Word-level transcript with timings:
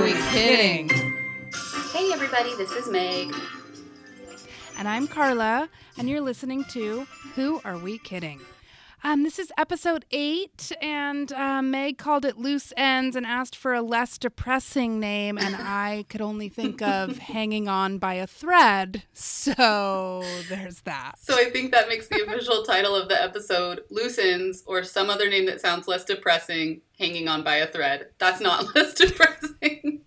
are 0.00 0.04
we 0.04 0.12
kidding? 0.30 0.88
Hey, 1.92 2.10
everybody, 2.10 2.54
this 2.56 2.72
is 2.72 2.88
Meg. 2.88 3.34
And 4.78 4.88
I'm 4.88 5.06
Carla, 5.06 5.68
and 5.98 6.08
you're 6.08 6.22
listening 6.22 6.64
to 6.70 7.06
Who 7.34 7.60
Are 7.66 7.76
We 7.76 7.98
Kidding? 7.98 8.40
Um, 9.02 9.22
this 9.22 9.38
is 9.38 9.50
episode 9.56 10.04
eight, 10.10 10.72
and 10.82 11.32
uh, 11.32 11.62
Meg 11.62 11.96
called 11.96 12.26
it 12.26 12.36
Loose 12.36 12.70
Ends 12.76 13.16
and 13.16 13.24
asked 13.24 13.56
for 13.56 13.72
a 13.72 13.80
less 13.80 14.18
depressing 14.18 15.00
name, 15.00 15.38
and 15.38 15.56
I 15.58 16.04
could 16.10 16.20
only 16.20 16.50
think 16.50 16.82
of 16.82 17.16
Hanging 17.16 17.66
On 17.66 17.96
by 17.96 18.14
a 18.14 18.26
Thread. 18.26 19.04
So 19.14 20.22
there's 20.50 20.82
that. 20.82 21.14
So 21.18 21.34
I 21.34 21.44
think 21.50 21.72
that 21.72 21.88
makes 21.88 22.08
the 22.08 22.22
official 22.22 22.62
title 22.62 22.94
of 22.94 23.08
the 23.08 23.20
episode 23.20 23.84
Loose 23.88 24.18
Ends, 24.18 24.62
or 24.66 24.82
some 24.84 25.08
other 25.08 25.30
name 25.30 25.46
that 25.46 25.62
sounds 25.62 25.88
less 25.88 26.04
depressing, 26.04 26.82
Hanging 26.98 27.26
On 27.26 27.42
by 27.42 27.56
a 27.56 27.66
Thread. 27.66 28.08
That's 28.18 28.40
not 28.40 28.74
less 28.74 28.92
depressing. 28.92 30.02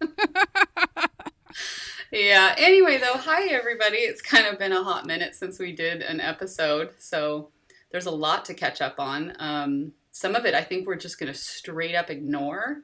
yeah, 2.11 2.53
anyway, 2.59 2.99
though, 2.99 3.17
hi 3.17 3.47
everybody. 3.47 3.97
It's 3.97 4.21
kind 4.21 4.45
of 4.45 4.59
been 4.59 4.71
a 4.71 4.83
hot 4.83 5.07
minute 5.07 5.33
since 5.33 5.57
we 5.57 5.71
did 5.71 6.03
an 6.03 6.21
episode, 6.21 6.91
so 6.99 7.49
there's 7.93 8.07
a 8.07 8.11
lot 8.11 8.43
to 8.45 8.53
catch 8.53 8.81
up 8.81 8.99
on. 8.99 9.33
Um, 9.39 9.93
some 10.11 10.35
of 10.35 10.45
it 10.45 10.53
I 10.53 10.63
think 10.63 10.85
we're 10.85 10.95
just 10.95 11.17
going 11.19 11.31
to 11.31 11.37
straight 11.37 11.95
up 11.95 12.09
ignore, 12.09 12.81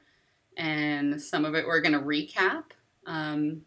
and 0.56 1.20
some 1.20 1.44
of 1.44 1.54
it 1.54 1.66
we're 1.66 1.82
going 1.82 1.92
to 1.92 2.00
recap. 2.00 2.64
Um, 3.06 3.62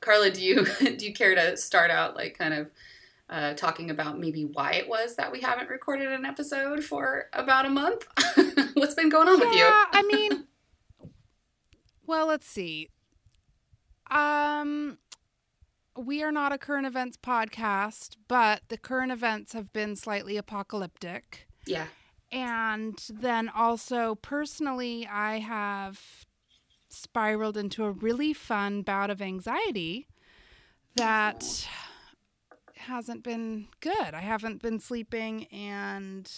Carla, 0.00 0.30
do 0.30 0.44
you 0.44 0.64
do 0.78 1.04
you 1.04 1.12
care 1.12 1.34
to 1.34 1.56
start 1.56 1.90
out 1.90 2.14
like 2.14 2.38
kind 2.38 2.54
of 2.54 2.70
uh, 3.30 3.54
talking 3.54 3.90
about 3.90 4.18
maybe 4.18 4.44
why 4.44 4.72
it 4.72 4.88
was 4.88 5.16
that 5.16 5.32
we 5.32 5.40
haven't 5.40 5.70
recorded 5.70 6.12
an 6.12 6.24
episode 6.24 6.84
for 6.84 7.28
about 7.32 7.66
a 7.66 7.70
month? 7.70 8.06
What's 8.74 8.94
been 8.94 9.08
going 9.08 9.28
on 9.28 9.40
yeah, 9.40 9.46
with 9.46 9.56
you? 9.56 9.64
I 9.66 10.02
mean, 10.02 10.44
well, 12.06 12.26
let's 12.26 12.46
see. 12.46 12.90
Um, 14.10 14.98
we 15.98 16.22
are 16.22 16.32
not 16.32 16.52
a 16.52 16.58
current 16.58 16.86
events 16.86 17.16
podcast, 17.16 18.16
but 18.28 18.62
the 18.68 18.78
current 18.78 19.10
events 19.10 19.52
have 19.52 19.72
been 19.72 19.96
slightly 19.96 20.36
apocalyptic. 20.36 21.48
Yeah. 21.66 21.86
And 22.30 22.98
then 23.10 23.48
also, 23.48 24.14
personally, 24.14 25.06
I 25.06 25.38
have 25.38 26.26
spiraled 26.88 27.56
into 27.56 27.84
a 27.84 27.90
really 27.90 28.32
fun 28.32 28.82
bout 28.82 29.10
of 29.10 29.20
anxiety 29.20 30.08
that 30.94 31.68
hasn't 32.76 33.22
been 33.22 33.68
good. 33.80 34.14
I 34.14 34.20
haven't 34.20 34.62
been 34.62 34.78
sleeping, 34.80 35.46
and 35.46 36.30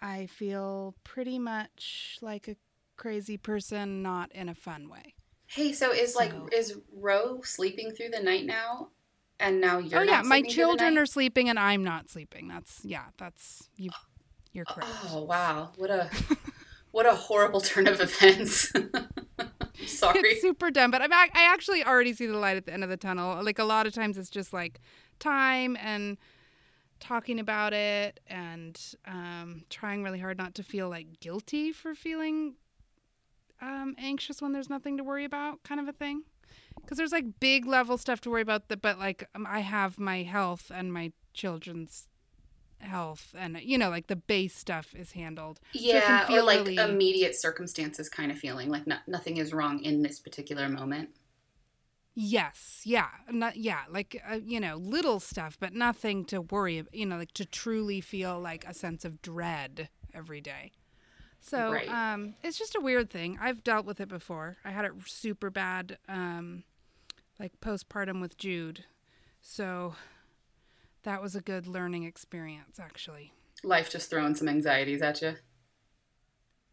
I 0.00 0.26
feel 0.26 0.94
pretty 1.02 1.38
much 1.38 2.18
like 2.20 2.48
a 2.48 2.56
crazy 2.96 3.36
person, 3.36 4.02
not 4.02 4.32
in 4.32 4.48
a 4.48 4.54
fun 4.54 4.88
way. 4.88 5.14
Hey, 5.46 5.72
so 5.72 5.92
is 5.92 6.14
like 6.16 6.32
So- 6.32 6.48
is 6.52 6.78
Ro 6.92 7.40
sleeping 7.42 7.92
through 7.92 8.10
the 8.10 8.20
night 8.20 8.44
now? 8.44 8.90
And 9.38 9.60
now 9.60 9.78
you're 9.78 10.00
oh 10.00 10.02
yeah, 10.02 10.22
my 10.22 10.40
children 10.40 10.96
are 10.96 11.04
sleeping 11.04 11.50
and 11.50 11.58
I'm 11.58 11.84
not 11.84 12.08
sleeping. 12.08 12.48
That's 12.48 12.80
yeah, 12.84 13.04
that's 13.18 13.68
you. 13.76 13.90
You're 14.52 14.64
correct. 14.64 14.90
Oh 15.10 15.22
wow, 15.24 15.72
what 15.76 15.90
a 15.90 16.10
what 16.90 17.04
a 17.04 17.14
horrible 17.14 17.60
turn 17.60 17.86
of 17.86 18.00
events. 18.00 18.72
Sorry. 19.86 20.20
It's 20.20 20.40
super 20.40 20.70
dumb, 20.70 20.90
but 20.90 21.02
I'm 21.02 21.12
I 21.12 21.28
actually 21.34 21.84
already 21.84 22.14
see 22.14 22.26
the 22.26 22.38
light 22.38 22.56
at 22.56 22.64
the 22.64 22.72
end 22.72 22.82
of 22.82 22.88
the 22.88 22.96
tunnel. 22.96 23.42
Like 23.44 23.58
a 23.58 23.64
lot 23.64 23.86
of 23.86 23.92
times, 23.92 24.16
it's 24.16 24.30
just 24.30 24.54
like 24.54 24.80
time 25.18 25.76
and 25.80 26.16
talking 26.98 27.38
about 27.38 27.74
it 27.74 28.20
and 28.26 28.80
um, 29.06 29.64
trying 29.68 30.02
really 30.02 30.18
hard 30.18 30.38
not 30.38 30.54
to 30.54 30.62
feel 30.62 30.88
like 30.88 31.20
guilty 31.20 31.72
for 31.72 31.94
feeling 31.94 32.54
um, 33.60 33.94
anxious 33.98 34.40
when 34.42 34.52
there's 34.52 34.70
nothing 34.70 34.96
to 34.96 35.04
worry 35.04 35.24
about, 35.24 35.62
kind 35.62 35.80
of 35.80 35.88
a 35.88 35.92
thing. 35.92 36.22
Because 36.80 36.98
there's 36.98 37.12
like 37.12 37.40
big 37.40 37.66
level 37.66 37.98
stuff 37.98 38.20
to 38.22 38.30
worry 38.30 38.42
about, 38.42 38.68
that, 38.68 38.80
but 38.82 38.98
like 38.98 39.28
um, 39.34 39.46
I 39.48 39.60
have 39.60 39.98
my 39.98 40.22
health 40.22 40.70
and 40.72 40.92
my 40.92 41.12
children's 41.34 42.06
health, 42.78 43.34
and 43.36 43.58
you 43.62 43.78
know, 43.78 43.88
like 43.90 44.06
the 44.06 44.16
base 44.16 44.54
stuff 44.56 44.94
is 44.94 45.12
handled. 45.12 45.58
yeah, 45.72 46.24
or 46.24 46.26
feel 46.26 46.44
like 46.44 46.58
really- 46.60 46.76
immediate 46.76 47.34
circumstances 47.34 48.08
kind 48.08 48.30
of 48.30 48.38
feeling 48.38 48.68
like 48.68 48.86
no, 48.86 48.96
nothing 49.06 49.38
is 49.38 49.52
wrong 49.52 49.80
in 49.82 50.02
this 50.02 50.20
particular 50.20 50.68
moment. 50.68 51.10
Yes, 52.18 52.80
yeah, 52.84 53.08
not 53.30 53.56
yeah, 53.56 53.80
like 53.90 54.22
uh, 54.30 54.38
you 54.42 54.58
know, 54.58 54.76
little 54.76 55.20
stuff, 55.20 55.58
but 55.60 55.74
nothing 55.74 56.24
to 56.26 56.40
worry. 56.40 56.78
ab- 56.78 56.88
You 56.92 57.04
know, 57.06 57.18
like 57.18 57.32
to 57.34 57.44
truly 57.44 58.00
feel 58.00 58.40
like 58.40 58.64
a 58.66 58.72
sense 58.72 59.04
of 59.04 59.20
dread 59.20 59.90
every 60.14 60.40
day. 60.40 60.72
So 61.46 61.72
Right. 61.72 61.88
um, 61.88 62.34
it's 62.42 62.58
just 62.58 62.74
a 62.74 62.80
weird 62.80 63.08
thing. 63.08 63.38
I've 63.40 63.62
dealt 63.62 63.86
with 63.86 64.00
it 64.00 64.08
before. 64.08 64.56
I 64.64 64.70
had 64.70 64.84
it 64.84 64.92
super 65.06 65.48
bad, 65.48 65.98
um, 66.08 66.64
like 67.38 67.60
postpartum 67.60 68.20
with 68.20 68.36
Jude. 68.36 68.84
So 69.40 69.94
that 71.04 71.22
was 71.22 71.36
a 71.36 71.40
good 71.40 71.68
learning 71.68 72.02
experience, 72.02 72.80
actually. 72.80 73.32
Life 73.62 73.90
just 73.90 74.10
throwing 74.10 74.34
some 74.34 74.48
anxieties 74.48 75.02
at 75.02 75.22
you. 75.22 75.36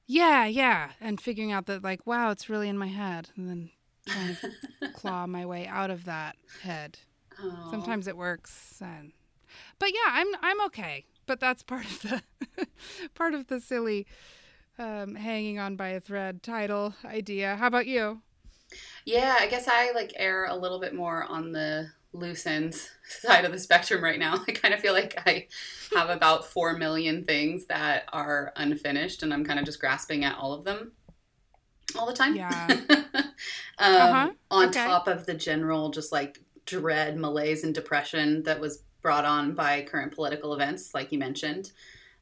Yeah, 0.07 0.45
yeah, 0.45 0.91
and 1.00 1.22
figuring 1.22 1.51
out 1.51 1.67
that 1.67 1.83
like, 1.83 2.06
wow, 2.07 2.31
it's 2.31 2.50
really 2.50 2.67
in 2.67 2.78
my 2.78 2.88
head, 2.88 3.29
and 3.38 3.47
then 3.47 3.69
trying 4.07 4.35
to 4.38 4.89
claw 4.94 5.28
my 5.28 5.45
way 5.45 5.66
out 5.67 5.91
of 5.91 6.06
that 6.06 6.35
head. 6.62 7.00
Oh. 7.39 7.67
Sometimes 7.72 8.07
it 8.07 8.17
works, 8.17 8.81
and 8.81 9.13
but 9.79 9.89
yeah, 9.94 10.09
I'm 10.09 10.28
I'm 10.41 10.62
okay. 10.66 11.06
But 11.25 11.39
that's 11.39 11.63
part 11.63 11.85
of 11.85 12.01
the 12.01 12.22
part 13.13 13.33
of 13.33 13.47
the 13.47 13.62
silly 13.62 14.06
um, 14.79 15.16
hanging 15.16 15.59
on 15.59 15.75
by 15.75 15.89
a 15.89 16.00
thread 16.00 16.44
title 16.44 16.95
idea. 17.06 17.56
How 17.56 17.67
about 17.67 17.88
you? 17.88 18.22
Yeah, 19.06 19.35
I 19.39 19.47
guess 19.47 19.67
I 19.67 19.91
like 19.91 20.13
err 20.16 20.45
a 20.45 20.56
little 20.56 20.79
bit 20.79 20.94
more 20.95 21.23
on 21.23 21.51
the 21.51 21.89
loose 22.13 22.45
ends 22.45 22.89
side 23.07 23.45
of 23.45 23.51
the 23.51 23.59
spectrum 23.59 24.03
right 24.03 24.19
now. 24.19 24.44
I 24.47 24.51
kind 24.51 24.73
of 24.73 24.79
feel 24.79 24.94
like 24.94 25.16
I 25.25 25.47
have 25.95 26.09
about 26.09 26.45
4 26.45 26.78
million 26.78 27.23
things 27.23 27.66
that 27.66 28.06
are 28.13 28.53
unfinished 28.56 29.23
and 29.23 29.33
I'm 29.33 29.45
kind 29.45 29.59
of 29.59 29.66
just 29.66 29.79
grasping 29.79 30.23
at 30.23 30.38
all 30.38 30.53
of 30.53 30.63
them 30.63 30.94
all 31.97 32.07
the 32.07 32.13
time. 32.13 32.35
Yeah. 32.35 32.67
um, 32.89 33.29
Uh-huh. 33.79 34.29
On 34.51 34.67
Okay. 34.67 34.85
top 34.85 35.07
of 35.07 35.25
the 35.25 35.33
general 35.33 35.89
just 35.91 36.12
like 36.12 36.39
dread, 36.66 37.17
malaise, 37.17 37.63
and 37.63 37.73
depression 37.75 38.44
that 38.44 38.59
was 38.59 38.83
brought 39.01 39.25
on 39.25 39.53
by 39.53 39.81
current 39.83 40.13
political 40.13 40.53
events, 40.53 40.94
like 40.94 41.12
you 41.12 41.19
mentioned. 41.19 41.72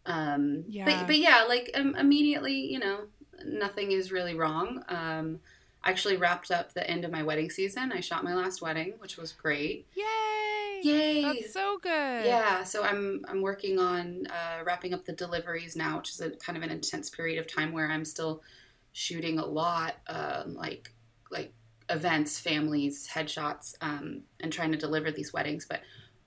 Um, 0.06 0.64
Yeah. 0.68 0.86
But, 0.86 1.08
but 1.08 1.18
yeah, 1.18 1.44
like 1.48 1.72
um, 1.76 1.96
immediately, 1.96 2.72
you 2.72 2.80
know, 2.80 3.02
nothing 3.46 3.92
is 3.92 4.12
really 4.12 4.36
wrong. 4.36 4.84
Um, 4.88 5.40
I 5.84 5.90
actually 5.90 6.18
wrapped 6.18 6.52
up 6.52 6.74
the 6.74 6.88
end 6.90 7.06
of 7.06 7.12
my 7.12 7.24
wedding 7.24 7.50
season. 7.50 7.92
I 7.92 8.02
shot 8.02 8.24
my 8.24 8.36
last 8.36 8.62
wedding, 8.62 8.94
which 9.00 9.18
was 9.18 9.32
great. 9.32 9.88
Yay! 9.96 10.82
Yay! 10.84 11.22
That's 11.24 11.54
so 11.54 11.80
good. 11.82 12.26
Yeah, 12.26 12.64
so 12.64 12.84
I'm 12.84 13.24
I'm 13.28 13.42
working 13.42 13.80
on 13.80 14.28
uh, 14.28 14.64
wrapping 14.64 14.94
up 14.94 15.06
the 15.06 15.14
deliveries 15.14 15.76
now, 15.76 15.98
which 15.98 16.10
is 16.12 16.22
a 16.22 16.32
kind 16.32 16.58
of 16.58 16.64
an 16.64 16.70
intense 16.70 17.10
period 17.10 17.40
of 17.40 17.48
time 17.48 17.72
where 17.72 17.90
I'm 17.90 18.06
still 18.06 18.44
shooting 18.94 19.40
a 19.40 19.46
lot, 19.46 19.96
um, 20.08 20.54
like 20.54 20.94
like 21.32 21.54
events, 21.90 22.40
families, 22.40 23.10
headshots, 23.12 23.76
um, 23.82 24.22
and 24.40 24.54
trying 24.54 24.72
to 24.72 24.78
deliver 24.78 25.12
these 25.12 25.34
weddings. 25.34 25.66
But 25.66 25.82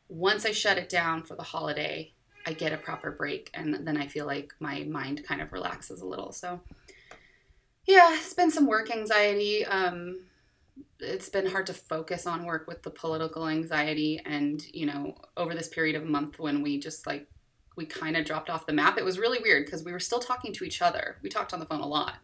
once 0.08 0.44
I 0.44 0.50
shut 0.50 0.78
it 0.78 0.88
down 0.88 1.22
for 1.22 1.36
the 1.36 1.42
holiday, 1.42 2.12
I 2.46 2.52
get 2.52 2.72
a 2.72 2.76
proper 2.76 3.10
break, 3.10 3.50
and 3.54 3.86
then 3.86 3.96
I 3.96 4.06
feel 4.06 4.26
like 4.26 4.52
my 4.60 4.84
mind 4.84 5.24
kind 5.26 5.40
of 5.40 5.52
relaxes 5.52 6.00
a 6.00 6.06
little. 6.06 6.32
So 6.32 6.60
yeah, 7.86 8.14
it's 8.14 8.34
been 8.34 8.50
some 8.50 8.66
work 8.66 8.90
anxiety. 8.90 9.64
Um, 9.66 10.20
it's 11.00 11.28
been 11.28 11.46
hard 11.46 11.66
to 11.66 11.74
focus 11.74 12.26
on 12.26 12.44
work 12.44 12.66
with 12.66 12.82
the 12.82 12.90
political 12.90 13.48
anxiety 13.48 14.20
and 14.24 14.64
you 14.72 14.86
know 14.86 15.14
over 15.36 15.54
this 15.54 15.68
period 15.68 15.96
of 15.96 16.02
a 16.02 16.06
month 16.06 16.38
when 16.38 16.62
we 16.62 16.78
just 16.78 17.06
like 17.06 17.28
we 17.76 17.84
kind 17.84 18.16
of 18.16 18.24
dropped 18.24 18.48
off 18.48 18.66
the 18.66 18.72
map 18.72 18.96
it 18.98 19.04
was 19.04 19.18
really 19.18 19.38
weird 19.42 19.64
because 19.66 19.84
we 19.84 19.92
were 19.92 20.00
still 20.00 20.20
talking 20.20 20.52
to 20.52 20.64
each 20.64 20.80
other 20.80 21.16
we 21.22 21.28
talked 21.28 21.52
on 21.52 21.60
the 21.60 21.66
phone 21.66 21.80
a 21.80 21.86
lot 21.86 22.14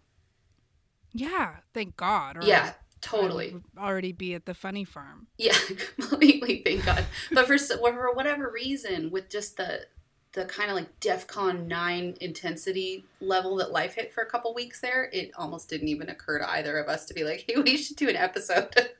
Yeah. 1.12 1.56
Thank 1.74 1.96
God. 1.96 2.38
or 2.38 2.46
yeah 2.46 2.72
totally 3.00 3.56
already 3.78 4.12
be 4.12 4.34
at 4.34 4.44
the 4.46 4.54
funny 4.54 4.84
farm. 4.84 5.26
yeah 5.38 5.56
completely 5.98 6.62
thank 6.64 6.84
god 6.84 7.04
but 7.32 7.46
for 7.46 7.56
for 7.58 8.14
whatever 8.14 8.50
reason 8.50 9.10
with 9.10 9.28
just 9.30 9.56
the 9.56 9.86
the 10.32 10.44
kind 10.44 10.70
of 10.70 10.76
like 10.76 11.00
defcon 11.00 11.66
9 11.66 12.16
intensity 12.20 13.04
level 13.20 13.56
that 13.56 13.72
life 13.72 13.94
hit 13.94 14.12
for 14.12 14.22
a 14.22 14.26
couple 14.26 14.54
weeks 14.54 14.80
there 14.80 15.10
it 15.12 15.30
almost 15.36 15.68
didn't 15.68 15.88
even 15.88 16.08
occur 16.08 16.38
to 16.38 16.50
either 16.50 16.78
of 16.78 16.88
us 16.88 17.04
to 17.06 17.14
be 17.14 17.24
like 17.24 17.44
hey 17.48 17.60
we 17.60 17.76
should 17.76 17.96
do 17.96 18.08
an 18.08 18.16
episode 18.16 18.74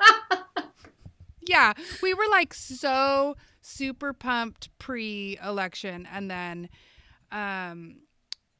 Yeah, 1.51 1.73
we 2.03 2.15
were 2.15 2.29
like 2.31 2.55
so 2.55 3.37
super 3.61 4.13
pumped 4.13 4.69
pre-election, 4.79 6.07
and 6.13 6.31
then, 6.31 6.69
um, 7.33 7.97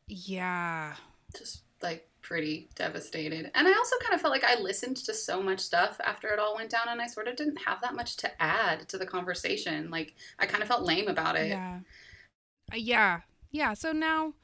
yeah, 0.09 0.95
just 1.39 1.63
like 1.83 2.09
pretty 2.21 2.69
devastated. 2.75 3.51
And 3.55 3.69
I 3.69 3.73
also 3.73 3.97
kind 4.03 4.15
of 4.15 4.21
felt 4.21 4.33
like 4.33 4.45
I 4.45 4.61
listened 4.61 4.97
to 4.97 5.15
so 5.15 5.43
much 5.43 5.61
stuff 5.61 6.01
after 6.05 6.29
it 6.29 6.39
all 6.39 6.57
went 6.57 6.71
down 6.71 6.89
and 6.89 7.01
I 7.01 7.07
sort 7.07 7.29
of 7.29 7.37
didn't 7.37 7.57
have 7.65 7.81
that 7.81 7.95
much 7.95 8.17
to 8.19 8.43
add 8.43 8.89
to 8.91 8.99
the 8.99 9.07
conversation. 9.07 9.91
Like 9.91 10.15
I 10.39 10.47
kind 10.47 10.63
of 10.63 10.69
felt 10.69 10.83
lame 10.83 11.09
about 11.09 11.37
it. 11.37 11.49
yeah, 11.49 11.79
yeah, 12.75 13.21
yeah. 13.51 13.75
So 13.75 13.93
now, 13.93 14.35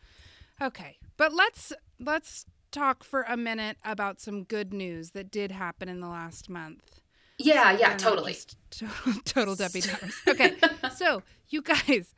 okay, 0.61 0.99
but 1.17 1.32
let's 1.32 1.73
let's 1.99 2.46
talk 2.70 3.05
for 3.05 3.23
a 3.23 3.37
minute 3.37 3.78
about 3.84 4.20
some 4.20 4.44
good 4.44 4.73
news 4.73 5.11
that 5.12 5.31
did 5.31 5.50
happen 5.50 5.88
in 5.88 6.00
the 6.00 6.08
last 6.08 6.49
month. 6.49 7.00
Yeah, 7.38 7.73
yeah, 7.73 7.90
not 7.90 7.99
totally. 7.99 8.37
Total, 8.70 9.20
total 9.25 9.55
Debbie 9.55 9.82
Downers. 9.82 10.14
Okay, 10.28 10.55
so 10.94 11.23
you 11.49 11.62
guys, 11.62 12.14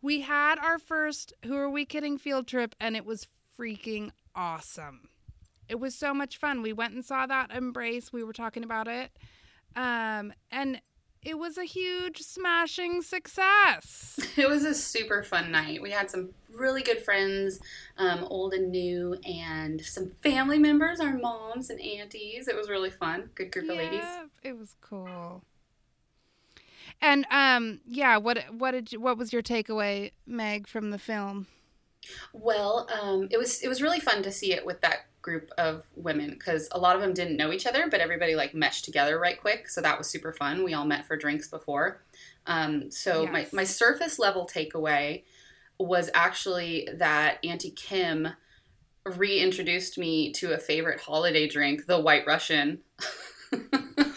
we 0.00 0.20
had 0.20 0.58
our 0.58 0.78
first 0.78 1.32
Who 1.44 1.56
Are 1.56 1.70
We 1.70 1.84
Kidding 1.84 2.18
field 2.18 2.46
trip, 2.46 2.74
and 2.80 2.96
it 2.96 3.04
was 3.04 3.28
freaking 3.58 4.10
awesome. 4.34 5.08
It 5.68 5.80
was 5.80 5.94
so 5.94 6.12
much 6.12 6.36
fun. 6.36 6.60
We 6.60 6.72
went 6.72 6.92
and 6.94 7.04
saw 7.04 7.26
that 7.26 7.50
embrace. 7.50 8.12
We 8.12 8.24
were 8.24 8.34
talking 8.34 8.64
about 8.64 8.88
it, 8.88 9.10
um, 9.74 10.32
and 10.50 10.80
it 11.22 11.38
was 11.38 11.56
a 11.56 11.64
huge 11.64 12.18
smashing 12.18 13.02
success. 13.02 14.18
It 14.34 14.48
was 14.48 14.64
a 14.64 14.74
super 14.74 15.22
fun 15.22 15.52
night. 15.52 15.82
We 15.82 15.90
had 15.90 16.10
some 16.10 16.30
really 16.54 16.82
good 16.82 17.02
friends, 17.02 17.60
um, 17.98 18.24
old 18.24 18.54
and 18.54 18.70
new, 18.70 19.14
and 19.26 19.78
some 19.82 20.12
family 20.22 20.58
members, 20.58 21.00
our 21.00 21.12
moms 21.12 21.68
and 21.68 21.78
aunties. 21.78 22.48
It 22.48 22.56
was 22.56 22.70
really 22.70 22.88
fun. 22.88 23.28
Good 23.34 23.52
group 23.52 23.68
of 23.68 23.76
ladies. 23.76 24.00
Yeah, 24.02 24.24
it 24.42 24.58
was 24.58 24.74
cool. 24.80 25.44
And 27.02 27.26
um, 27.30 27.80
yeah, 27.86 28.16
what 28.16 28.38
what 28.56 28.70
did 28.70 28.92
you, 28.92 29.00
what 29.00 29.18
was 29.18 29.34
your 29.34 29.42
takeaway, 29.42 30.12
Meg, 30.26 30.66
from 30.66 30.90
the 30.90 30.98
film? 30.98 31.46
Well, 32.32 32.88
um, 33.00 33.28
it 33.30 33.36
was 33.36 33.60
it 33.60 33.68
was 33.68 33.82
really 33.82 34.00
fun 34.00 34.22
to 34.22 34.32
see 34.32 34.54
it 34.54 34.64
with 34.64 34.80
that 34.80 35.06
group 35.22 35.50
of 35.56 35.86
women 35.96 36.30
because 36.30 36.68
a 36.72 36.78
lot 36.78 36.96
of 36.96 37.02
them 37.02 37.14
didn't 37.14 37.36
know 37.36 37.52
each 37.52 37.66
other, 37.66 37.88
but 37.88 38.00
everybody 38.00 38.34
like 38.34 38.54
meshed 38.54 38.84
together 38.84 39.18
right 39.18 39.40
quick. 39.40 39.68
So 39.68 39.80
that 39.80 39.96
was 39.96 40.08
super 40.08 40.32
fun. 40.32 40.64
We 40.64 40.74
all 40.74 40.84
met 40.84 41.06
for 41.06 41.16
drinks 41.16 41.48
before. 41.48 42.02
Um, 42.46 42.90
so 42.90 43.26
my 43.26 43.46
my 43.52 43.64
surface 43.64 44.18
level 44.18 44.46
takeaway 44.52 45.22
was 45.78 46.10
actually 46.12 46.88
that 46.96 47.38
Auntie 47.44 47.70
Kim 47.70 48.28
reintroduced 49.04 49.98
me 49.98 50.32
to 50.32 50.52
a 50.52 50.58
favorite 50.58 51.00
holiday 51.00 51.48
drink, 51.48 51.86
the 51.86 52.00
White 52.00 52.26
Russian. 52.26 52.80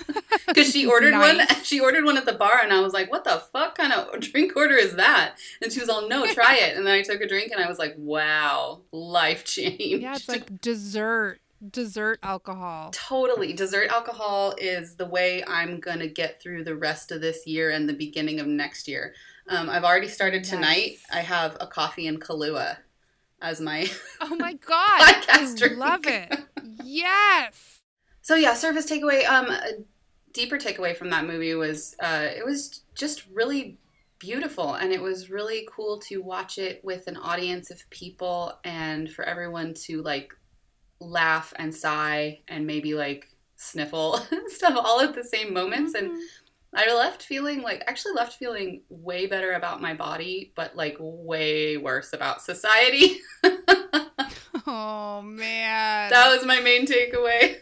Because 0.53 0.71
she 0.71 0.85
ordered 0.85 1.13
one, 1.13 1.41
she 1.63 1.79
ordered 1.79 2.05
one 2.05 2.17
at 2.17 2.25
the 2.25 2.33
bar, 2.33 2.59
and 2.63 2.71
I 2.71 2.79
was 2.81 2.93
like, 2.93 3.09
"What 3.11 3.23
the 3.23 3.41
fuck 3.51 3.75
kind 3.77 3.91
of 3.93 4.19
drink 4.31 4.55
order 4.55 4.75
is 4.75 4.95
that?" 4.95 5.35
And 5.61 5.71
she 5.71 5.79
was 5.79 5.89
all, 5.89 6.07
"No, 6.07 6.25
try 6.33 6.55
it." 6.55 6.77
And 6.77 6.85
then 6.85 6.93
I 6.93 7.01
took 7.01 7.21
a 7.21 7.27
drink, 7.27 7.51
and 7.51 7.63
I 7.63 7.67
was 7.67 7.79
like, 7.79 7.95
"Wow, 7.97 8.81
life 8.91 9.43
change." 9.45 10.01
Yeah, 10.03 10.15
it's 10.15 10.27
like 10.29 10.61
dessert, 10.61 11.39
dessert 11.71 12.19
alcohol. 12.21 12.91
totally 12.93 13.53
dessert 13.53 13.89
alcohol 13.89 14.53
is 14.59 14.95
the 14.97 15.05
way 15.05 15.43
I'm 15.47 15.79
gonna 15.79 16.07
get 16.07 16.41
through 16.41 16.63
the 16.63 16.75
rest 16.75 17.11
of 17.11 17.21
this 17.21 17.47
year 17.47 17.71
and 17.71 17.89
the 17.89 17.93
beginning 17.93 18.39
of 18.39 18.45
next 18.47 18.87
year. 18.87 19.13
Um, 19.47 19.69
I've 19.69 19.83
already 19.83 20.07
started 20.07 20.43
tonight. 20.43 20.97
Nice. 20.99 21.05
I 21.11 21.21
have 21.21 21.57
a 21.59 21.67
coffee 21.67 22.07
and 22.07 22.19
Kahlua 22.21 22.77
as 23.41 23.59
my 23.61 23.89
Oh 24.21 24.35
my 24.35 24.53
god, 24.53 25.01
I 25.01 25.13
Podcast 25.27 25.57
drink. 25.57 25.77
love 25.77 26.05
it. 26.05 26.33
Yes. 26.83 27.79
So 28.21 28.35
yeah, 28.35 28.53
service 28.55 28.89
takeaway. 28.89 29.23
Um, 29.27 29.47
deeper 30.35 30.57
takeaway 30.59 30.95
from 30.95 31.09
that 31.09 31.25
movie 31.25 31.55
was 31.55 31.95
uh, 31.99 32.27
it 32.37 32.45
was 32.45 32.81
just 32.93 33.25
really 33.33 33.79
beautiful, 34.19 34.75
and 34.75 34.93
it 34.93 35.01
was 35.01 35.31
really 35.31 35.67
cool 35.75 35.99
to 36.01 36.17
watch 36.21 36.59
it 36.59 36.81
with 36.83 37.07
an 37.07 37.17
audience 37.17 37.71
of 37.71 37.89
people, 37.89 38.59
and 38.63 39.11
for 39.11 39.23
everyone 39.25 39.73
to 39.85 40.03
like 40.03 40.33
laugh 40.99 41.53
and 41.57 41.73
sigh 41.75 42.41
and 42.47 42.67
maybe 42.67 42.93
like 42.95 43.27
sniffle 43.57 44.15
and 44.31 44.49
stuff 44.51 44.77
all 44.77 45.01
at 45.01 45.15
the 45.15 45.23
same 45.23 45.53
moments. 45.53 45.93
And 45.95 46.11
Mhm. 46.11 46.21
I 46.77 46.93
left 46.93 47.23
feeling 47.23 47.61
like 47.61 47.83
actually 47.87 48.15
left 48.15 48.33
feeling 48.37 48.83
way 48.89 49.27
better 49.27 49.53
about 49.53 49.81
my 49.81 49.93
body, 49.93 50.51
but 50.55 50.75
like 50.75 50.97
way 50.99 51.77
worse 51.77 52.13
about 52.13 52.41
society. 52.41 53.19
Oh 54.67 55.21
man. 55.21 56.09
that 56.09 56.33
was 56.35 56.45
my 56.45 56.59
main 56.59 56.85
takeaway. 56.87 57.57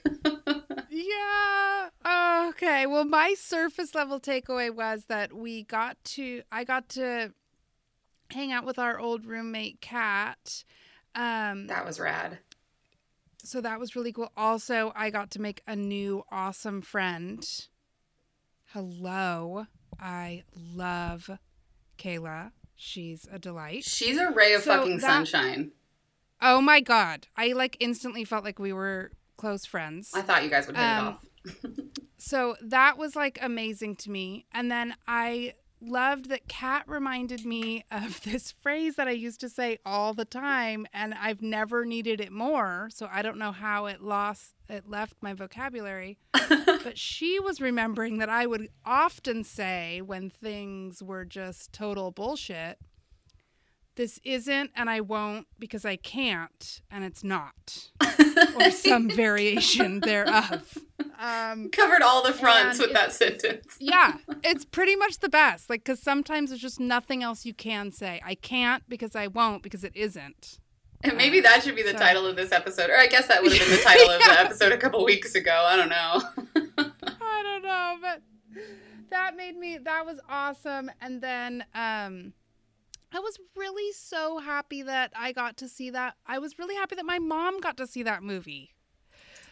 Yeah. 0.94 1.90
Oh, 2.06 2.50
Okay. 2.50 2.86
Well, 2.86 3.06
my 3.06 3.34
surface 3.38 3.96
level 3.96 4.20
takeaway 4.20 4.70
was 4.74 5.06
that 5.06 5.34
we 5.34 5.64
got 5.64 5.98
to, 6.06 6.44
I 6.52 6.64
got 6.64 6.90
to 6.90 7.34
hang 8.30 8.52
out 8.52 8.66
with 8.66 8.78
our 8.78 9.00
old 9.00 9.26
roommate, 9.26 9.82
Kat. 9.82 10.64
Um, 11.16 11.68
that 11.68 11.86
was 11.86 12.00
rad. 12.00 12.40
so 13.44 13.60
that 13.62 13.80
was 13.80 13.96
really 13.96 14.12
cool. 14.14 14.32
Also, 14.38 14.92
I 14.96 15.10
got 15.10 15.32
to 15.32 15.42
make 15.42 15.62
a 15.68 15.76
new 15.76 16.24
awesome 16.32 16.82
friend. 16.82 17.48
Hello. 18.74 19.68
I 20.00 20.44
love 20.76 21.30
Kayla. 21.98 22.52
She's 22.76 23.28
a 23.32 23.40
delight. 23.40 23.84
She's 23.84 24.18
a 24.18 24.32
ray 24.32 24.54
of 24.54 24.64
So 24.64 24.78
fucking 24.78 24.98
that- 24.98 25.02
sunshine. 25.28 25.72
Oh 26.42 26.60
my 26.60 26.82
God. 26.82 27.28
I 27.38 27.54
like 27.54 27.78
instantly 27.80 28.26
felt 28.26 28.44
like 28.44 28.60
we 28.60 28.74
were 28.74 29.12
close 29.38 29.66
friends. 29.66 30.12
I 30.14 30.22
thought 30.22 30.44
you 30.44 30.50
guys 30.50 30.68
would 30.68 30.76
hit 30.78 30.84
Um, 30.84 31.08
it 31.08 31.10
off. 31.10 31.26
So 32.18 32.56
that 32.62 32.98
was 32.98 33.18
like 33.18 33.38
amazing 33.42 33.98
to 33.98 34.10
me. 34.10 34.46
And 34.54 34.72
then 34.72 34.96
I 35.10 35.56
loved 35.82 36.30
that 36.30 36.48
Kat 36.48 36.86
reminded 36.88 37.46
me 37.46 37.84
of 37.92 38.22
this 38.24 38.54
phrase 38.62 38.96
that 38.96 39.10
I 39.10 39.12
used 39.12 39.42
to 39.42 39.50
say 39.50 39.78
all 39.86 40.14
the 40.14 40.24
time 40.24 40.88
and 40.94 41.14
I've 41.14 41.42
never 41.42 41.84
needed 41.84 42.22
it 42.22 42.32
more. 42.32 42.90
So 42.94 43.10
I 43.12 43.24
don't 43.24 43.38
know 43.38 43.52
how 43.52 43.88
it 43.88 44.02
lost 44.02 44.54
it 44.70 44.90
left 44.90 45.18
my 45.22 45.34
vocabulary. 45.34 46.18
but 46.32 46.98
she 46.98 47.42
was 47.42 47.60
remembering 47.60 48.20
that 48.20 48.30
I 48.30 48.46
would 48.46 48.70
often 48.86 49.44
say 49.44 50.00
when 50.02 50.30
things 50.30 51.04
were 51.04 51.26
just 51.26 51.74
total 51.74 52.12
bullshit, 52.12 52.80
this 53.96 54.20
isn't 54.24 54.72
and 54.76 54.90
I 54.90 55.02
won't 55.02 55.48
because 55.60 55.86
I 55.86 55.96
can't 55.98 56.82
and 56.92 57.04
it's 57.04 57.24
not. 57.24 57.90
or 58.60 58.72
some 58.72 59.10
variation 59.10 60.00
thereof. 60.00 60.78
Um 61.20 61.70
Covered 61.70 62.02
all 62.02 62.24
the 62.24 62.34
fronts 62.34 62.80
with 62.80 62.94
that 62.94 63.12
sentence. 63.14 63.76
yeah, 63.80 64.18
it's 64.44 64.66
pretty 64.66 64.96
much 64.96 65.20
the 65.20 65.30
best. 65.30 65.70
Like, 65.70 65.84
because 65.84 66.02
sometimes 66.02 66.50
there's 66.50 66.62
just 66.62 66.80
nothing 66.80 67.24
else 67.24 67.46
you 67.46 67.54
can 67.54 67.92
say. 67.92 68.22
I 68.26 68.36
can't 68.36 68.84
because 68.90 69.16
I 69.16 69.28
won't 69.28 69.64
because 69.64 69.84
it 69.84 69.96
isn't. 69.96 70.60
And 71.06 71.18
maybe 71.18 71.42
that 71.42 71.64
should 71.64 71.76
be 71.76 71.84
the 71.84 71.92
So- 71.92 71.98
title 71.98 72.26
of 72.26 72.36
this 72.36 72.52
episode. 72.52 72.90
Or 72.90 72.98
I 72.98 73.08
guess 73.08 73.28
that 73.28 73.44
would 73.44 73.52
have 73.54 73.62
been 73.68 73.78
the 73.78 73.84
title 73.84 74.10
of 74.10 74.20
the 74.22 74.40
episode 74.40 74.72
a 74.72 74.78
couple 74.78 75.04
weeks 75.04 75.36
ago. 75.36 75.52
I 75.68 75.76
don't 75.76 75.90
know. 75.90 76.24
I 77.20 77.44
don't 77.44 77.64
know, 77.64 77.98
but 78.02 78.22
that 79.10 79.36
made 79.36 79.58
me. 79.58 79.78
That 79.78 80.06
was 80.06 80.20
awesome. 80.30 80.90
And 81.02 81.22
then, 81.22 81.66
um, 81.76 82.34
I 83.14 83.20
was 83.20 83.38
really 83.56 83.94
so 83.94 84.40
happy 84.40 84.82
that 84.82 85.12
I 85.16 85.32
got 85.34 85.58
to 85.58 85.70
see 85.70 85.92
that. 85.92 86.16
I 86.26 86.40
was 86.40 86.58
really 86.58 86.76
happy 86.76 86.96
that 86.96 87.06
my 87.06 87.20
mom 87.20 87.60
got 87.60 87.78
to 87.78 87.86
see 87.86 88.02
that 88.04 88.24
movie. 88.24 88.72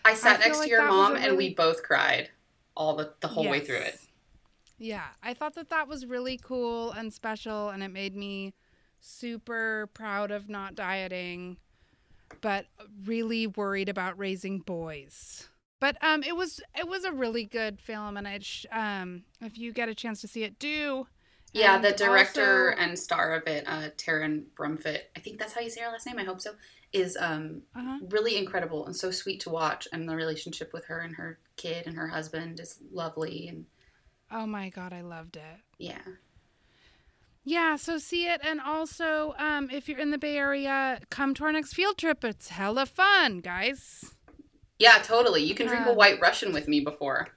I 0.04 0.16
sat 0.16 0.38
feel 0.38 0.48
next 0.48 0.58
like 0.60 0.68
to 0.68 0.72
your 0.72 0.88
mom 0.88 1.16
a 1.16 1.20
and 1.20 1.38
we 1.38 1.54
both 1.54 1.84
cried 1.84 2.30
all 2.76 2.96
the, 2.96 3.14
the 3.20 3.28
whole 3.28 3.48
way 3.48 3.60
through 3.60 3.78
it. 3.78 4.00
Yeah, 4.80 5.06
I 5.22 5.36
thought 5.36 5.54
that 5.56 5.70
that 5.70 5.88
was 5.88 6.08
really 6.08 6.40
cool 6.42 6.92
and 6.92 7.14
special, 7.14 7.70
and 7.70 7.84
it 7.84 7.90
made 7.90 8.16
me 8.16 8.56
super 9.00 9.90
proud 9.94 10.32
of 10.32 10.50
not 10.50 10.74
dieting, 10.74 11.58
but 12.42 12.66
really 13.06 13.46
worried 13.46 13.90
about 13.90 14.18
raising 14.18 14.58
boys. 14.58 15.50
But 15.80 16.04
um, 16.04 16.24
it 16.24 16.36
was 16.36 16.62
it 16.76 16.88
was 16.88 17.04
a 17.04 17.12
really 17.12 17.46
good 17.46 17.80
film, 17.80 18.18
and 18.18 18.28
I 18.28 18.40
um, 18.72 19.24
if 19.40 19.58
you 19.60 19.72
get 19.72 19.88
a 19.88 19.94
chance 19.94 20.20
to 20.22 20.28
see 20.28 20.44
it, 20.44 20.58
do. 20.58 21.06
Yeah, 21.54 21.76
And 21.76 21.84
the 21.84 21.92
director 21.92 22.70
also- 22.72 22.82
and 22.82 22.98
star 22.98 23.34
of 23.34 23.46
it, 23.48 23.68
uh, 23.68 23.90
Taryn 23.98 24.46
Brumfitt, 24.56 25.02
I 25.16 25.20
think 25.20 25.38
that's 25.38 25.54
how 25.54 25.60
you 25.62 25.70
say 25.70 25.82
her 25.82 25.92
last 25.92 26.06
name, 26.06 26.18
I 26.18 26.24
hope 26.24 26.40
so, 26.42 26.56
is 26.94 27.18
um, 27.20 27.64
Uh-huh. 27.76 28.00
really 28.10 28.38
incredible 28.38 28.86
and 28.86 28.96
so 28.96 29.12
sweet 29.12 29.40
to 29.42 29.50
watch. 29.50 29.88
And 29.92 30.08
the 30.08 30.16
relationship 30.16 30.72
with 30.74 30.86
her 30.86 31.00
and 31.00 31.16
her 31.16 31.40
kid 31.58 31.88
and 31.88 31.98
her 31.98 32.08
husband 32.08 32.60
is 32.60 32.80
lovely. 32.92 33.48
And 33.50 33.66
Oh 34.32 34.46
my 34.46 34.70
god, 34.70 34.94
I 34.94 35.02
loved 35.02 35.36
it. 35.36 35.60
yeah. 35.78 36.02
Yeah, 37.44 37.76
so 37.76 37.98
see 37.98 38.28
it, 38.28 38.40
and 38.44 38.62
also 38.62 39.34
um, 39.40 39.70
if 39.72 39.90
you're 39.90 39.98
in 39.98 40.12
the 40.12 40.20
Bay 40.20 40.38
Area, 40.38 41.00
come 41.10 41.34
to 41.34 41.44
our 41.44 41.52
next 41.52 41.74
field 41.74 41.98
trip. 41.98 42.24
It's 42.24 42.50
hella 42.50 42.86
fun, 42.86 43.40
guys. 43.40 44.14
Yeah, 44.78 45.00
totally. 45.04 45.44
You 45.44 45.56
can 45.56 45.66
drink 45.68 45.88
a 45.88 45.94
white 45.94 46.22
Russian 46.22 46.54
with 46.54 46.68
me 46.68 46.82
before. 46.82 47.30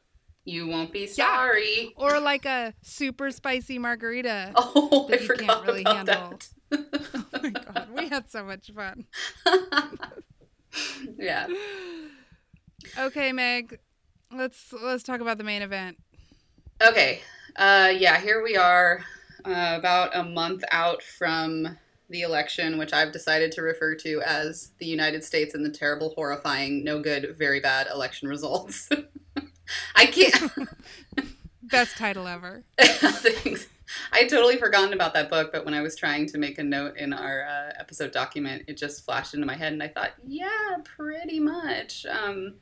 You 0.45 0.67
won't 0.67 0.93
be 0.93 1.07
sorry. 1.07 1.77
Yeah. 1.85 1.89
Or 1.97 2.21
like 2.21 2.45
a 2.45 2.75
super 2.83 3.31
spicy 3.31 3.79
margarita. 3.79 4.53
Oh, 4.57 5.07
I 5.09 5.13
that 5.13 5.23
you 5.23 5.29
can't 5.37 5.67
really 5.67 5.81
about 5.83 5.97
handle. 5.97 6.39
that. 6.39 6.49
Oh 7.35 7.41
my 7.43 7.51
god, 7.51 7.89
we 7.95 8.09
had 8.09 8.31
so 8.31 8.45
much 8.45 8.71
fun. 8.75 9.07
yeah. 11.19 11.47
Okay, 12.99 13.33
Meg, 13.33 13.79
let's 14.33 14.73
let's 14.73 15.03
talk 15.03 15.21
about 15.21 15.39
the 15.39 15.45
main 15.45 15.63
event. 15.63 15.99
Okay. 16.83 17.21
Uh, 17.57 17.93
yeah, 17.97 18.21
here 18.21 18.43
we 18.43 18.57
are, 18.57 19.05
uh, 19.45 19.77
about 19.79 20.17
a 20.17 20.25
month 20.25 20.65
out 20.73 21.03
from 21.03 21.79
the 22.11 22.23
election, 22.23 22.77
which 22.79 22.93
I've 22.93 23.13
decided 23.13 23.53
to 23.53 23.63
refer 23.63 23.95
to 23.97 24.21
as 24.23 24.73
the 24.79 24.87
United 24.87 25.23
States 25.23 25.55
and 25.55 25.65
the 25.65 25.71
terrible, 25.71 26.13
horrifying, 26.17 26.83
no 26.83 27.01
good, 27.01 27.37
very 27.39 27.61
bad 27.61 27.87
election 27.93 28.29
results. 28.29 28.89
I 29.95 30.07
can't. 30.07 30.53
Best 31.63 31.97
title 31.97 32.27
ever. 32.27 32.65
Thanks. 32.81 33.69
I 34.13 34.27
totally 34.27 34.57
forgotten 34.57 34.93
about 34.93 35.15
that 35.15 35.29
book, 35.31 35.53
but 35.53 35.65
when 35.65 35.75
I 35.75 35.83
was 35.83 35.97
trying 35.97 36.27
to 36.27 36.39
make 36.39 36.59
a 36.59 36.63
note 36.63 36.97
in 36.97 37.13
our 37.13 37.45
uh, 37.45 37.73
episode 37.79 38.13
document, 38.13 38.65
it 38.67 38.77
just 38.77 39.05
flashed 39.05 39.35
into 39.35 39.47
my 39.47 39.57
head, 39.57 39.73
and 39.73 39.83
I 39.83 39.89
thought, 39.89 40.13
yeah, 40.27 40.77
pretty 40.85 41.39
much. 41.41 42.07
Um, 42.07 42.55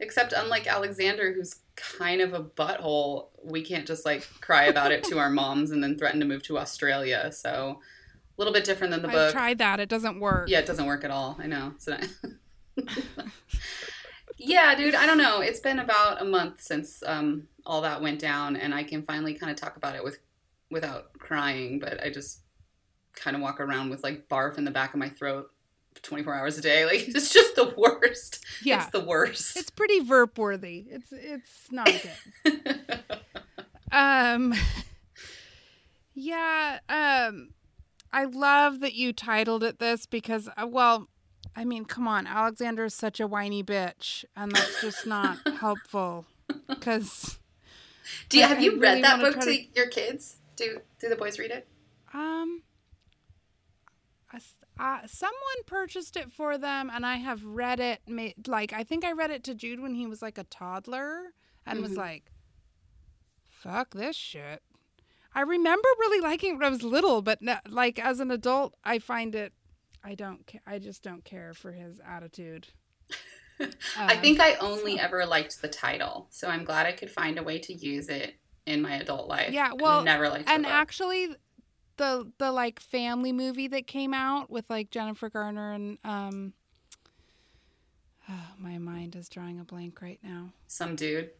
except 0.00 0.32
unlike 0.32 0.66
Alexander, 0.66 1.32
who's 1.32 1.56
kind 1.76 2.20
of 2.20 2.32
a 2.34 2.42
butthole, 2.42 3.26
we 3.42 3.62
can't 3.62 3.86
just 3.86 4.04
like 4.04 4.26
cry 4.40 4.64
about 4.64 4.92
it 4.92 5.04
to 5.04 5.18
our 5.18 5.30
moms 5.30 5.70
and 5.70 5.82
then 5.82 5.96
threaten 5.98 6.20
to 6.20 6.26
move 6.26 6.42
to 6.44 6.58
Australia. 6.58 7.30
So 7.32 7.80
a 7.80 8.34
little 8.38 8.52
bit 8.52 8.64
different 8.64 8.92
than 8.92 9.02
the 9.02 9.08
I've 9.08 9.14
book. 9.14 9.32
tried 9.32 9.58
that. 9.58 9.80
It 9.80 9.88
doesn't 9.88 10.20
work. 10.20 10.48
Yeah, 10.48 10.60
it 10.60 10.66
doesn't 10.66 10.86
work 10.86 11.04
at 11.04 11.10
all. 11.10 11.36
I 11.40 11.46
know. 11.46 11.74
So 11.78 11.96
yeah, 14.38 14.74
dude, 14.74 14.94
I 14.94 15.06
don't 15.06 15.18
know. 15.18 15.40
It's 15.40 15.60
been 15.60 15.78
about 15.80 16.22
a 16.22 16.24
month 16.24 16.60
since 16.62 17.02
um, 17.04 17.48
all 17.66 17.82
that 17.82 18.00
went 18.00 18.20
down, 18.20 18.56
and 18.56 18.74
I 18.74 18.84
can 18.84 19.02
finally 19.02 19.34
kind 19.34 19.50
of 19.50 19.56
talk 19.56 19.76
about 19.76 19.96
it 19.96 20.04
with 20.04 20.18
without 20.70 21.12
crying. 21.18 21.78
But 21.80 22.02
I 22.02 22.10
just 22.10 22.40
kind 23.14 23.36
of 23.36 23.42
walk 23.42 23.60
around 23.60 23.90
with 23.90 24.02
like 24.02 24.28
barf 24.28 24.56
in 24.58 24.64
the 24.64 24.70
back 24.70 24.94
of 24.94 25.00
my 25.00 25.08
throat 25.08 25.50
24 26.02 26.34
hours 26.34 26.58
a 26.58 26.60
day. 26.60 26.84
Like 26.88 27.08
it's 27.08 27.32
just 27.32 27.54
the 27.56 27.74
worst. 27.76 28.44
Yeah. 28.62 28.82
It's 28.82 28.90
the 28.90 29.04
worst. 29.04 29.56
It's 29.56 29.70
pretty 29.70 30.00
verp 30.00 30.38
worthy. 30.38 30.86
It's 30.88 31.12
it's 31.12 31.70
not 31.70 31.90
good. 32.44 33.00
um 33.92 34.54
Yeah, 36.14 36.78
um 36.88 37.50
I 38.12 38.24
love 38.24 38.80
that 38.80 38.94
you 38.94 39.12
titled 39.12 39.62
it 39.62 39.78
this 39.78 40.06
because 40.06 40.48
uh, 40.56 40.66
well, 40.66 41.08
I 41.58 41.64
mean, 41.64 41.84
come 41.84 42.06
on, 42.06 42.26
Alexander 42.26 42.84
is 42.84 42.94
such 42.94 43.18
a 43.20 43.26
whiny 43.26 43.64
bitch 43.64 44.24
and 44.36 44.52
that's 44.52 44.80
just 44.80 45.06
not 45.06 45.38
helpful 45.60 46.26
cuz 46.80 47.38
Do 48.28 48.38
you 48.38 48.44
I- 48.44 48.48
have 48.48 48.58
I 48.58 48.60
you 48.60 48.70
really 48.72 48.80
read 48.82 49.04
that 49.04 49.20
book 49.20 49.40
to 49.40 49.52
your 49.74 49.88
kids? 49.88 50.36
Do 50.56 50.80
do 51.00 51.08
the 51.08 51.16
boys 51.16 51.38
read 51.38 51.50
it? 51.50 51.66
um 52.14 52.62
uh, 54.80 55.00
someone 55.06 55.60
purchased 55.66 56.16
it 56.16 56.30
for 56.30 56.56
them 56.56 56.88
and 56.94 57.04
I 57.04 57.16
have 57.16 57.44
read 57.44 57.80
it 57.80 58.00
like 58.46 58.72
I 58.72 58.84
think 58.84 59.04
I 59.04 59.10
read 59.10 59.30
it 59.32 59.42
to 59.44 59.54
Jude 59.54 59.80
when 59.80 59.94
he 59.94 60.06
was 60.06 60.22
like 60.22 60.38
a 60.38 60.44
toddler 60.44 61.32
and 61.66 61.80
was 61.82 61.92
Mhm. 61.92 61.96
like 61.96 62.30
fuck 63.50 63.94
this 63.94 64.14
shit. 64.14 64.62
I 65.34 65.40
remember 65.40 65.88
really 65.98 66.20
liking 66.20 66.50
it 66.54 66.58
when 66.58 66.66
I 66.66 66.70
was 66.70 66.84
little, 66.84 67.22
but 67.22 67.42
no, 67.42 67.58
like 67.68 67.98
as 67.98 68.20
an 68.20 68.30
adult, 68.30 68.74
I 68.84 68.98
find 69.00 69.34
it. 69.34 69.52
I 70.04 70.14
don't. 70.14 70.46
Ca- 70.46 70.60
I 70.66 70.78
just 70.78 71.02
don't 71.02 71.24
care 71.24 71.54
for 71.54 71.72
his 71.72 72.00
attitude. 72.06 72.68
I 73.60 74.14
Um, 74.14 74.20
think 74.20 74.40
I 74.40 74.54
only 74.54 75.00
ever 75.00 75.26
liked 75.26 75.60
the 75.60 75.68
title, 75.68 76.28
so 76.30 76.48
I'm 76.48 76.64
glad 76.64 76.86
I 76.86 76.92
could 76.92 77.10
find 77.10 77.38
a 77.38 77.42
way 77.42 77.58
to 77.58 77.72
use 77.72 78.08
it 78.08 78.34
in 78.66 78.80
my 78.82 78.94
adult 78.96 79.28
life. 79.28 79.52
Yeah, 79.52 79.72
well, 79.74 80.00
I 80.00 80.04
never 80.04 80.28
liked 80.28 80.48
And 80.48 80.64
the 80.64 80.68
actually, 80.68 81.34
the 81.96 82.30
the 82.38 82.52
like 82.52 82.78
family 82.80 83.32
movie 83.32 83.66
that 83.68 83.86
came 83.86 84.14
out 84.14 84.48
with 84.50 84.68
like 84.70 84.90
Jennifer 84.90 85.28
Garner 85.28 85.72
and 85.72 85.98
um. 86.04 86.52
Oh, 88.28 88.46
my 88.58 88.78
mind 88.78 89.16
is 89.16 89.28
drawing 89.28 89.58
a 89.58 89.64
blank 89.64 90.00
right 90.02 90.20
now. 90.22 90.50
some 90.68 90.94
dude 90.94 91.30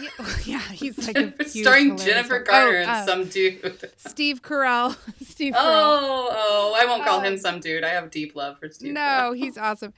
Yeah, 0.00 0.08
yeah 0.44 0.58
he's 0.60 0.98
like 1.06 1.42
starring 1.48 1.96
Jennifer. 1.96 2.40
Garner 2.40 2.78
Oh, 2.78 2.80
and 2.82 2.90
uh, 2.90 3.06
some 3.06 3.24
dude. 3.26 3.90
Steve 3.96 4.42
Carell. 4.42 4.96
Steve 5.26 5.54
Carell. 5.54 5.58
Oh, 5.58 6.28
oh, 6.30 6.76
I 6.80 6.86
won't 6.86 7.04
call 7.04 7.18
Uh, 7.20 7.22
him 7.22 7.36
some 7.38 7.60
dude. 7.60 7.82
I 7.84 7.88
have 7.90 8.10
deep 8.10 8.36
love 8.36 8.58
for 8.58 8.68
Steve. 8.70 8.92
no, 8.92 9.00
Carell. 9.00 9.36
he's 9.36 9.58
awesome. 9.58 9.92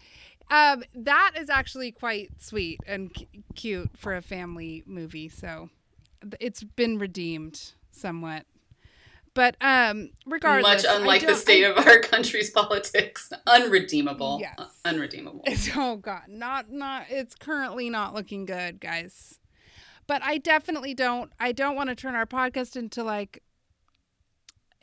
Um, 0.50 0.82
that 0.94 1.32
is 1.38 1.48
actually 1.50 1.92
quite 1.92 2.30
sweet 2.40 2.80
and 2.86 3.10
c- 3.16 3.28
cute 3.54 3.90
for 3.96 4.14
a 4.14 4.22
family 4.22 4.82
movie. 4.86 5.28
So 5.28 5.70
it's 6.40 6.62
been 6.62 6.98
redeemed 6.98 7.72
somewhat. 7.90 8.44
But 9.34 9.56
um, 9.62 10.10
regardless, 10.26 10.84
much 10.84 10.94
unlike 10.94 11.24
the 11.26 11.34
state 11.34 11.64
I- 11.64 11.68
of 11.68 11.86
our 11.86 12.00
country's 12.00 12.50
politics. 12.50 13.32
Unredeemable. 13.46 14.38
Yes. 14.40 14.54
Uh, 14.58 14.66
unredeemable. 14.84 15.40
It's, 15.46 15.70
oh 15.74 15.96
god, 15.96 16.22
not 16.28 16.70
not. 16.70 17.06
It's 17.08 17.34
currently 17.34 17.88
not 17.88 18.12
looking 18.14 18.44
good, 18.44 18.78
guys. 18.78 19.38
But 20.12 20.22
I 20.22 20.36
definitely 20.36 20.92
don't. 20.92 21.32
I 21.40 21.52
don't 21.52 21.74
want 21.74 21.88
to 21.88 21.94
turn 21.94 22.14
our 22.14 22.26
podcast 22.26 22.76
into 22.76 23.02
like 23.02 23.42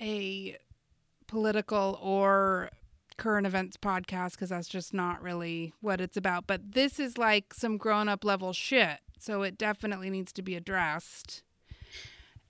a 0.02 0.58
political 1.28 2.00
or 2.02 2.72
current 3.16 3.46
events 3.46 3.78
podcast 3.78 4.32
because 4.32 4.50
that's 4.50 4.68
just 4.68 4.92
not 4.92 5.22
really 5.22 5.72
what 5.82 6.02
it's 6.02 6.18
about. 6.18 6.48
But 6.48 6.72
this 6.72 7.00
is 7.00 7.20
like 7.20 7.54
some 7.54 7.78
grown 7.78 8.10
up 8.10 8.26
level 8.26 8.54
shit, 8.54 9.02
so 9.20 9.44
it 9.44 9.56
definitely 9.56 10.10
needs 10.10 10.34
to 10.34 10.42
be 10.42 10.56
addressed. 10.56 11.44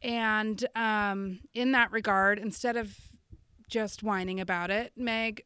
And 0.02 0.66
um, 0.74 1.42
in 1.54 1.74
that 1.74 1.92
regard, 1.92 2.40
instead 2.40 2.78
of 2.78 2.96
just 3.68 4.04
whining 4.04 4.40
about 4.40 4.72
it, 4.72 4.94
Meg, 4.96 5.44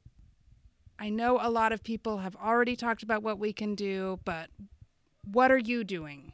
I 1.00 1.10
know 1.10 1.40
a 1.42 1.50
lot 1.50 1.72
of 1.72 1.84
people 1.84 2.20
have 2.20 2.36
already 2.36 2.76
talked 2.76 3.02
about 3.02 3.24
what 3.24 3.40
we 3.40 3.54
can 3.54 3.74
do, 3.74 4.20
but 4.24 4.52
what 5.26 5.50
are 5.50 5.58
you 5.58 5.84
doing? 5.84 6.34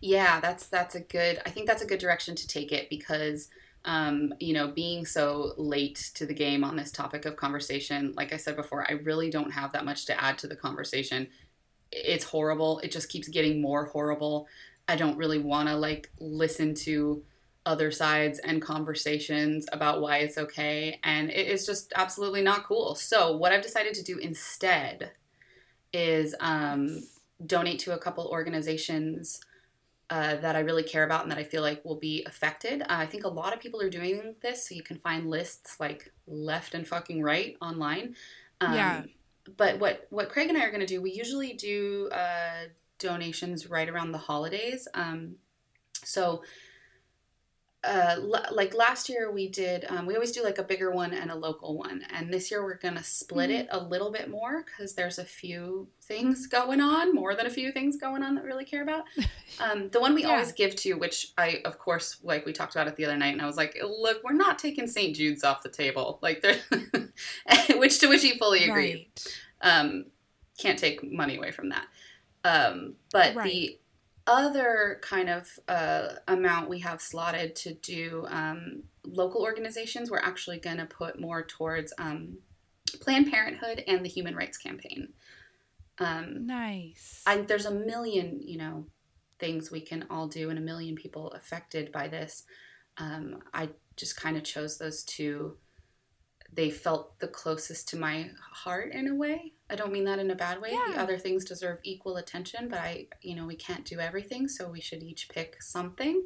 Yeah, 0.00 0.40
that's 0.40 0.66
that's 0.68 0.94
a 0.94 1.00
good. 1.00 1.40
I 1.44 1.50
think 1.50 1.66
that's 1.66 1.82
a 1.82 1.86
good 1.86 2.00
direction 2.00 2.34
to 2.36 2.46
take 2.46 2.72
it 2.72 2.88
because, 2.90 3.48
um, 3.84 4.34
you 4.40 4.54
know, 4.54 4.68
being 4.68 5.06
so 5.06 5.52
late 5.56 6.10
to 6.14 6.26
the 6.26 6.34
game 6.34 6.64
on 6.64 6.76
this 6.76 6.90
topic 6.90 7.24
of 7.24 7.36
conversation, 7.36 8.12
like 8.16 8.32
I 8.32 8.36
said 8.36 8.56
before, 8.56 8.86
I 8.88 8.94
really 8.94 9.30
don't 9.30 9.52
have 9.52 9.72
that 9.72 9.84
much 9.84 10.06
to 10.06 10.22
add 10.22 10.38
to 10.38 10.46
the 10.46 10.56
conversation. 10.56 11.28
It's 11.92 12.24
horrible. 12.24 12.78
It 12.80 12.92
just 12.92 13.08
keeps 13.08 13.28
getting 13.28 13.60
more 13.60 13.86
horrible. 13.86 14.46
I 14.88 14.96
don't 14.96 15.16
really 15.16 15.38
want 15.38 15.68
to 15.68 15.76
like 15.76 16.10
listen 16.18 16.74
to 16.86 17.22
other 17.66 17.90
sides 17.90 18.38
and 18.38 18.62
conversations 18.62 19.66
about 19.72 20.00
why 20.00 20.18
it's 20.18 20.38
okay, 20.38 20.98
and 21.04 21.30
it 21.30 21.46
is 21.46 21.66
just 21.66 21.92
absolutely 21.94 22.42
not 22.42 22.64
cool. 22.64 22.94
So 22.94 23.36
what 23.36 23.52
I've 23.52 23.62
decided 23.62 23.94
to 23.94 24.02
do 24.02 24.18
instead 24.18 25.12
is 25.92 26.34
um, 26.40 27.02
donate 27.44 27.78
to 27.80 27.94
a 27.94 27.98
couple 27.98 28.26
organizations 28.26 29.40
uh, 30.10 30.36
that 30.36 30.56
I 30.56 30.60
really 30.60 30.82
care 30.82 31.04
about 31.04 31.22
and 31.22 31.30
that 31.30 31.38
I 31.38 31.44
feel 31.44 31.62
like 31.62 31.84
will 31.84 31.98
be 31.98 32.24
affected. 32.24 32.82
Uh, 32.82 32.86
I 32.88 33.06
think 33.06 33.24
a 33.24 33.28
lot 33.28 33.54
of 33.54 33.60
people 33.60 33.80
are 33.80 33.90
doing 33.90 34.34
this, 34.42 34.68
so 34.68 34.74
you 34.74 34.82
can 34.82 34.98
find 34.98 35.30
lists 35.30 35.78
like 35.78 36.12
left 36.26 36.74
and 36.74 36.86
fucking 36.86 37.22
right 37.22 37.56
online. 37.62 38.16
Um, 38.60 38.74
Yeah. 38.74 39.02
But 39.56 39.78
what 39.78 40.06
what 40.10 40.28
Craig 40.28 40.48
and 40.48 40.58
I 40.58 40.64
are 40.64 40.70
going 40.70 40.80
to 40.80 40.86
do, 40.86 41.00
we 41.00 41.12
usually 41.12 41.54
do 41.54 42.08
uh, 42.12 42.64
donations 42.98 43.70
right 43.70 43.88
around 43.88 44.12
the 44.12 44.18
holidays. 44.18 44.86
Um, 44.94 45.36
so. 46.04 46.42
Uh, 47.82 48.16
l- 48.18 48.46
like 48.52 48.74
last 48.74 49.08
year 49.08 49.30
we 49.32 49.48
did 49.48 49.86
um, 49.88 50.04
we 50.04 50.12
always 50.14 50.32
do 50.32 50.42
like 50.44 50.58
a 50.58 50.62
bigger 50.62 50.90
one 50.90 51.14
and 51.14 51.30
a 51.30 51.34
local 51.34 51.78
one 51.78 52.04
and 52.10 52.30
this 52.30 52.50
year 52.50 52.62
we're 52.62 52.74
gonna 52.76 53.02
split 53.02 53.48
Mhm. 53.48 53.60
it 53.60 53.68
a 53.70 53.78
little 53.82 54.10
bit 54.12 54.28
more 54.28 54.62
because 54.66 54.94
there's 54.94 55.18
a 55.18 55.24
few 55.24 55.88
things 56.02 56.46
going 56.46 56.82
on 56.82 57.14
more 57.14 57.34
than 57.34 57.46
a 57.46 57.50
few 57.50 57.72
things 57.72 57.96
going 57.96 58.22
on 58.22 58.34
that 58.34 58.44
we 58.44 58.48
really 58.50 58.66
care 58.66 58.82
about 58.82 59.04
um, 59.60 59.88
the 59.88 59.98
one 60.00 60.14
we 60.14 60.22
Yeah. 60.24 60.32
always 60.32 60.52
give 60.52 60.76
to, 60.76 60.92
which 60.94 61.32
I, 61.38 61.62
of 61.64 61.78
course, 61.78 62.18
like 62.22 62.44
we 62.44 62.52
talked 62.52 62.74
about 62.74 62.86
it 62.86 62.96
the 62.96 63.06
other 63.06 63.16
night, 63.16 63.32
and 63.32 63.40
I 63.40 63.46
was 63.46 63.56
like, 63.56 63.78
look, 63.82 64.22
we're 64.24 64.32
not 64.34 64.58
taking 64.58 64.86
St. 64.86 65.16
Jude's 65.16 65.42
off 65.42 65.62
the 65.62 65.70
table. 65.70 66.18
Like, 66.20 66.42
they're, 66.42 66.60
which 67.78 67.98
to 68.00 68.08
which 68.08 68.22
he 68.22 68.36
fully 68.36 68.64
agreed. 68.68 69.08
Right. 69.62 69.70
Um, 69.80 70.04
can't 70.58 70.78
take 70.78 71.02
money 71.10 71.36
away 71.38 71.50
from 71.50 71.70
that. 71.70 71.86
Um, 72.44 72.96
but 73.12 73.34
Right. 73.36 73.44
the 73.50 73.78
other 74.30 75.00
kind 75.02 75.28
of 75.28 75.48
uh, 75.68 76.08
amount 76.28 76.68
we 76.68 76.78
have 76.80 77.02
slotted 77.02 77.56
to 77.56 77.74
do 77.74 78.26
um, 78.28 78.84
local 79.04 79.42
organizations, 79.42 80.10
we're 80.10 80.18
actually 80.18 80.58
going 80.58 80.76
to 80.76 80.86
put 80.86 81.20
more 81.20 81.42
towards 81.42 81.92
um, 81.98 82.38
Planned 83.00 83.30
Parenthood 83.30 83.82
and 83.86 84.04
the 84.04 84.08
Human 84.08 84.36
Rights 84.36 84.56
Campaign. 84.56 85.08
Um, 85.98 86.46
Nice. 86.46 87.22
I, 87.26 87.38
there's 87.38 87.66
a 87.66 87.74
million, 87.74 88.40
you 88.42 88.58
know, 88.58 88.86
things 89.38 89.70
we 89.70 89.80
can 89.80 90.06
all 90.10 90.28
do 90.28 90.50
and 90.50 90.58
a 90.58 90.62
million 90.62 90.94
people 90.94 91.30
affected 91.32 91.90
by 91.90 92.08
this. 92.08 92.44
Um, 92.98 93.42
I 93.52 93.70
just 93.96 94.16
kind 94.16 94.36
of 94.36 94.44
chose 94.44 94.78
those 94.78 95.02
two. 95.02 95.56
They 96.52 96.70
felt 96.70 97.18
the 97.18 97.28
closest 97.28 97.88
to 97.88 97.98
my 97.98 98.30
heart 98.52 98.92
in 98.92 99.08
a 99.08 99.14
way. 99.14 99.52
I 99.70 99.76
don't 99.76 99.92
mean 99.92 100.04
that 100.04 100.18
in 100.18 100.30
a 100.30 100.34
bad 100.34 100.60
way. 100.60 100.70
The 100.92 101.00
other 101.00 101.18
things 101.18 101.44
deserve 101.44 101.78
equal 101.82 102.16
attention, 102.16 102.68
but 102.68 102.80
I, 102.80 103.06
you 103.22 103.36
know, 103.36 103.46
we 103.46 103.56
can't 103.56 103.84
do 103.84 104.00
everything, 104.00 104.48
so 104.48 104.68
we 104.68 104.80
should 104.80 105.02
each 105.02 105.28
pick 105.28 105.62
something. 105.62 106.24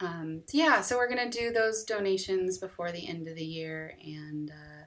Um, 0.00 0.42
so 0.46 0.56
yeah, 0.56 0.80
so 0.80 0.96
we're 0.96 1.08
gonna 1.08 1.30
do 1.30 1.50
those 1.50 1.84
donations 1.84 2.58
before 2.58 2.92
the 2.92 3.08
end 3.08 3.26
of 3.26 3.34
the 3.34 3.44
year, 3.44 3.94
and 4.04 4.50
uh, 4.50 4.84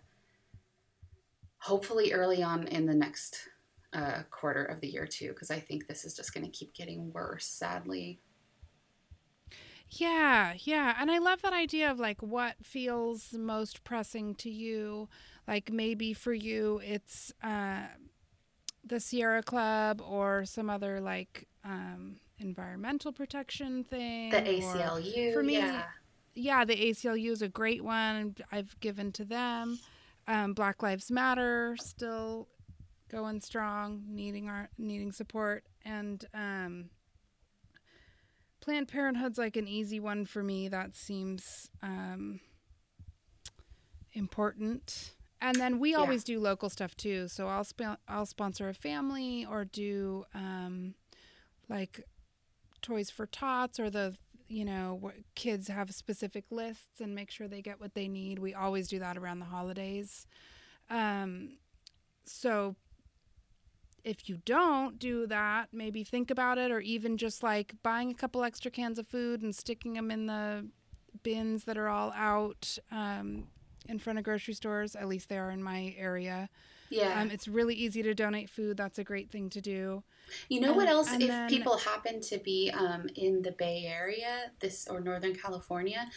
hopefully 1.57 2.13
early 2.13 2.41
on 2.41 2.67
in 2.67 2.85
the 2.85 2.95
next 2.95 3.49
uh, 3.93 4.23
quarter 4.29 4.63
of 4.63 4.81
the 4.81 4.87
year 4.87 5.05
too, 5.05 5.29
because 5.29 5.51
I 5.51 5.59
think 5.59 5.87
this 5.87 6.05
is 6.05 6.15
just 6.15 6.33
going 6.33 6.45
to 6.45 6.51
keep 6.51 6.73
getting 6.73 7.11
worse, 7.13 7.45
sadly. 7.45 8.19
Yeah, 9.89 10.53
yeah. 10.57 10.95
And 10.99 11.11
I 11.11 11.17
love 11.17 11.41
that 11.41 11.53
idea 11.53 11.91
of 11.91 11.99
like 11.99 12.21
what 12.21 12.55
feels 12.63 13.33
most 13.33 13.83
pressing 13.83 14.35
to 14.35 14.49
you. 14.49 15.09
Like 15.47 15.71
maybe 15.71 16.13
for 16.13 16.33
you, 16.33 16.81
it's 16.83 17.33
uh, 17.43 17.83
the 18.85 18.99
Sierra 18.99 19.43
Club 19.43 20.01
or 20.01 20.45
some 20.45 20.69
other 20.69 20.99
like 20.99 21.47
um, 21.63 22.17
environmental 22.39 23.11
protection 23.11 23.83
thing. 23.83 24.29
The 24.29 24.37
ACLU, 24.37 25.33
for 25.33 25.43
me- 25.43 25.57
yeah. 25.57 25.83
yeah, 26.33 26.65
the 26.65 26.75
ACLU 26.75 27.31
is 27.31 27.41
a 27.41 27.49
great 27.49 27.83
one. 27.83 28.35
I've 28.51 28.79
given 28.79 29.11
to 29.13 29.25
them. 29.25 29.79
Um, 30.27 30.53
Black 30.53 30.83
Lives 30.83 31.11
Matter 31.11 31.75
still 31.79 32.47
going 33.09 33.41
strong, 33.41 34.03
needing 34.07 34.47
our 34.47 34.69
needing 34.77 35.11
support, 35.11 35.65
and 35.83 36.23
um, 36.33 36.89
Planned 38.61 38.87
Parenthood's 38.87 39.39
like 39.39 39.57
an 39.57 39.67
easy 39.67 39.99
one 39.99 40.25
for 40.25 40.43
me. 40.43 40.67
That 40.67 40.95
seems 40.95 41.69
um, 41.81 42.39
important. 44.13 45.13
And 45.41 45.59
then 45.59 45.79
we 45.79 45.91
Yeah. 45.91 45.97
always 45.97 46.23
do 46.23 46.39
local 46.39 46.69
stuff 46.69 46.95
too. 46.95 47.27
So 47.27 47.47
I'll 47.47 47.63
sp- 47.65 47.97
I'll 48.07 48.25
sponsor 48.27 48.69
a 48.69 48.73
family 48.73 49.43
or 49.45 49.65
do 49.65 50.25
um, 50.35 50.93
like 51.67 52.01
Toys 52.81 53.09
for 53.09 53.25
Tots 53.25 53.79
or 53.79 53.89
the 53.89 54.15
you 54.47 54.65
know 54.65 55.11
kids 55.33 55.67
have 55.69 55.91
specific 55.95 56.45
lists 56.51 56.99
and 57.01 57.15
make 57.15 57.31
sure 57.31 57.47
they 57.47 57.61
get 57.61 57.79
what 57.79 57.95
they 57.95 58.07
need. 58.07 58.37
We 58.39 58.53
always 58.53 58.87
do 58.87 58.99
that 58.99 59.17
around 59.17 59.39
the 59.39 59.45
holidays. 59.45 60.27
Um, 60.89 61.57
so 62.25 62.75
if 64.03 64.27
you 64.27 64.37
don't 64.45 64.97
do 64.99 65.27
that, 65.27 65.69
maybe 65.71 66.03
think 66.03 66.31
about 66.31 66.57
it, 66.57 66.71
or 66.71 66.79
even 66.79 67.17
just 67.17 67.43
like 67.43 67.75
buying 67.83 68.09
a 68.11 68.15
couple 68.15 68.43
extra 68.43 68.71
cans 68.71 68.97
of 68.99 69.07
food 69.07 69.41
and 69.41 69.55
sticking 69.55 69.93
them 69.93 70.09
in 70.11 70.25
the 70.25 70.67
bins 71.23 71.65
that 71.65 71.77
are 71.77 71.87
all 71.87 72.11
out 72.15 72.77
um, 72.91 73.47
in 73.87 73.99
front 73.99 74.19
of 74.19 74.25
grocery 74.25 74.53
stores. 74.53 74.95
At 74.95 75.07
least 75.07 75.29
they 75.29 75.37
are 75.37 75.51
in 75.51 75.61
my 75.63 75.95
area. 75.97 76.49
Yeah. 76.89 77.21
Um, 77.21 77.31
it's 77.31 77.47
really 77.47 77.73
easy 77.75 78.03
to 78.03 78.13
donate 78.13 78.49
food. 78.49 78.77
That's 78.77 78.99
a 78.99 79.03
great 79.03 79.31
thing 79.31 79.49
to 79.51 79.61
do. 79.61 80.03
You 80.49 80.59
know 80.59 80.73
what 80.73 80.87
else? 80.87 81.11
if 81.11 81.19
then- 81.27 81.49
people 81.49 81.77
happen 81.77 82.19
to 82.21 82.37
be 82.39 82.69
um, 82.71 83.07
in 83.15 83.41
the 83.41 83.51
Bay 83.51 83.85
Area, 83.87 84.51
this 84.59 84.87
or 84.89 84.99
Northern 84.99 85.33
California, 85.35 86.09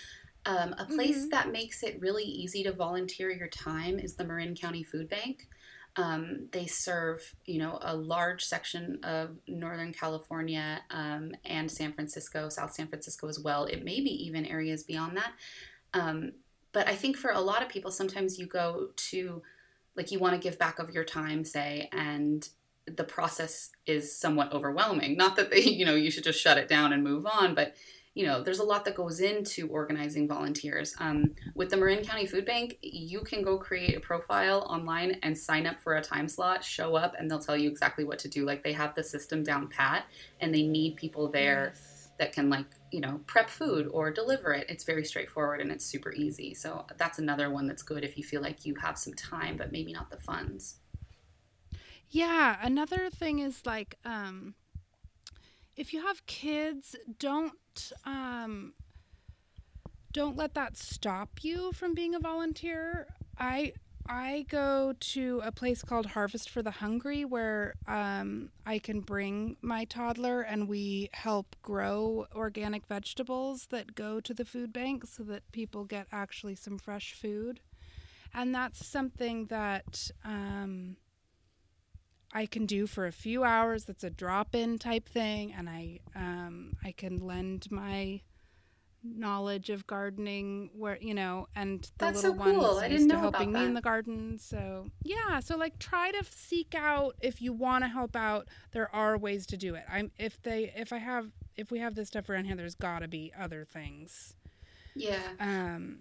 um, 0.46 0.74
a 0.78 0.84
place 0.84 1.26
Mhm. 1.26 1.30
that 1.30 1.50
makes 1.52 1.82
it 1.82 2.00
really 2.00 2.24
easy 2.24 2.62
to 2.64 2.72
volunteer 2.72 3.30
your 3.30 3.48
time 3.48 3.98
is 3.98 4.16
the 4.16 4.24
Marin 4.24 4.54
County 4.54 4.82
Food 4.82 5.08
Bank. 5.08 5.48
Um, 5.96 6.48
they 6.50 6.66
serve, 6.66 7.36
you 7.46 7.58
know, 7.60 7.78
a 7.80 7.96
large 7.96 8.44
section 8.44 8.98
of 9.04 9.38
Northern 9.46 9.92
California 9.92 10.82
um, 10.90 11.34
and 11.44 11.70
San 11.70 11.92
Francisco, 11.92 12.48
South 12.48 12.72
San 12.74 12.88
Francisco 12.88 13.28
as 13.28 13.38
well. 13.38 13.64
It 13.66 13.84
may 13.84 14.00
be 14.00 14.10
even 14.26 14.44
areas 14.44 14.82
beyond 14.82 15.16
that. 15.16 15.32
But 16.74 16.88
I 16.88 16.94
think 16.94 17.16
for 17.16 17.30
a 17.30 17.40
lot 17.40 17.62
of 17.62 17.70
people, 17.70 17.90
sometimes 17.90 18.38
you 18.38 18.46
go 18.46 18.88
to, 18.96 19.40
like, 19.96 20.12
you 20.12 20.18
want 20.18 20.34
to 20.34 20.40
give 20.40 20.58
back 20.58 20.78
of 20.78 20.90
your 20.90 21.04
time, 21.04 21.44
say, 21.44 21.88
and 21.92 22.46
the 22.86 23.04
process 23.04 23.70
is 23.86 24.14
somewhat 24.14 24.52
overwhelming. 24.52 25.16
Not 25.16 25.36
that 25.36 25.50
they, 25.50 25.60
you 25.62 25.86
know, 25.86 25.94
you 25.94 26.10
should 26.10 26.24
just 26.24 26.40
shut 26.40 26.58
it 26.58 26.68
down 26.68 26.92
and 26.92 27.02
move 27.02 27.26
on, 27.26 27.54
but 27.54 27.74
you 28.14 28.24
know, 28.24 28.44
there's 28.44 28.60
a 28.60 28.64
lot 28.64 28.84
that 28.84 28.94
goes 28.94 29.18
into 29.18 29.66
organizing 29.66 30.28
volunteers. 30.28 30.94
Um, 31.00 31.34
with 31.56 31.70
the 31.70 31.76
Marin 31.76 32.04
County 32.04 32.26
Food 32.26 32.46
Bank, 32.46 32.78
you 32.80 33.22
can 33.22 33.42
go 33.42 33.58
create 33.58 33.96
a 33.96 34.00
profile 34.00 34.60
online 34.70 35.18
and 35.24 35.36
sign 35.36 35.66
up 35.66 35.80
for 35.80 35.96
a 35.96 36.00
time 36.00 36.28
slot, 36.28 36.62
show 36.62 36.94
up, 36.94 37.14
and 37.18 37.28
they'll 37.28 37.40
tell 37.40 37.56
you 37.56 37.68
exactly 37.68 38.04
what 38.04 38.20
to 38.20 38.28
do. 38.28 38.44
Like 38.44 38.62
they 38.62 38.72
have 38.72 38.94
the 38.94 39.02
system 39.02 39.42
down 39.42 39.66
pat, 39.66 40.06
and 40.40 40.54
they 40.54 40.62
need 40.62 40.94
people 40.94 41.28
there 41.28 41.72
Nice. 41.74 41.93
That 42.18 42.32
can 42.32 42.48
like 42.48 42.66
you 42.90 43.00
know 43.00 43.20
prep 43.26 43.50
food 43.50 43.88
or 43.90 44.10
deliver 44.10 44.52
it. 44.52 44.66
It's 44.68 44.84
very 44.84 45.04
straightforward 45.04 45.60
and 45.60 45.70
it's 45.70 45.84
super 45.84 46.12
easy. 46.12 46.54
So 46.54 46.86
that's 46.96 47.18
another 47.18 47.50
one 47.50 47.66
that's 47.66 47.82
good 47.82 48.04
if 48.04 48.16
you 48.16 48.24
feel 48.24 48.42
like 48.42 48.64
you 48.64 48.74
have 48.76 48.98
some 48.98 49.14
time, 49.14 49.56
but 49.56 49.72
maybe 49.72 49.92
not 49.92 50.10
the 50.10 50.18
funds. 50.18 50.76
Yeah, 52.10 52.56
another 52.62 53.10
thing 53.10 53.40
is 53.40 53.66
like 53.66 53.96
um 54.04 54.54
if 55.76 55.92
you 55.92 56.06
have 56.06 56.24
kids, 56.26 56.94
don't 57.18 57.92
um 58.04 58.74
don't 60.12 60.36
let 60.36 60.54
that 60.54 60.76
stop 60.76 61.42
you 61.42 61.72
from 61.72 61.92
being 61.92 62.14
a 62.14 62.20
volunteer. 62.20 63.08
I 63.36 63.72
I 64.06 64.44
go 64.48 64.94
to 64.98 65.40
a 65.42 65.50
place 65.50 65.82
called 65.82 66.06
Harvest 66.06 66.50
for 66.50 66.62
the 66.62 66.70
Hungry 66.70 67.24
where 67.24 67.74
um, 67.88 68.50
I 68.66 68.78
can 68.78 69.00
bring 69.00 69.56
my 69.62 69.84
toddler 69.84 70.42
and 70.42 70.68
we 70.68 71.08
help 71.12 71.56
grow 71.62 72.26
organic 72.34 72.86
vegetables 72.86 73.68
that 73.70 73.94
go 73.94 74.20
to 74.20 74.34
the 74.34 74.44
food 74.44 74.72
bank 74.72 75.06
so 75.06 75.22
that 75.24 75.50
people 75.52 75.84
get 75.84 76.06
actually 76.12 76.54
some 76.54 76.78
fresh 76.78 77.14
food. 77.14 77.60
And 78.34 78.54
that's 78.54 78.84
something 78.84 79.46
that 79.46 80.10
um, 80.24 80.96
I 82.32 82.46
can 82.46 82.66
do 82.66 82.86
for 82.86 83.06
a 83.06 83.12
few 83.12 83.44
hours. 83.44 83.84
That's 83.84 84.02
a 84.02 84.10
drop-in 84.10 84.78
type 84.78 85.08
thing, 85.08 85.54
and 85.56 85.68
I 85.68 86.00
um, 86.16 86.72
I 86.82 86.90
can 86.90 87.20
lend 87.20 87.70
my 87.70 88.22
knowledge 89.04 89.68
of 89.70 89.86
gardening 89.86 90.70
where 90.74 90.98
you 91.00 91.14
know 91.14 91.46
and 91.54 91.82
the 91.82 91.90
That's 91.98 92.22
little 92.22 92.38
so 92.38 92.44
cool. 92.52 92.62
ones 92.62 92.78
I 92.82 92.88
didn't 92.88 93.08
know 93.08 93.18
helping 93.18 93.52
me 93.52 93.64
in 93.64 93.74
the 93.74 93.82
garden. 93.82 94.38
So 94.38 94.88
yeah 95.04 95.40
so 95.40 95.56
like 95.56 95.78
try 95.78 96.10
to 96.10 96.24
seek 96.30 96.74
out 96.74 97.14
if 97.20 97.42
you 97.42 97.52
want 97.52 97.84
to 97.84 97.88
help 97.88 98.16
out 98.16 98.48
there 98.72 98.92
are 98.94 99.16
ways 99.18 99.46
to 99.48 99.56
do 99.56 99.74
it. 99.74 99.84
I'm 99.90 100.10
if 100.18 100.40
they 100.42 100.72
if 100.76 100.92
i 100.92 100.98
have 100.98 101.30
if 101.56 101.70
we 101.70 101.78
have 101.80 101.94
this 101.94 102.08
stuff 102.08 102.28
around 102.28 102.46
here 102.46 102.56
there's 102.56 102.74
got 102.74 103.00
to 103.00 103.08
be 103.08 103.32
other 103.38 103.64
things. 103.64 104.34
Yeah. 104.94 105.18
um 105.38 105.98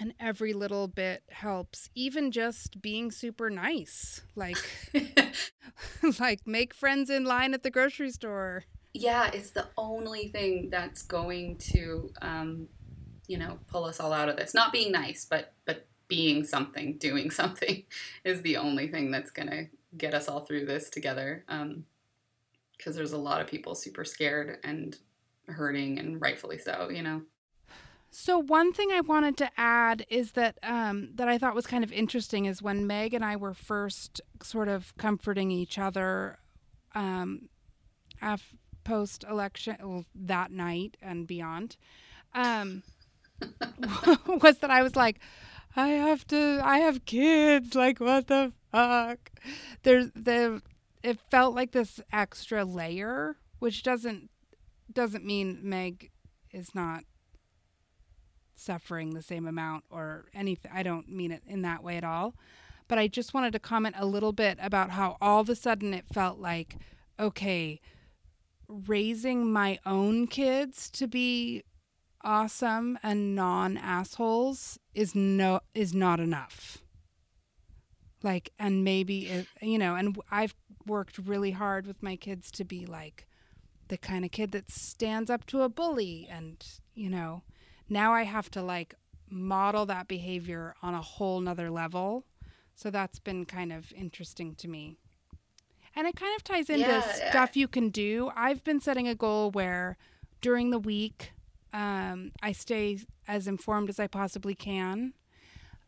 and 0.00 0.14
every 0.20 0.52
little 0.52 0.86
bit 0.86 1.24
helps 1.28 1.90
even 1.94 2.30
just 2.30 2.80
being 2.80 3.10
super 3.10 3.50
nice 3.50 4.22
like 4.36 4.56
like 6.20 6.46
make 6.46 6.72
friends 6.72 7.10
in 7.10 7.24
line 7.24 7.52
at 7.54 7.62
the 7.62 7.70
grocery 7.70 8.10
store 8.10 8.64
yeah, 8.94 9.30
it's 9.32 9.50
the 9.50 9.66
only 9.76 10.28
thing 10.28 10.70
that's 10.70 11.02
going 11.02 11.56
to, 11.58 12.10
um, 12.22 12.68
you 13.26 13.38
know, 13.38 13.58
pull 13.68 13.84
us 13.84 14.00
all 14.00 14.12
out 14.12 14.28
of 14.28 14.36
this. 14.36 14.54
Not 14.54 14.72
being 14.72 14.92
nice, 14.92 15.24
but 15.24 15.52
but 15.64 15.86
being 16.08 16.44
something, 16.44 16.96
doing 16.98 17.30
something, 17.42 17.84
is 18.24 18.42
the 18.42 18.56
only 18.56 18.88
thing 18.88 19.10
that's 19.10 19.30
gonna 19.30 19.66
get 19.96 20.14
us 20.14 20.28
all 20.28 20.40
through 20.40 20.66
this 20.66 20.90
together. 20.90 21.44
Because 22.76 22.96
there's 22.96 23.12
a 23.12 23.18
lot 23.18 23.40
of 23.40 23.46
people 23.46 23.74
super 23.74 24.04
scared 24.04 24.58
and 24.64 24.96
hurting, 25.46 25.98
and 25.98 26.20
rightfully 26.20 26.58
so. 26.58 26.88
You 26.90 27.02
know. 27.02 27.22
So 28.10 28.38
one 28.38 28.72
thing 28.72 28.90
I 28.90 29.02
wanted 29.02 29.36
to 29.36 29.50
add 29.58 30.06
is 30.08 30.32
that 30.32 30.58
um, 30.62 31.10
that 31.16 31.28
I 31.28 31.36
thought 31.36 31.54
was 31.54 31.66
kind 31.66 31.84
of 31.84 31.92
interesting 31.92 32.46
is 32.46 32.62
when 32.62 32.86
Meg 32.86 33.12
and 33.12 33.24
I 33.24 33.36
were 33.36 33.52
first 33.52 34.22
sort 34.42 34.68
of 34.68 34.96
comforting 34.96 35.50
each 35.50 35.78
other, 35.78 36.38
um, 36.94 37.50
post 38.88 39.22
election 39.30 39.76
well, 39.82 40.04
that 40.14 40.50
night 40.50 40.96
and 41.02 41.26
beyond, 41.26 41.76
um, 42.34 42.82
was 44.26 44.58
that 44.58 44.70
I 44.70 44.82
was 44.82 44.96
like, 44.96 45.20
I 45.76 45.88
have 45.88 46.26
to, 46.28 46.60
I 46.64 46.78
have 46.78 47.04
kids, 47.04 47.74
like 47.74 48.00
what 48.00 48.28
the 48.28 48.52
fuck? 48.72 49.30
There's 49.82 50.10
the, 50.16 50.62
it 51.02 51.20
felt 51.30 51.54
like 51.54 51.72
this 51.72 52.00
extra 52.12 52.64
layer, 52.64 53.36
which 53.58 53.82
doesn't 53.82 54.30
doesn't 54.90 55.24
mean 55.24 55.60
Meg 55.62 56.10
is 56.50 56.74
not 56.74 57.04
suffering 58.56 59.10
the 59.10 59.22
same 59.22 59.46
amount 59.46 59.84
or 59.90 60.24
anything. 60.34 60.70
I 60.74 60.82
don't 60.82 61.10
mean 61.10 61.30
it 61.30 61.42
in 61.46 61.60
that 61.62 61.84
way 61.84 61.98
at 61.98 62.04
all. 62.04 62.34
But 62.88 62.98
I 62.98 63.06
just 63.06 63.34
wanted 63.34 63.52
to 63.52 63.58
comment 63.58 63.96
a 63.98 64.06
little 64.06 64.32
bit 64.32 64.56
about 64.62 64.92
how 64.92 65.18
all 65.20 65.40
of 65.40 65.50
a 65.50 65.54
sudden 65.54 65.92
it 65.92 66.06
felt 66.10 66.38
like, 66.38 66.76
okay, 67.20 67.82
raising 68.68 69.50
my 69.52 69.78
own 69.86 70.26
kids 70.26 70.90
to 70.90 71.06
be 71.06 71.64
awesome 72.22 72.98
and 73.02 73.34
non 73.34 73.76
assholes 73.76 74.78
is 74.94 75.14
no 75.14 75.60
is 75.74 75.94
not 75.94 76.20
enough. 76.20 76.78
Like, 78.22 78.52
and 78.58 78.82
maybe 78.82 79.28
if, 79.28 79.54
you 79.62 79.78
know, 79.78 79.94
and 79.94 80.18
I've 80.30 80.54
worked 80.86 81.18
really 81.18 81.52
hard 81.52 81.86
with 81.86 82.02
my 82.02 82.16
kids 82.16 82.50
to 82.52 82.64
be 82.64 82.84
like 82.84 83.26
the 83.88 83.96
kind 83.96 84.24
of 84.24 84.32
kid 84.32 84.50
that 84.52 84.70
stands 84.70 85.30
up 85.30 85.46
to 85.46 85.62
a 85.62 85.68
bully, 85.68 86.26
and 86.30 86.64
you 86.94 87.08
know, 87.08 87.42
now 87.88 88.12
I 88.12 88.24
have 88.24 88.50
to 88.52 88.62
like 88.62 88.94
model 89.30 89.86
that 89.86 90.08
behavior 90.08 90.74
on 90.82 90.94
a 90.94 91.02
whole 91.02 91.40
nother 91.40 91.70
level. 91.70 92.24
So 92.74 92.90
that's 92.90 93.18
been 93.18 93.44
kind 93.44 93.72
of 93.72 93.92
interesting 93.92 94.54
to 94.56 94.68
me. 94.68 94.98
And 95.98 96.06
it 96.06 96.14
kind 96.14 96.32
of 96.36 96.44
ties 96.44 96.70
into 96.70 96.86
Yeah, 96.86 97.30
stuff 97.30 97.56
you 97.56 97.66
can 97.66 97.88
do. 97.88 98.30
I've 98.36 98.62
been 98.62 98.80
setting 98.80 99.08
a 99.08 99.16
goal 99.16 99.50
where 99.50 99.96
during 100.40 100.70
the 100.70 100.78
week, 100.78 101.32
um, 101.72 102.30
I 102.40 102.52
stay 102.52 103.00
as 103.26 103.48
informed 103.48 103.88
as 103.88 103.98
I 103.98 104.06
possibly 104.06 104.54
can. 104.54 105.14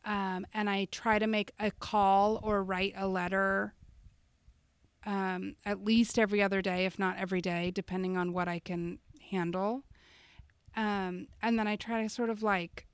Um, 0.04 0.46
and 0.52 0.68
I 0.68 0.88
try 0.90 1.20
to 1.20 1.28
make 1.28 1.52
a 1.60 1.70
call 1.70 2.40
or 2.42 2.64
write 2.64 2.94
a 2.96 3.06
letter 3.06 3.74
um, 5.06 5.54
at 5.64 5.84
least 5.84 6.18
every 6.18 6.42
other 6.42 6.60
day, 6.60 6.86
if 6.86 6.98
not 6.98 7.16
every 7.16 7.40
day, 7.40 7.70
depending 7.70 8.16
on 8.16 8.32
what 8.32 8.48
I 8.48 8.58
can 8.58 8.98
handle. 9.30 9.84
Um, 10.74 11.28
and 11.40 11.56
then 11.56 11.68
I 11.68 11.76
try 11.76 12.02
to 12.02 12.08
sort 12.08 12.30
of 12.30 12.42
like 12.42 12.88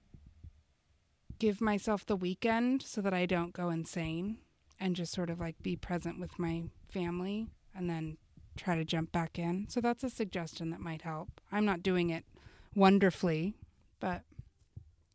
give 1.38 1.62
myself 1.62 2.04
the 2.04 2.14
weekend 2.14 2.82
so 2.82 3.00
that 3.00 3.14
I 3.14 3.24
don't 3.24 3.54
go 3.54 3.70
insane 3.70 4.36
and 4.78 4.94
just 4.94 5.14
sort 5.14 5.30
of 5.30 5.40
like 5.40 5.62
be 5.62 5.76
present 5.76 6.20
with 6.20 6.38
my 6.38 6.64
family 7.00 7.46
and 7.74 7.90
then 7.90 8.16
try 8.56 8.74
to 8.76 8.84
jump 8.84 9.12
back 9.12 9.38
in. 9.38 9.66
So 9.68 9.80
that's 9.80 10.02
a 10.02 10.08
suggestion 10.10 10.70
that 10.70 10.80
might 10.80 11.02
help. 11.02 11.40
I'm 11.52 11.64
not 11.66 11.82
doing 11.82 12.10
it 12.10 12.24
wonderfully, 12.74 13.54
But 14.00 14.22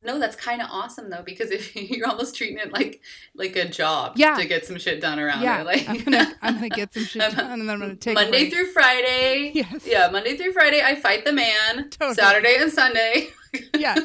no, 0.03 0.17
that's 0.19 0.35
kind 0.35 0.61
of 0.63 0.67
awesome 0.71 1.09
though 1.11 1.21
because 1.23 1.51
if 1.51 1.75
you're 1.91 2.07
almost 2.07 2.35
treating 2.35 2.57
it 2.57 2.71
like 2.73 3.01
like 3.35 3.55
a 3.55 3.67
job 3.69 4.13
Yeah. 4.15 4.35
to 4.35 4.45
get 4.45 4.65
some 4.65 4.77
shit 4.79 4.99
done 4.99 5.19
around 5.19 5.43
yeah. 5.43 5.61
Like 5.61 5.87
I'm 5.87 5.99
gonna 6.03 6.33
I'm 6.41 6.55
gonna 6.55 6.69
get 6.69 6.93
some 6.93 7.03
shit 7.05 7.21
done 7.35 7.51
and 7.51 7.61
then 7.61 7.69
I'm 7.69 7.79
gonna 7.79 7.95
take 7.95 8.15
Monday 8.15 8.49
through 8.49 8.71
Friday. 8.71 9.51
Yes. 9.55 9.85
Yeah, 9.85 10.09
Monday 10.11 10.35
through 10.37 10.53
Friday 10.53 10.81
I 10.83 10.95
fight 10.95 11.23
the 11.25 11.33
man. 11.33 11.89
Totally. 11.91 12.15
Saturday 12.15 12.55
and 12.59 12.71
Sunday. 12.71 13.29
yes. 13.77 13.99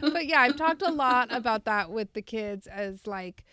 but 0.00 0.26
yeah, 0.26 0.40
I've 0.42 0.56
talked 0.56 0.82
a 0.82 0.90
lot 0.90 1.28
about 1.32 1.64
that 1.66 1.90
with 1.90 2.12
the 2.14 2.22
kids 2.22 2.66
as 2.66 3.06
like, 3.06 3.44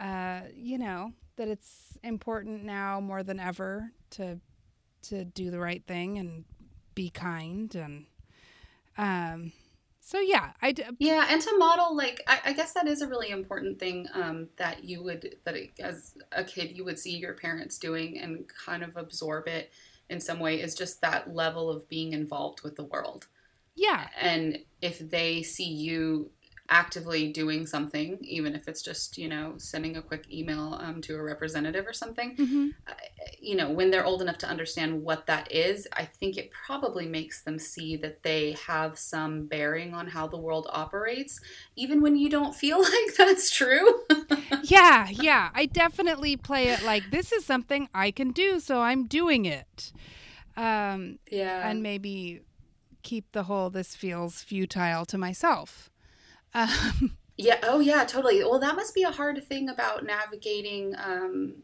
uh, 0.00 0.40
you 0.54 0.78
know, 0.78 1.12
that 1.36 1.48
it's 1.48 1.98
important 2.02 2.64
now 2.64 3.00
more 3.00 3.22
than 3.22 3.40
ever 3.40 3.92
to 4.10 4.38
to 5.02 5.24
do 5.24 5.50
the 5.50 5.58
right 5.60 5.84
thing 5.86 6.18
and 6.18 6.44
be 6.94 7.10
kind 7.10 7.74
and 7.74 8.06
um 8.98 9.52
so 10.00 10.20
yeah 10.20 10.52
i 10.62 10.72
d- 10.72 10.84
Yeah, 10.98 11.26
and 11.28 11.42
to 11.42 11.58
model 11.58 11.96
like 11.96 12.20
I, 12.28 12.40
I 12.46 12.52
guess 12.52 12.74
that 12.74 12.86
is 12.86 13.02
a 13.02 13.08
really 13.08 13.30
important 13.30 13.80
thing 13.80 14.06
um, 14.14 14.48
that 14.56 14.84
you 14.84 15.02
would 15.02 15.36
that 15.44 15.56
it, 15.56 15.70
as 15.80 16.14
a 16.30 16.44
kid 16.44 16.76
you 16.76 16.84
would 16.84 16.98
see 16.98 17.16
your 17.16 17.34
parents 17.34 17.78
doing 17.78 18.18
and 18.18 18.44
kind 18.48 18.84
of 18.84 18.96
absorb 18.96 19.48
it 19.48 19.72
in 20.08 20.20
some 20.20 20.38
way 20.38 20.60
is 20.60 20.74
just 20.76 21.00
that 21.00 21.34
level 21.34 21.70
of 21.70 21.88
being 21.88 22.12
involved 22.12 22.62
with 22.62 22.76
the 22.76 22.84
world. 22.84 23.26
yeah 23.74 24.08
And 24.20 24.58
if 24.80 24.98
they 24.98 25.42
see 25.42 25.68
you 25.68 26.30
actively 26.72 27.30
doing 27.30 27.66
something, 27.66 28.18
even 28.22 28.54
if 28.54 28.66
it's 28.66 28.82
just 28.82 29.18
you 29.18 29.28
know 29.28 29.54
sending 29.58 29.96
a 29.96 30.02
quick 30.02 30.24
email 30.32 30.78
um, 30.80 31.00
to 31.02 31.14
a 31.14 31.22
representative 31.22 31.86
or 31.86 31.92
something, 31.92 32.36
hmm 32.36 32.68
you 33.40 33.56
know 33.56 33.70
when 33.70 33.90
they're 33.90 34.04
old 34.04 34.22
enough 34.22 34.38
to 34.38 34.48
understand 34.48 35.02
what 35.02 35.26
that 35.26 35.50
is, 35.52 35.86
I 35.92 36.04
think 36.04 36.36
it 36.36 36.50
probably 36.66 37.06
makes 37.06 37.42
them 37.42 37.58
see 37.58 37.96
that 37.96 38.22
they 38.22 38.56
have 38.66 38.98
some 38.98 39.46
bearing 39.46 39.94
on 39.94 40.06
how 40.08 40.26
the 40.26 40.38
world 40.38 40.66
operates, 40.70 41.40
even 41.76 42.00
when 42.00 42.16
you 42.16 42.28
don't 42.30 42.54
feel 42.54 42.80
like 42.82 43.14
that's 43.16 43.50
true. 43.50 44.02
yeah 44.62 45.08
yeah. 45.10 45.50
I 45.54 45.66
definitely 45.66 46.36
play 46.36 46.68
it 46.70 46.82
like 46.82 47.10
this 47.10 47.32
is 47.32 47.44
something 47.44 47.88
i 47.94 48.10
can 48.10 48.30
do 48.32 48.60
so 48.60 48.80
i'm 48.80 49.06
doing 49.06 49.44
it. 49.44 49.92
Um 50.56 51.18
yeah, 51.30 51.68
and 51.68 51.82
maybe 51.82 52.42
keep 53.02 53.32
the 53.32 53.44
whole 53.44 53.70
this 53.70 53.94
feels 53.96 54.42
futile 54.42 55.04
to 55.06 55.18
myself 55.18 55.90
um 56.54 57.16
Yeah. 57.38 57.58
Oh, 57.62 57.80
yeah. 57.80 58.04
Totally. 58.04 58.44
Well, 58.44 58.60
that 58.60 58.76
must 58.76 58.94
be 58.94 59.04
a 59.04 59.10
hard 59.10 59.42
thing 59.48 59.68
about 59.70 60.04
navigating 60.04 60.94
um, 61.02 61.54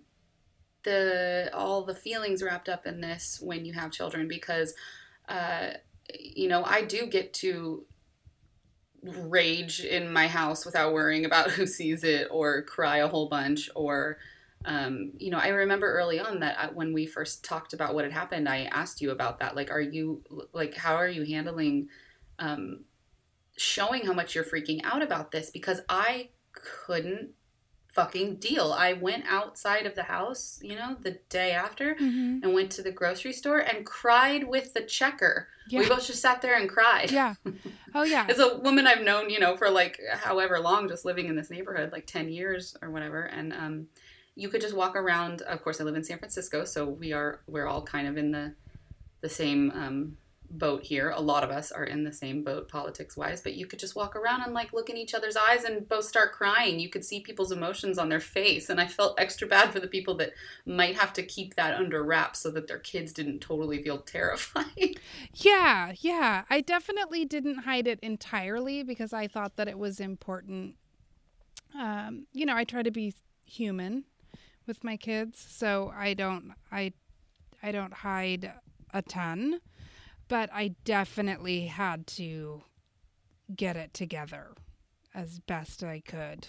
the 0.85 1.51
all 1.55 1.85
the 1.85 1.95
feelings 1.95 2.43
wrapped 2.43 2.69
up 2.69 2.87
in 2.87 3.01
this 3.01 3.41
when 3.43 3.65
you 3.65 3.75
have 3.75 3.93
children, 3.93 4.29
because 4.29 4.75
uh, 5.29 5.71
you 6.19 6.49
know 6.49 6.65
I 6.65 6.83
do 6.83 7.07
get 7.07 7.35
to 7.35 7.85
rage 9.03 9.81
in 9.81 10.13
my 10.13 10.27
house 10.27 10.67
without 10.67 10.93
worrying 10.93 11.25
about 11.25 11.51
who 11.53 11.67
sees 11.67 12.05
it 12.05 12.29
or 12.31 12.63
cry 12.63 12.99
a 12.99 13.09
whole 13.09 13.29
bunch 13.29 13.71
or. 13.75 14.19
Um, 14.65 15.13
you 15.19 15.31
know, 15.31 15.39
I 15.39 15.49
remember 15.49 15.87
early 15.93 16.19
on 16.19 16.41
that 16.41 16.59
I, 16.59 16.67
when 16.67 16.93
we 16.93 17.07
first 17.07 17.45
talked 17.45 17.75
about 17.75 17.95
what 17.95 18.03
had 18.03 18.13
happened, 18.13 18.49
I 18.49 18.65
asked 18.65 19.01
you 19.01 19.13
about 19.13 19.39
that. 19.39 19.55
Like, 19.55 19.71
are 19.71 19.81
you 19.81 20.21
like, 20.53 20.75
how 20.75 20.97
are 20.97 21.09
you 21.09 21.23
handling 21.23 21.89
um, 22.41 22.81
showing 23.59 24.07
how 24.07 24.13
much 24.13 24.35
you're 24.35 24.45
freaking 24.45 24.81
out 24.85 25.03
about 25.03 25.33
this 25.33 25.51
because 25.51 25.81
I 25.89 26.31
couldn't 26.53 27.31
fucking 27.89 28.37
deal. 28.37 28.73
I 28.73 28.93
went 28.93 29.25
outside 29.29 29.85
of 29.85 29.97
the 29.97 30.05
house, 30.05 30.61
you 30.63 30.77
know, 30.77 30.97
the 31.01 31.19
day 31.29 31.51
after 31.51 31.97
mhm. 31.97 32.43
and 32.43 32.55
went 32.55 32.71
to 32.73 32.83
the 32.83 32.93
grocery 32.93 33.33
store 33.33 33.59
and 33.59 33.85
cried 33.85 34.45
with 34.45 34.73
the 34.75 34.83
checker. 34.83 35.49
yeah 35.69 35.81
We 35.81 35.89
both 35.89 36.07
just 36.07 36.23
sat 36.23 36.41
there 36.41 36.57
and 36.57 36.69
cried. 36.69 37.11
yeah 37.11 37.35
oh 37.95 38.05
yeah 38.05 38.27
As 38.31 38.39
a 38.39 38.59
woman 38.59 38.87
I've 38.87 39.03
known, 39.03 39.31
you 39.31 39.41
know, 39.41 39.57
for 39.57 39.69
like 39.69 39.99
however 40.13 40.61
long, 40.61 40.89
just 40.89 41.05
living 41.05 41.27
in 41.27 41.35
this 41.35 41.51
neighborhood, 41.51 41.91
like 41.91 42.07
10 42.07 42.29
years 42.29 42.77
or 42.83 42.91
whatever. 42.91 43.23
And 43.23 43.53
um, 43.53 43.87
you 44.37 44.49
could 44.49 44.61
just 44.61 44.77
walk 44.77 44.95
around. 44.95 45.43
Of 45.43 45.65
course, 45.65 45.81
I 45.81 45.85
live 45.85 45.97
in 45.97 46.05
San 46.05 46.19
Francisco, 46.19 46.65
so 46.65 46.85
we 46.85 47.13
are, 47.13 47.41
we're 47.49 47.67
all 47.67 47.83
kind 47.83 48.07
of 48.07 48.17
in 48.17 48.31
the, 48.31 48.55
the 49.23 49.29
same 49.29 49.73
um, 49.73 50.17
boat 50.51 50.83
here. 50.83 51.11
A 51.11 51.21
lot 51.21 51.45
of 51.45 51.51
us 51.51 51.71
are 51.71 51.85
in 51.85 52.05
the 52.05 52.13
same 52.13 52.43
boat 52.43 52.69
politics 52.69 53.17
wise, 53.17 53.41
but 53.41 53.55
you 53.55 53.67
could 53.67 53.79
just 53.79 53.97
walk 53.97 54.17
around 54.17 54.43
and 54.43 54.55
like 54.55 54.73
look 54.73 54.89
in 54.89 54.97
each 54.97 55.15
other's 55.15 55.37
eyes 55.37 55.65
and 55.65 55.89
both 55.89 56.05
start 56.05 56.33
crying. 56.33 56.81
You 56.81 56.89
could 56.89 57.05
see 57.05 57.21
people's 57.21 57.53
emotions 57.53 57.99
on 57.99 58.09
their 58.09 58.21
face. 58.21 58.71
And 58.71 58.81
I 58.81 58.87
felt 58.87 59.21
extra 59.21 59.47
bad 59.47 59.73
for 59.73 59.81
the 59.81 59.87
people 59.87 60.15
that 60.17 60.33
might 60.65 60.97
have 60.97 61.13
to 61.15 61.23
keep 61.23 61.55
that 61.57 61.75
under 61.75 62.03
wraps 62.03 62.41
so 62.41 62.51
that 62.53 62.67
their 62.67 62.79
kids 62.79 63.13
didn't 63.13 63.41
totally 63.41 63.83
feel 63.83 63.99
terrified. 63.99 64.67
Yeah, 65.35 65.93
yeah. 66.01 66.45
I 66.51 66.61
definitely 66.61 67.25
didn't 67.25 67.61
hide 67.61 67.87
it 67.87 67.99
entirely 68.01 68.83
because 68.83 69.13
I 69.13 69.27
thought 69.27 69.57
that 69.57 69.69
it 69.69 69.79
was 69.79 70.01
important. 70.01 70.77
Um, 71.79 72.27
you 72.33 72.47
know, 72.47 72.57
I 72.57 72.65
try 72.65 72.83
to 72.83 72.91
be 72.91 73.15
human 73.45 74.05
with 74.67 74.85
my 74.85 74.97
kids, 74.97 75.45
so 75.49 75.93
I 75.97 76.15
don't 76.15 76.53
I 76.71 76.93
I 77.63 77.73
don't 77.73 77.93
hide 77.93 78.53
a 78.93 79.03
ton, 79.03 79.61
but 80.29 80.51
I 80.53 80.75
definitely 80.85 81.67
had 81.67 82.07
to 82.09 82.63
get 83.55 83.77
it 83.77 83.95
together 83.95 84.53
as 85.15 85.41
best 85.41 85.83
I 85.83 86.01
could. 86.01 86.47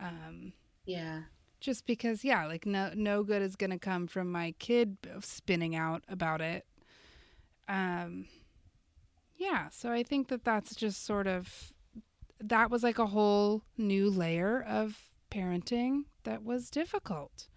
Um, 0.00 0.52
yeah. 0.84 1.22
just 1.60 1.86
because 1.86 2.22
yeah 2.24 2.46
like 2.46 2.64
no 2.66 2.92
no 2.94 3.22
good 3.24 3.42
is 3.42 3.56
going 3.56 3.70
to 3.70 3.78
come 3.78 4.06
from 4.06 4.30
my 4.30 4.54
kid 4.58 4.96
spinning 5.20 5.74
out 5.74 6.04
about 6.08 6.40
it 6.42 6.66
um 7.68 8.26
yeah 9.36 9.68
so 9.70 9.90
i 9.90 10.02
think 10.02 10.28
that 10.28 10.44
that's 10.44 10.74
just 10.76 11.04
sort 11.04 11.26
of 11.26 11.72
that 12.38 12.70
was 12.70 12.82
like 12.82 12.98
a 12.98 13.06
whole 13.06 13.62
new 13.78 14.08
layer 14.10 14.62
of 14.62 14.98
parenting 15.30 16.02
that 16.24 16.44
was 16.44 16.70
difficult 16.70 17.48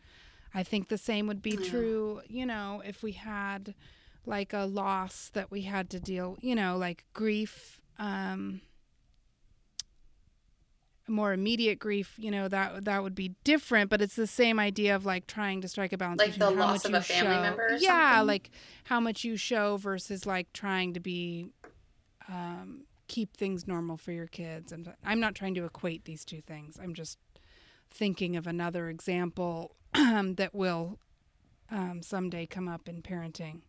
i 0.54 0.64
think 0.64 0.88
the 0.88 0.98
same 0.98 1.28
would 1.28 1.42
be 1.42 1.58
Yeah. 1.62 1.70
true 1.70 2.22
you 2.28 2.46
know 2.46 2.82
if 2.86 3.04
we 3.04 3.12
had 3.12 3.76
like 4.30 4.54
a 4.54 4.66
loss 4.66 5.30
that 5.34 5.50
we 5.52 5.62
had 5.64 5.90
to 5.90 6.00
deal 6.00 6.38
you 6.42 6.56
know 6.56 6.78
like 6.78 7.04
grief 7.14 7.82
um 7.98 8.62
more 11.10 11.34
immediate 11.34 11.80
grief, 11.80 12.14
you 12.18 12.32
know, 12.32 12.48
that 12.48 12.86
that 12.86 13.04
would 13.04 13.16
be 13.16 13.36
different, 13.44 13.90
but 13.90 14.02
it's 14.02 14.16
the 14.16 14.28
same 14.28 14.60
idea 14.60 14.96
of 14.96 15.06
like 15.06 15.26
trying 15.28 15.62
to 15.62 15.68
strike 15.68 15.92
a 15.92 15.98
balance 15.98 16.20
Like 16.22 16.36
the 16.38 16.46
how 16.46 16.52
loss 16.52 16.84
much 16.84 16.86
of 16.86 16.92
you 16.92 16.98
a 16.98 17.02
family 17.02 17.36
show. 17.36 17.42
member 17.42 17.78
yeah, 17.80 18.12
something? 18.12 18.28
like 18.28 18.52
how 18.86 19.00
much 19.00 19.24
you 19.24 19.36
show 19.36 19.78
versus 19.78 20.26
like 20.26 20.52
trying 20.54 20.94
to 20.94 21.00
be 21.00 21.48
um, 22.28 22.84
keep 23.08 23.36
things 23.36 23.68
normal 23.68 23.98
for 23.98 24.12
your 24.12 24.28
kids. 24.28 24.72
And 24.72 24.94
I'm 25.04 25.20
not 25.20 25.36
trying 25.36 25.56
to 25.56 25.66
equate 25.66 26.06
these 26.06 26.24
two 26.24 26.42
things. 26.42 26.78
I'm 26.82 26.94
just 26.94 27.18
thinking 27.90 28.36
of 28.36 28.46
another 28.46 28.88
example 28.88 29.76
that 29.94 30.52
will 30.54 31.00
um, 31.72 32.02
someday 32.04 32.46
come 32.46 32.68
up 32.68 32.88
in 32.88 33.02
parenting. 33.02 33.62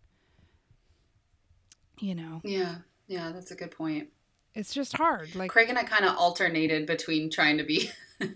You 2.00 2.14
know, 2.14 2.40
Yeah. 2.44 2.76
Yeah, 3.08 3.32
that's 3.32 3.50
a 3.50 3.56
good 3.56 3.70
point. 3.72 4.08
it's 4.54 4.72
just 4.72 4.96
hard. 4.96 5.34
Like, 5.34 5.50
Craig 5.50 5.68
and 5.68 5.78
I 5.78 5.82
kind 5.84 6.04
of 6.04 6.16
alternated 6.16 6.86
between 6.86 7.30
trying 7.30 7.58
to 7.58 7.64
be 7.64 7.90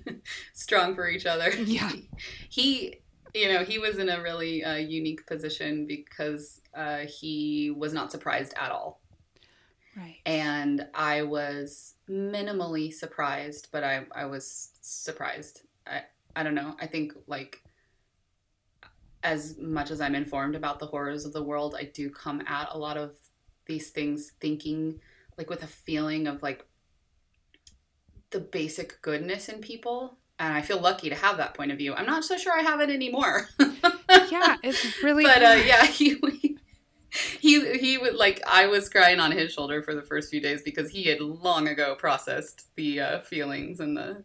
strong 0.52 0.94
for 0.94 1.08
each 1.08 1.26
other. 1.26 1.50
Yeah. 1.64 1.90
He, 2.48 2.96
you 3.34 3.48
know, 3.52 3.64
he 3.64 3.78
was 3.78 3.98
in 3.98 4.08
a 4.08 4.20
really 4.22 4.62
uh, 4.64 4.74
unique 4.76 5.26
position 5.26 5.86
because 5.86 6.60
uh, 6.74 7.00
he 7.00 7.70
was 7.76 7.92
not 7.92 8.10
surprised 8.12 8.54
at 8.56 8.70
all. 8.70 9.00
right. 9.96 10.16
And 10.26 10.86
I 10.94 11.22
was 11.22 11.94
minimally 12.08 12.92
surprised, 12.92 13.68
but 13.72 13.82
I, 13.84 14.04
I 14.14 14.26
was 14.26 14.70
surprised. 14.80 15.62
I, 15.86 16.02
I 16.36 16.42
don't 16.42 16.54
know. 16.54 16.76
I 16.80 16.86
think, 16.86 17.12
like, 17.26 17.60
as 19.22 19.56
much 19.58 19.90
as 19.90 20.00
I'm 20.00 20.14
informed 20.14 20.54
about 20.54 20.78
the 20.80 20.86
horrors 20.86 21.24
of 21.24 21.32
the 21.32 21.42
world, 21.42 21.74
I 21.78 21.84
do 21.84 22.10
come 22.10 22.42
at 22.46 22.68
a 22.72 22.78
lot 22.78 22.96
of 22.96 23.12
these 23.66 23.90
things 23.90 24.32
thinking, 24.40 25.00
like, 25.38 25.50
with 25.50 25.62
a 25.62 25.68
feeling 25.68 26.26
of, 26.26 26.42
like, 26.42 26.66
the 28.30 28.40
basic 28.40 29.00
goodness 29.02 29.48
in 29.48 29.60
people. 29.60 30.18
And 30.38 30.52
I 30.52 30.62
feel 30.62 30.80
lucky 30.80 31.08
to 31.10 31.14
have 31.14 31.36
that 31.36 31.54
point 31.54 31.70
of 31.70 31.78
view. 31.78 31.94
I'm 31.94 32.06
not 32.06 32.24
so 32.24 32.36
sure 32.36 32.52
I 32.52 32.62
have 32.62 32.80
it 32.80 32.90
anymore. 32.90 33.48
yeah, 34.30 34.56
it's 34.64 35.02
really 35.02 35.22
but 35.24 35.42
uh, 35.42 35.62
yeah, 35.64 35.84
he 35.86 36.18
he 37.40 37.78
he 37.78 37.98
would 37.98 38.16
like 38.16 38.42
I 38.46 38.66
was 38.66 38.88
crying 38.88 39.20
on 39.20 39.30
his 39.30 39.52
shoulder 39.52 39.82
for 39.82 39.94
the 39.94 40.02
first 40.02 40.30
few 40.30 40.40
days 40.40 40.62
because 40.62 40.90
he 40.90 41.04
had 41.04 41.20
long 41.20 41.68
ago 41.68 41.94
processed 41.94 42.66
the 42.74 43.00
uh, 43.00 43.20
feelings 43.20 43.78
and 43.80 43.96
the 43.96 44.24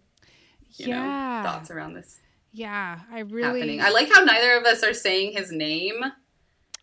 you 0.78 0.88
yeah. 0.88 1.41
know 1.43 1.43
thoughts 1.43 1.69
around 1.71 1.93
this 1.93 2.19
Yeah, 2.52 2.99
I 3.12 3.19
really. 3.19 3.60
happening. 3.60 3.82
I 3.82 3.89
like 3.89 4.12
how 4.12 4.23
neither 4.23 4.58
of 4.58 4.65
us 4.65 4.84
are 4.84 4.93
saying 4.93 5.34
his 5.34 5.52
name. 5.52 6.04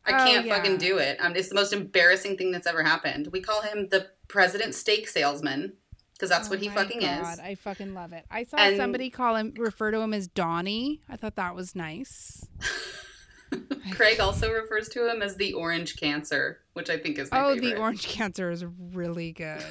I 0.07 0.13
Oh, 0.23 0.27
can't 0.27 0.47
yeah. 0.47 0.55
fucking 0.57 0.79
do 0.79 0.99
it. 0.99 1.19
Um, 1.21 1.35
it's 1.37 1.49
the 1.49 1.55
most 1.55 1.73
embarrassing 1.73 2.37
thing 2.37 2.51
that's 2.53 2.67
ever 2.67 2.83
happened. 2.83 3.29
We 3.33 3.41
call 3.41 3.63
him 3.63 3.89
the 3.91 4.07
president 4.29 4.75
steak 4.75 5.09
salesman 5.09 5.73
because 6.13 6.31
that's 6.31 6.47
Oh 6.49 6.51
what 6.51 6.61
he 6.61 6.69
my 6.69 6.75
fucking 6.77 7.01
God, 7.01 7.35
is. 7.35 7.41
I 7.41 7.55
fucking 7.57 7.93
love 7.95 8.13
it. 8.13 8.25
I 8.31 8.45
saw 8.45 8.57
And- 8.57 8.77
somebody 8.77 9.11
call 9.11 9.37
him, 9.37 9.53
refer 9.57 9.91
to 9.91 10.01
him 10.01 10.15
as 10.15 10.29
Donnie. 10.29 11.01
I 11.09 11.17
thought 11.17 11.37
that 11.37 11.55
was 11.55 11.75
nice. 11.75 12.47
Craig 13.93 14.19
also 14.21 14.51
refers 14.53 14.89
to 14.91 15.09
him 15.11 15.23
as 15.23 15.37
the 15.37 15.53
orange 15.53 15.97
cancer, 15.97 16.61
which 16.73 16.91
I 16.91 16.99
think 16.99 17.19
is 17.19 17.29
oh, 17.33 17.55
favorite. 17.55 17.61
the 17.75 17.77
orange 17.81 18.07
cancer 18.09 18.51
is 18.51 18.65
really 18.93 19.33
good. 19.33 19.63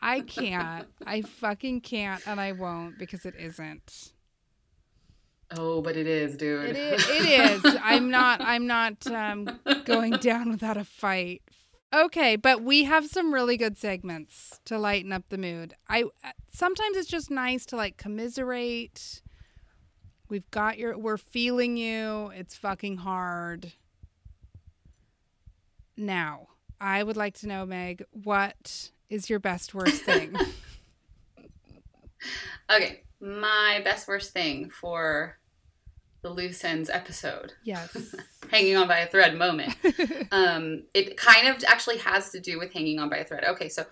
I 0.00 0.20
can't. 0.20 0.88
I 1.06 1.22
fucking 1.22 1.82
can't, 1.82 2.20
and 2.26 2.40
I 2.40 2.52
won't 2.52 2.98
because 2.98 3.24
it 3.24 3.34
isn't. 3.38 4.10
Oh, 5.56 5.82
but 5.82 5.96
it 5.96 6.06
is, 6.06 6.36
dude. 6.36 6.70
It 6.70 6.76
is. 6.76 7.06
It 7.10 7.64
is. 7.64 7.76
I'm 7.82 8.10
not. 8.10 8.40
I'm 8.40 8.66
not 8.66 9.06
um, 9.06 9.60
going 9.84 10.12
down 10.12 10.50
without 10.50 10.76
a 10.76 10.84
fight. 10.84 11.42
Okay, 11.94 12.36
but 12.36 12.62
we 12.62 12.84
have 12.84 13.06
some 13.06 13.34
really 13.34 13.58
good 13.58 13.76
segments 13.76 14.60
to 14.64 14.78
lighten 14.78 15.12
up 15.12 15.24
the 15.28 15.36
mood. 15.36 15.74
I 15.88 16.04
sometimes 16.52 16.96
it's 16.96 17.08
just 17.08 17.30
nice 17.30 17.66
to 17.66 17.76
like 17.76 17.96
commiserate. 17.98 19.20
We've 20.28 20.50
got 20.50 20.78
your. 20.78 20.96
We're 20.96 21.18
feeling 21.18 21.76
you. 21.76 22.32
It's 22.34 22.56
fucking 22.56 22.98
hard. 22.98 23.72
Now, 25.96 26.48
I 26.80 27.02
would 27.02 27.18
like 27.18 27.34
to 27.40 27.46
know, 27.46 27.66
Meg, 27.66 28.04
what 28.10 28.90
is 29.10 29.28
your 29.28 29.38
best 29.38 29.74
worst 29.74 30.02
thing? 30.02 30.34
okay, 32.74 33.02
my 33.20 33.82
best 33.84 34.08
worst 34.08 34.32
thing 34.32 34.70
for 34.70 35.38
the 36.22 36.30
loose 36.30 36.64
ends 36.64 36.88
episode. 36.88 37.52
Yes. 37.64 38.14
hanging 38.50 38.76
on 38.76 38.88
by 38.88 38.98
a 39.00 39.06
thread 39.06 39.36
moment. 39.36 39.74
um, 40.32 40.84
it 40.94 41.16
kind 41.16 41.48
of 41.48 41.62
actually 41.66 41.98
has 41.98 42.30
to 42.30 42.40
do 42.40 42.58
with 42.58 42.72
hanging 42.72 42.98
on 42.98 43.08
by 43.08 43.18
a 43.18 43.24
thread. 43.24 43.44
Okay, 43.44 43.68
so 43.68 43.84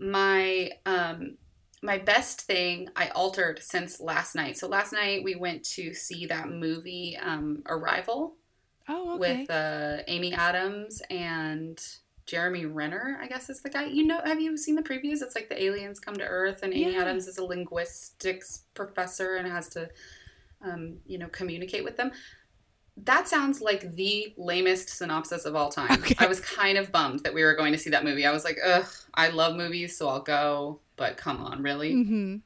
my 0.00 0.72
um, 0.86 1.36
my 1.82 1.98
best 1.98 2.42
thing 2.42 2.88
I 2.96 3.08
altered 3.08 3.62
since 3.62 4.00
last 4.00 4.34
night. 4.34 4.58
So 4.58 4.68
last 4.68 4.92
night 4.92 5.24
we 5.24 5.34
went 5.34 5.64
to 5.64 5.94
see 5.94 6.26
that 6.26 6.50
movie 6.50 7.16
um, 7.20 7.62
Arrival. 7.66 8.34
Oh, 8.88 9.14
okay. 9.14 9.40
With 9.40 9.50
uh, 9.50 9.98
Amy 10.08 10.32
Adams 10.34 11.00
and 11.10 11.80
Jeremy 12.26 12.66
Renner, 12.66 13.18
I 13.22 13.26
guess 13.26 13.48
is 13.48 13.60
the 13.60 13.70
guy. 13.70 13.86
You 13.86 14.06
know, 14.06 14.20
have 14.24 14.40
you 14.40 14.56
seen 14.56 14.74
the 14.74 14.82
previews? 14.82 15.22
It's 15.22 15.34
like 15.34 15.48
the 15.48 15.62
aliens 15.62 16.00
come 16.00 16.14
to 16.14 16.24
Earth, 16.24 16.62
and 16.62 16.72
Amy 16.72 16.94
yeah. 16.94 17.02
Adams 17.02 17.26
is 17.26 17.38
a 17.38 17.44
linguistics 17.44 18.64
professor 18.74 19.36
and 19.36 19.48
has 19.48 19.68
to, 19.70 19.88
um, 20.62 20.98
you 21.06 21.18
know, 21.18 21.28
communicate 21.28 21.84
with 21.84 21.96
them. 21.96 22.12
That 22.96 23.28
sounds 23.28 23.60
like 23.60 23.94
the 23.96 24.34
lamest 24.36 24.90
synopsis 24.90 25.44
of 25.44 25.56
all 25.56 25.70
time. 25.70 25.92
Okay. 26.00 26.14
I 26.18 26.26
was 26.26 26.40
kind 26.40 26.76
of 26.76 26.92
bummed 26.92 27.20
that 27.20 27.32
we 27.32 27.42
were 27.42 27.54
going 27.54 27.72
to 27.72 27.78
see 27.78 27.90
that 27.90 28.04
movie. 28.04 28.26
I 28.26 28.32
was 28.32 28.44
like, 28.44 28.58
ugh, 28.64 28.86
I 29.14 29.28
love 29.28 29.56
movies, 29.56 29.96
so 29.96 30.08
I'll 30.08 30.22
go. 30.22 30.80
But 30.96 31.16
come 31.16 31.38
on, 31.38 31.62
really? 31.62 31.94
Mm-hmm. 31.94 32.36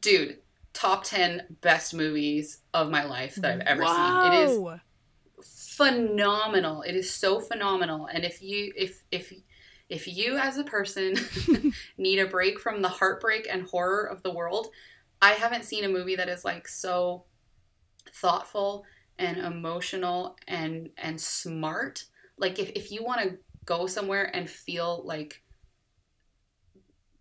Dude, 0.00 0.38
top 0.72 1.04
10 1.04 1.56
best 1.60 1.94
movies 1.94 2.58
of 2.74 2.90
my 2.90 3.04
life 3.04 3.36
that 3.36 3.60
I've 3.60 3.66
ever 3.66 3.82
wow. 3.82 4.22
seen. 4.22 4.32
It 4.32 4.48
is 4.48 4.80
phenomenal. 5.76 6.82
It 6.82 6.94
is 6.94 7.10
so 7.10 7.40
phenomenal. 7.40 8.06
And 8.06 8.24
if 8.24 8.42
you 8.42 8.72
if 8.76 9.02
if 9.10 9.32
if 9.88 10.08
you 10.08 10.36
as 10.36 10.58
a 10.58 10.64
person 10.64 11.16
need 11.98 12.18
a 12.18 12.26
break 12.26 12.58
from 12.58 12.82
the 12.82 12.88
heartbreak 12.88 13.46
and 13.50 13.62
horror 13.62 14.04
of 14.04 14.22
the 14.22 14.32
world, 14.32 14.68
I 15.22 15.32
haven't 15.32 15.64
seen 15.64 15.84
a 15.84 15.88
movie 15.88 16.16
that 16.16 16.28
is 16.28 16.44
like 16.44 16.66
so 16.66 17.24
thoughtful 18.14 18.84
and 19.18 19.38
emotional 19.38 20.36
and 20.46 20.90
and 20.98 21.20
smart. 21.20 22.04
Like 22.38 22.58
if, 22.58 22.70
if 22.70 22.92
you 22.92 23.04
want 23.04 23.22
to 23.22 23.38
go 23.64 23.86
somewhere 23.86 24.30
and 24.34 24.48
feel 24.48 25.02
like 25.04 25.42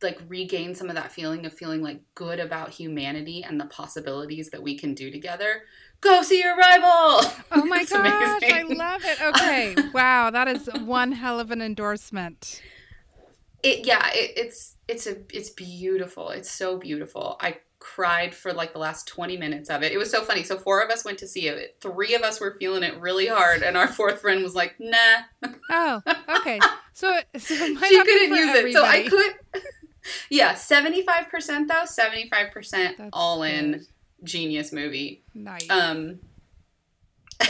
like 0.03 0.19
regain 0.27 0.75
some 0.75 0.89
of 0.89 0.95
that 0.95 1.11
feeling 1.11 1.45
of 1.45 1.53
feeling 1.53 1.81
like 1.81 2.01
good 2.15 2.39
about 2.39 2.69
humanity 2.69 3.43
and 3.43 3.59
the 3.59 3.65
possibilities 3.65 4.49
that 4.49 4.61
we 4.61 4.77
can 4.77 4.93
do 4.93 5.09
together 5.09 5.63
go 6.01 6.21
see 6.21 6.43
Arrival. 6.43 7.21
Oh 7.51 7.65
my 7.65 7.83
gosh, 7.89 8.43
amazing. 8.43 8.51
I 8.51 8.73
love 8.73 9.01
it. 9.05 9.21
Okay, 9.21 9.75
wow, 9.93 10.29
that 10.29 10.47
is 10.47 10.69
one 10.85 11.13
hell 11.13 11.39
of 11.39 11.51
an 11.51 11.61
endorsement. 11.61 12.61
It 13.63 13.85
yeah, 13.85 14.07
it, 14.13 14.33
it's 14.37 14.75
it's 14.87 15.07
a 15.07 15.17
it's 15.33 15.49
beautiful. 15.49 16.29
It's 16.29 16.51
so 16.51 16.77
beautiful. 16.77 17.37
I 17.39 17.57
cried 17.85 18.33
for 18.33 18.51
like 18.51 18.73
the 18.73 18.79
last 18.79 19.07
20 19.07 19.37
minutes 19.37 19.69
of 19.69 19.83
it. 19.83 19.91
It 19.91 19.97
was 19.97 20.09
so 20.09 20.23
funny. 20.23 20.41
So 20.41 20.57
four 20.57 20.81
of 20.81 20.89
us 20.89 21.05
went 21.05 21.19
to 21.19 21.27
see 21.27 21.47
it. 21.47 21.77
Three 21.81 22.15
of 22.15 22.23
us 22.23 22.41
were 22.41 22.55
feeling 22.59 22.81
it 22.81 22.99
really 22.99 23.27
hard, 23.27 23.61
and 23.61 23.77
our 23.77 23.87
fourth 23.87 24.21
friend 24.21 24.41
was 24.41 24.55
like, 24.55 24.75
"Nah." 24.79 25.51
Oh, 25.69 26.01
okay. 26.39 26.59
So, 26.97 27.13
so 27.37 27.55
she 27.55 28.03
couldn't 28.03 28.33
use 28.33 28.55
everybody. 28.55 28.69
it. 28.69 28.73
So 28.73 28.85
I 28.85 29.03
could. 29.09 29.61
yeah, 30.29 30.53
75% 30.53 31.67
though. 31.67 31.83
75% 31.83 33.09
all 33.11 33.43
in 33.43 33.85
genius 34.23 34.71
movie. 34.71 35.21
Nice. 35.33 35.69
Um. 35.69 36.19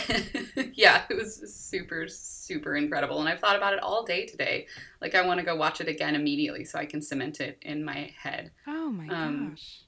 yeah, 0.73 1.03
it 1.11 1.15
was 1.15 1.53
super, 1.53 2.07
super 2.07 2.75
incredible. 2.75 3.19
And 3.19 3.29
I've 3.29 3.39
thought 3.39 3.55
about 3.55 3.73
it 3.73 3.83
all 3.83 4.03
day 4.03 4.25
today. 4.25 4.65
Like, 4.99 5.13
I 5.13 5.23
want 5.27 5.39
to 5.39 5.45
go 5.45 5.55
watch 5.55 5.79
it 5.79 5.87
again 5.87 6.15
immediately 6.15 6.65
so 6.65 6.79
I 6.79 6.87
can 6.87 7.03
cement 7.03 7.39
it 7.39 7.59
in 7.61 7.85
my 7.85 8.11
head. 8.17 8.49
Oh 8.65 8.89
my 8.89 9.07
um, 9.09 9.51
gosh. 9.51 9.84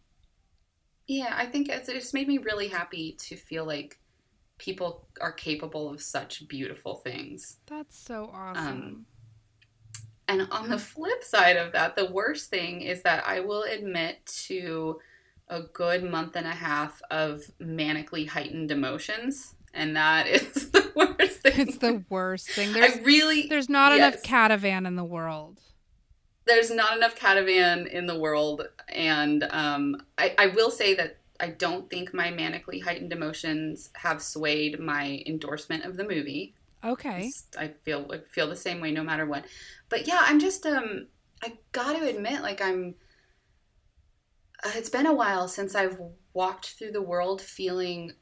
Yeah, 1.07 1.33
I 1.35 1.45
think 1.45 1.69
it's, 1.69 1.89
it's 1.89 2.13
made 2.13 2.27
me 2.27 2.37
really 2.37 2.67
happy 2.67 3.13
to 3.19 3.35
feel 3.35 3.65
like 3.65 3.99
people 4.57 5.07
are 5.21 5.31
capable 5.31 5.89
of 5.89 6.01
such 6.01 6.47
beautiful 6.47 6.95
things. 6.95 7.57
That's 7.67 7.97
so 7.97 8.29
awesome. 8.33 8.67
Um, 8.67 9.05
and 10.27 10.47
on 10.51 10.69
the 10.69 10.77
flip 10.77 11.23
side 11.23 11.55
of 11.55 11.71
that, 11.71 11.95
the 11.95 12.11
worst 12.11 12.49
thing 12.49 12.81
is 12.81 13.01
that 13.03 13.25
I 13.25 13.39
will 13.39 13.63
admit 13.63 14.25
to 14.47 14.99
a 15.47 15.61
good 15.61 16.03
month 16.03 16.35
and 16.35 16.45
a 16.45 16.51
half 16.51 17.01
of 17.09 17.43
manically 17.61 18.27
heightened 18.27 18.71
emotions. 18.71 19.55
And 19.73 19.95
that 19.95 20.27
is 20.27 20.71
the 20.71 20.91
worst 20.95 21.41
thing. 21.41 21.53
It's 21.55 21.77
the 21.77 22.03
worst 22.09 22.49
thing. 22.49 22.73
There's, 22.73 22.97
I 22.97 23.01
really. 23.01 23.47
There's 23.47 23.69
not 23.69 23.93
yes. 23.93 23.99
enough 23.99 24.23
catavan 24.23 24.85
in 24.85 24.95
the 24.95 25.05
world. 25.05 25.61
There's 26.47 26.71
not 26.71 26.97
enough 26.97 27.15
catavan 27.15 27.87
in 27.87 28.07
the 28.07 28.17
world. 28.17 28.67
And 28.89 29.43
um, 29.51 30.01
I, 30.17 30.33
I 30.37 30.47
will 30.47 30.71
say 30.71 30.95
that 30.95 31.17
I 31.39 31.49
don't 31.49 31.89
think 31.89 32.13
my 32.13 32.31
manically 32.31 32.83
heightened 32.83 33.13
emotions 33.13 33.89
have 33.95 34.21
swayed 34.21 34.79
my 34.79 35.23
endorsement 35.25 35.85
of 35.85 35.97
the 35.97 36.03
movie. 36.03 36.55
Okay. 36.83 37.31
I 37.57 37.73
feel 37.83 38.11
feel 38.29 38.47
the 38.47 38.55
same 38.55 38.79
way 38.79 38.91
no 38.91 39.03
matter 39.03 39.25
what. 39.25 39.45
But 39.89 40.07
yeah, 40.07 40.21
I'm 40.21 40.39
just 40.39 40.65
um 40.65 41.07
I 41.43 41.57
got 41.71 41.93
to 41.93 42.07
admit 42.07 42.41
like 42.41 42.61
I'm 42.61 42.95
uh, 44.63 44.71
it's 44.75 44.89
been 44.89 45.05
a 45.05 45.13
while 45.13 45.47
since 45.47 45.75
I've 45.75 45.99
walked 46.33 46.71
through 46.71 46.91
the 46.91 47.01
world 47.01 47.41
feeling 47.41 48.13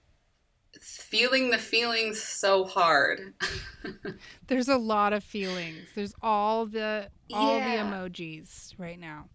feeling 0.82 1.50
the 1.50 1.58
feelings 1.58 2.22
so 2.22 2.66
hard. 2.66 3.34
There's 4.48 4.68
a 4.68 4.78
lot 4.78 5.14
of 5.14 5.24
feelings. 5.24 5.88
There's 5.96 6.14
all 6.22 6.66
the 6.66 7.10
all 7.34 7.58
yeah. 7.58 7.84
the 7.84 7.90
emojis 7.90 8.74
right 8.78 9.00
now. 9.00 9.30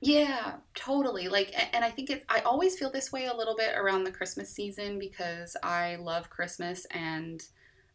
Yeah, 0.00 0.54
totally. 0.74 1.28
Like 1.28 1.54
and 1.72 1.84
I 1.84 1.90
think 1.90 2.10
it 2.10 2.24
I 2.28 2.40
always 2.40 2.78
feel 2.78 2.90
this 2.90 3.12
way 3.12 3.26
a 3.26 3.36
little 3.36 3.56
bit 3.56 3.74
around 3.76 4.04
the 4.04 4.12
Christmas 4.12 4.50
season 4.50 4.98
because 4.98 5.56
I 5.62 5.96
love 5.96 6.30
Christmas 6.30 6.86
and 6.90 7.42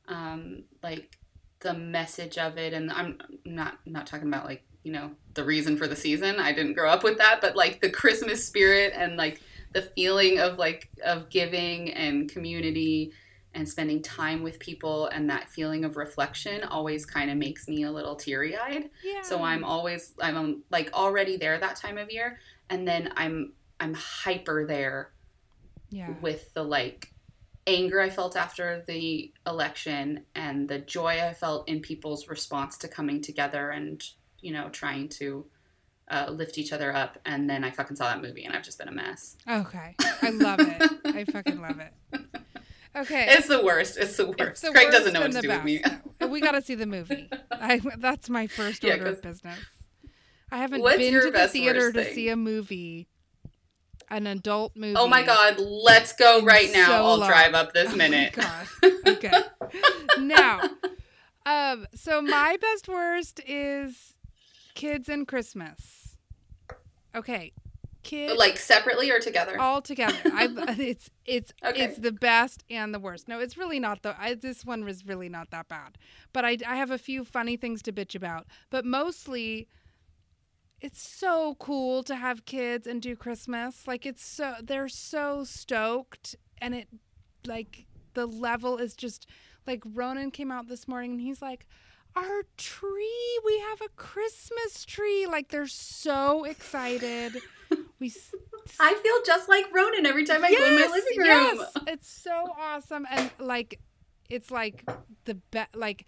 um 0.07 0.63
like 0.81 1.17
the 1.59 1.73
message 1.73 2.37
of 2.37 2.57
it 2.57 2.73
and 2.73 2.91
I'm 2.91 3.17
not 3.45 3.79
not 3.85 4.07
talking 4.07 4.27
about 4.27 4.45
like 4.45 4.63
you 4.87 4.93
know 4.93 5.11
the 5.33 5.43
reason 5.43 5.75
for 5.75 5.85
the 5.85 5.95
season 5.97 6.39
i 6.39 6.53
didn't 6.53 6.73
grow 6.73 6.89
up 6.89 7.03
with 7.03 7.17
that 7.17 7.41
but 7.41 7.57
like 7.57 7.81
the 7.81 7.89
christmas 7.89 8.47
spirit 8.47 8.93
and 8.95 9.17
like 9.17 9.41
the 9.77 9.83
feeling 9.95 10.39
of 10.39 10.57
like 10.57 10.89
of 11.05 11.29
giving 11.29 11.93
and 11.93 12.31
community 12.31 13.13
and 13.53 13.69
spending 13.69 14.01
time 14.01 14.41
with 14.41 14.57
people 14.57 15.05
and 15.07 15.29
that 15.29 15.47
feeling 15.49 15.85
of 15.85 15.97
reflection 15.97 16.63
always 16.63 17.05
kind 17.05 17.29
of 17.29 17.37
makes 17.37 17.67
me 17.67 17.83
a 17.83 17.91
little 17.91 18.15
teary-eyed 18.15 18.89
yeah. 19.03 19.21
so 19.21 19.43
i'm 19.43 19.63
always 19.63 20.13
i'm 20.19 20.35
um, 20.35 20.63
like 20.71 20.91
already 20.93 21.37
there 21.37 21.59
that 21.59 21.75
time 21.75 21.99
of 21.99 22.11
year 22.11 22.39
and 22.71 22.87
then 22.87 23.13
i'm 23.17 23.53
i'm 23.79 23.93
hyper 23.93 24.65
there 24.65 25.11
yeah. 25.91 26.09
with 26.21 26.51
the 26.55 26.63
like 26.63 27.13
anger 27.67 27.99
I 27.99 28.09
felt 28.09 28.37
after 28.37 28.83
the 28.87 29.31
election 29.45 30.23
and 30.33 30.69
the 30.69 30.79
joy 30.79 31.21
I 31.21 31.33
felt 31.33 31.67
in 31.67 31.81
people's 31.81 32.29
response 32.29 32.77
to 32.77 32.87
coming 32.87 33.21
together 33.21 33.71
and 33.71 34.01
you 34.39 34.53
know, 34.53 34.69
trying 34.69 35.09
to 35.09 35.45
uh, 36.09 36.27
lift 36.29 36.57
each 36.57 36.71
other 36.73 36.93
up. 36.93 37.17
And 37.25 37.49
then 37.49 37.63
I 37.63 37.71
fucking 37.71 37.95
saw 37.95 38.05
that 38.05 38.21
movie 38.21 38.45
and 38.45 38.55
I've 38.55 38.63
just 38.63 38.77
been 38.77 38.87
a 38.87 38.93
mess. 38.93 39.37
Okay. 39.49 39.95
I 40.21 40.29
love 40.29 40.59
it. 40.59 40.91
I 41.05 41.25
fucking 41.25 41.61
love 41.61 41.79
it. 41.79 41.93
Okay. 42.95 43.27
It's 43.37 43.47
the 43.47 43.63
worst. 43.63 43.97
It's 43.97 44.17
the 44.17 44.27
worst. 44.27 44.39
It's 44.39 44.61
the 44.61 44.71
Craig 44.71 44.85
worst 44.85 44.97
doesn't 44.97 45.13
know 45.13 45.21
what 45.21 45.31
to 45.33 45.41
do 45.41 45.47
best. 45.47 45.63
with 45.63 46.19
me. 46.19 46.27
we 46.29 46.41
got 46.41 46.51
to 46.51 46.61
see 46.61 46.75
the 46.75 46.85
movie. 46.85 47.29
I, 47.51 47.81
that's 47.97 48.29
my 48.29 48.47
first 48.47 48.83
order 48.83 48.97
yeah, 48.97 49.09
of 49.09 49.21
business. 49.21 49.59
I 50.51 50.57
haven't 50.57 50.81
been 50.83 51.21
to 51.21 51.31
the 51.31 51.47
theater 51.47 51.91
to 51.91 52.13
see 52.13 52.29
a 52.29 52.35
movie, 52.35 53.07
an 54.09 54.27
adult 54.27 54.75
movie. 54.75 54.95
Oh 54.95 55.07
my 55.07 55.23
god, 55.23 55.59
let's 55.59 56.13
go 56.13 56.41
right 56.41 56.71
now. 56.71 56.87
So 56.87 56.93
I'll 56.93 57.17
long. 57.17 57.27
drive 57.27 57.53
up 57.53 57.73
this 57.73 57.93
minute. 57.93 58.33
Oh 58.37 58.65
okay. 59.07 59.31
now, 60.19 60.61
um, 61.45 61.85
so 61.93 62.21
my 62.21 62.55
best 62.61 62.87
worst 62.87 63.41
is 63.45 64.13
kids 64.73 65.09
and 65.09 65.27
Christmas. 65.27 65.96
Okay. 67.17 67.51
Kids 68.03 68.37
like 68.37 68.57
separately 68.57 69.11
or 69.11 69.19
together? 69.19 69.59
All 69.59 69.81
together. 69.81 70.17
I 70.25 70.45
it's 70.79 71.09
it's 71.25 71.51
okay. 71.63 71.83
it's 71.83 71.97
the 71.97 72.11
best 72.11 72.63
and 72.69 72.93
the 72.93 72.99
worst. 72.99 73.27
No, 73.27 73.39
it's 73.39 73.57
really 73.57 73.79
not 73.79 74.01
the 74.03 74.15
I, 74.19 74.33
this 74.35 74.63
one 74.63 74.85
was 74.85 75.05
really 75.05 75.29
not 75.29 75.49
that 75.51 75.67
bad. 75.67 75.97
But 76.31 76.45
I 76.45 76.57
I 76.65 76.75
have 76.75 76.91
a 76.91 76.97
few 76.97 77.25
funny 77.25 77.57
things 77.57 77.81
to 77.83 77.91
bitch 77.91 78.15
about. 78.15 78.45
But 78.69 78.85
mostly 78.85 79.67
it's 80.79 81.01
so 81.01 81.55
cool 81.59 82.03
to 82.03 82.15
have 82.15 82.45
kids 82.45 82.87
and 82.87 83.01
do 83.01 83.15
Christmas. 83.15 83.87
Like 83.87 84.05
it's 84.05 84.25
so 84.25 84.55
they're 84.63 84.89
so 84.89 85.43
stoked 85.43 86.35
and 86.59 86.75
it 86.75 86.87
like 87.45 87.87
the 88.13 88.25
level 88.25 88.77
is 88.77 88.95
just 88.95 89.27
like 89.65 89.83
Ronan 89.85 90.31
came 90.31 90.51
out 90.51 90.67
this 90.67 90.87
morning 90.87 91.11
and 91.11 91.21
he's 91.21 91.41
like 91.41 91.67
our 92.17 92.43
tree, 92.57 93.39
we 93.45 93.59
have 93.59 93.81
a 93.81 93.89
Christmas 93.95 94.85
tree. 94.85 95.25
Like 95.27 95.49
they're 95.49 95.67
so 95.67 96.43
excited. 96.43 97.37
We 97.99 98.07
s- 98.07 98.33
I 98.79 98.93
feel 98.93 99.15
just 99.25 99.49
like 99.49 99.65
Ronan 99.73 100.05
every 100.05 100.23
time 100.23 100.45
I 100.45 100.53
go 100.53 100.63
in 100.63 100.75
my 100.75 100.85
living 100.87 101.17
room. 101.17 101.27
Yes, 101.27 101.71
it's 101.87 102.07
so 102.07 102.53
awesome, 102.57 103.07
and 103.09 103.31
like, 103.39 103.79
it's 104.29 104.51
like 104.51 104.87
the 105.25 105.33
best. 105.51 105.75
Like, 105.75 106.05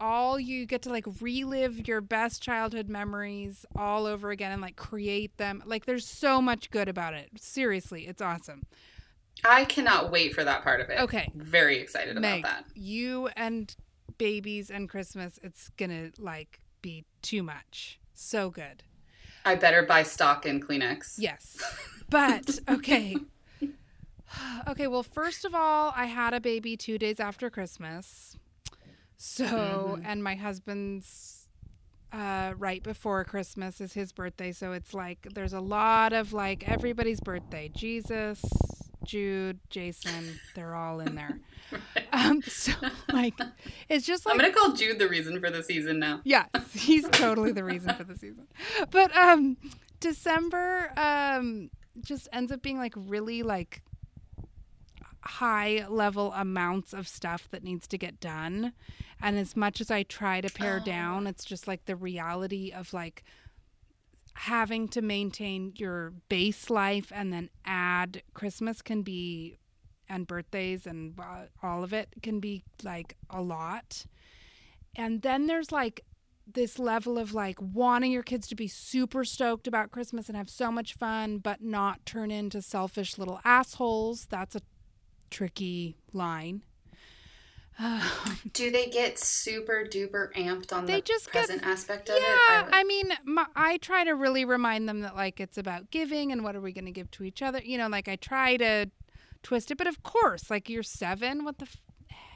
all 0.00 0.38
you 0.38 0.64
get 0.64 0.82
to 0.82 0.90
like 0.90 1.04
relive 1.20 1.88
your 1.88 2.00
best 2.00 2.40
childhood 2.40 2.88
memories 2.88 3.66
all 3.76 4.06
over 4.06 4.30
again 4.30 4.52
and 4.52 4.62
like 4.62 4.76
create 4.76 5.36
them. 5.36 5.62
Like, 5.66 5.86
there's 5.86 6.06
so 6.06 6.40
much 6.40 6.70
good 6.70 6.88
about 6.88 7.14
it. 7.14 7.30
Seriously, 7.36 8.06
it's 8.06 8.22
awesome. 8.22 8.62
I 9.44 9.64
cannot 9.64 10.10
wait 10.12 10.34
for 10.34 10.44
that 10.44 10.62
part 10.62 10.80
of 10.80 10.88
it. 10.88 11.00
Okay. 11.00 11.30
Very 11.34 11.80
excited 11.80 12.16
Meg, 12.16 12.44
about 12.44 12.66
that. 12.68 12.76
you 12.76 13.28
and 13.36 13.74
babies 14.18 14.70
and 14.70 14.88
Christmas, 14.88 15.38
it's 15.42 15.68
gonna 15.76 16.10
like 16.18 16.60
be 16.82 17.04
too 17.22 17.42
much. 17.42 17.98
So 18.14 18.50
good. 18.50 18.82
I 19.44 19.54
better 19.56 19.82
buy 19.82 20.02
stock 20.04 20.46
in 20.46 20.60
Kleenex. 20.60 21.14
Yes. 21.18 21.56
But 22.08 22.58
okay. 22.68 23.16
Okay, 24.66 24.88
well, 24.88 25.04
first 25.04 25.44
of 25.44 25.54
all, 25.54 25.92
I 25.94 26.06
had 26.06 26.34
a 26.34 26.40
baby 26.40 26.76
2 26.76 26.98
days 26.98 27.20
after 27.20 27.50
Christmas. 27.50 28.36
So, 29.16 29.44
Mhm. 29.98 30.02
and 30.04 30.24
my 30.24 30.34
husband's 30.34 31.46
uh 32.12 32.54
right 32.58 32.82
before 32.82 33.24
Christmas 33.24 33.80
is 33.80 33.92
his 33.92 34.12
birthday, 34.12 34.50
so 34.52 34.72
it's 34.72 34.92
like 34.94 35.26
there's 35.34 35.52
a 35.52 35.60
lot 35.60 36.12
of 36.12 36.32
like 36.32 36.68
everybody's 36.68 37.20
birthday. 37.20 37.68
Jesus, 37.74 38.42
Jude, 39.04 39.58
Jason, 39.70 40.38
they're 40.54 40.74
all 40.74 41.00
in 41.00 41.14
there. 41.14 41.38
Um 42.12 42.40
so 42.42 42.72
like 43.12 43.34
it's 43.88 44.06
just 44.06 44.24
like 44.26 44.34
I'm 44.34 44.40
gonna 44.40 44.52
call 44.52 44.72
Jude 44.74 44.98
the 45.00 45.08
reason 45.08 45.40
for 45.40 45.50
the 45.50 45.62
season 45.62 45.98
now. 45.98 46.20
Yes, 46.22 46.46
he's 46.72 47.08
totally 47.08 47.50
the 47.50 47.64
reason 47.64 47.92
for 47.94 48.04
the 48.04 48.16
season. 48.16 48.46
But 48.90 49.14
um 49.16 49.56
December 49.98 50.92
um 50.96 51.70
just 52.04 52.28
ends 52.32 52.52
up 52.52 52.62
being 52.62 52.78
like 52.78 52.92
really 52.96 53.42
like 53.42 53.82
high 55.22 55.86
level 55.88 56.32
amounts 56.34 56.92
of 56.92 57.08
stuff 57.08 57.48
that 57.50 57.64
needs 57.64 57.86
to 57.88 57.98
get 57.98 58.20
done. 58.20 58.72
And 59.20 59.38
as 59.38 59.56
much 59.56 59.80
as 59.80 59.90
I 59.90 60.02
try 60.02 60.40
to 60.40 60.50
pare 60.50 60.80
Oh. 60.82 60.84
down, 60.84 61.26
it's 61.26 61.44
just 61.44 61.66
like 61.66 61.86
the 61.86 61.96
reality 61.96 62.70
of 62.72 62.92
like 62.92 63.24
having 64.34 64.88
to 64.88 65.02
maintain 65.02 65.72
your 65.76 66.12
base 66.28 66.68
life 66.70 67.12
and 67.14 67.32
then 67.32 67.50
add 67.64 68.22
Christmas 68.34 68.82
can 68.82 69.02
be 69.02 69.58
and 70.08 70.26
birthdays 70.26 70.86
and 70.86 71.18
uh, 71.18 71.44
all 71.62 71.82
of 71.82 71.92
it 71.92 72.08
can 72.22 72.40
be 72.40 72.62
like 72.82 73.16
a 73.30 73.40
lot. 73.40 74.04
And 74.96 75.22
then 75.22 75.46
there's 75.46 75.72
like 75.72 76.04
this 76.52 76.78
level 76.78 77.18
of 77.18 77.32
like 77.32 77.56
wanting 77.60 78.12
your 78.12 78.22
kids 78.22 78.46
to 78.48 78.54
be 78.54 78.68
super 78.68 79.24
stoked 79.24 79.66
about 79.66 79.90
Christmas 79.90 80.28
and 80.28 80.36
have 80.36 80.50
so 80.50 80.70
much 80.70 80.94
fun, 80.94 81.38
but 81.38 81.62
not 81.62 82.04
turn 82.04 82.30
into 82.30 82.60
selfish 82.60 83.16
little 83.16 83.40
assholes. 83.44 84.26
That's 84.26 84.54
a 84.54 84.60
tricky 85.30 85.96
line. 86.12 86.64
Do 88.52 88.70
they 88.70 88.86
get 88.86 89.18
super 89.18 89.84
duper 89.84 90.32
amped 90.34 90.72
on 90.72 90.86
They 90.86 90.96
the 90.96 91.02
just 91.02 91.32
get- 91.32 91.46
present 91.46 91.66
aspect 91.66 92.08
of 92.08 92.16
it? 92.16 92.22
yeah, 92.22 92.62
it? 92.62 92.68
I 92.72 92.84
mean, 92.84 93.12
my, 93.24 93.46
I 93.56 93.78
try 93.78 94.04
to 94.04 94.12
really 94.12 94.44
remind 94.44 94.88
them 94.88 95.00
that 95.00 95.16
like 95.16 95.40
it's 95.40 95.58
about 95.58 95.90
giving 95.90 96.30
and 96.32 96.44
what 96.44 96.54
are 96.56 96.60
we 96.60 96.72
going 96.72 96.84
to 96.86 96.92
give 96.92 97.10
to 97.12 97.24
each 97.24 97.42
other. 97.42 97.60
You 97.62 97.78
know, 97.78 97.88
like 97.88 98.08
I 98.08 98.16
try 98.16 98.56
to 98.58 98.90
twist 99.42 99.70
it, 99.70 99.78
but 99.78 99.86
of 99.86 100.02
course, 100.02 100.50
like 100.50 100.68
you're 100.68 100.82
seven, 100.82 101.44
what 101.44 101.58
the 101.58 101.66
f- 101.66 101.76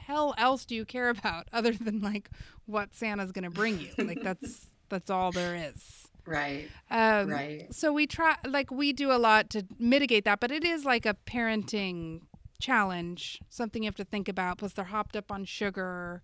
hell 0.05 0.35
else 0.37 0.65
do 0.65 0.75
you 0.75 0.85
care 0.85 1.09
about 1.17 1.47
other 1.53 1.71
than 1.73 2.01
like 2.01 2.29
what 2.65 2.93
Santa's 2.93 3.31
going 3.31 3.45
to 3.45 3.49
bring 3.49 3.79
you? 3.79 3.91
Like 3.97 4.21
that's 4.21 4.67
that's 4.89 5.09
all 5.09 5.31
there 5.31 5.55
is. 5.55 6.07
right, 6.25 6.67
Um, 6.91 7.29
right. 7.29 7.73
So 7.73 7.93
we 7.93 8.05
try, 8.07 8.35
like, 8.45 8.69
we 8.71 8.91
do 8.93 9.11
a 9.11 9.17
lot 9.17 9.49
to 9.51 9.65
mitigate 9.79 10.25
that, 10.25 10.39
but 10.39 10.51
it 10.51 10.63
is 10.63 10.83
like 10.85 11.05
a 11.05 11.15
parenting 11.25 12.21
challenge, 12.59 13.39
something 13.49 13.83
you 13.83 13.87
have 13.87 13.95
to 13.95 14.03
think 14.03 14.27
about. 14.27 14.57
Plus, 14.59 14.73
they're 14.73 14.85
hopped 14.85 15.15
up 15.15 15.31
on 15.31 15.45
sugar, 15.45 16.21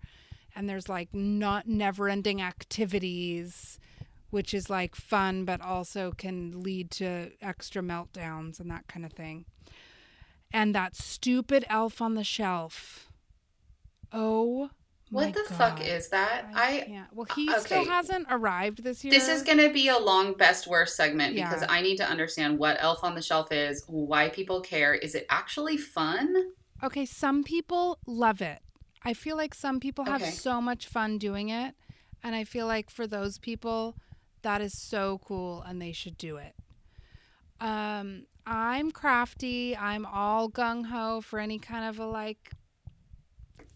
and 0.56 0.70
there's 0.70 0.90
like 0.90 1.14
not 1.14 1.68
never-ending 1.68 2.42
activities, 2.42 3.80
which 4.30 4.54
is 4.54 4.70
like 4.70 4.96
fun, 4.96 5.46
but 5.46 5.62
also 5.62 6.12
can 6.12 6.62
lead 6.62 6.92
to 6.92 7.32
extra 7.42 7.82
meltdowns 7.82 8.60
and 8.60 8.70
that 8.70 8.88
kind 8.88 9.06
of 9.06 9.14
thing. 9.14 9.46
And 10.54 10.76
that 10.76 10.96
stupid 10.96 11.66
elf 11.70 12.02
on 12.02 12.16
the 12.16 12.24
shelf. 12.24 13.10
Oh, 14.12 14.70
my 15.12 15.26
What 15.26 15.34
the 15.34 15.54
fuck 15.54 15.82
is 15.86 16.10
that? 16.10 16.48
I. 16.54 17.04
Well, 17.14 17.28
he 17.36 17.52
still 17.60 17.86
hasn't 17.86 18.28
arrived 18.30 18.84
this 18.84 19.04
year. 19.04 19.12
This 19.12 19.28
is 19.28 19.44
going 19.44 19.60
to 19.60 19.72
be 19.72 19.88
a 19.88 19.98
long 19.98 20.34
best 20.34 20.68
worst 20.68 20.96
segment 20.96 21.36
because 21.36 21.64
I 21.70 21.82
need 21.82 21.98
to 21.98 22.06
understand 22.06 22.58
what 22.58 22.78
Elf 22.80 23.04
on 23.04 23.16
the 23.16 23.22
Shelf 23.22 23.52
is, 23.52 23.84
why 23.88 24.30
people 24.30 24.62
care. 24.62 24.94
Is 24.94 25.16
it 25.16 25.26
actually 25.30 25.78
fun? 25.78 26.36
Okay, 26.84 27.06
some 27.06 27.44
people 27.44 28.00
love 28.08 28.42
it. 28.42 28.60
I 29.04 29.14
feel 29.14 29.38
like 29.38 29.54
some 29.54 29.80
people 29.80 30.06
have 30.06 30.22
Okay. 30.22 30.32
so 30.32 30.60
much 30.60 30.88
fun 30.88 31.18
doing 31.20 31.50
it. 31.50 31.76
And 32.24 32.34
I 32.34 32.44
feel 32.44 32.66
like 32.66 32.90
for 32.90 33.06
those 33.06 33.38
people, 33.38 33.96
that 34.42 34.62
is 34.62 34.74
so 34.82 35.22
cool 35.24 35.62
and 35.62 35.80
they 35.80 35.92
should 35.92 36.18
do 36.18 36.38
it. 36.38 36.56
Um, 37.62 38.26
I'm 38.46 38.92
crafty. 38.92 39.78
I'm 39.78 40.06
all 40.06 40.50
gung 40.50 40.88
ho 40.88 41.22
for 41.22 41.40
any 41.40 41.60
kind 41.60 41.86
of 41.86 42.00
a 42.00 42.06
like 42.06 42.52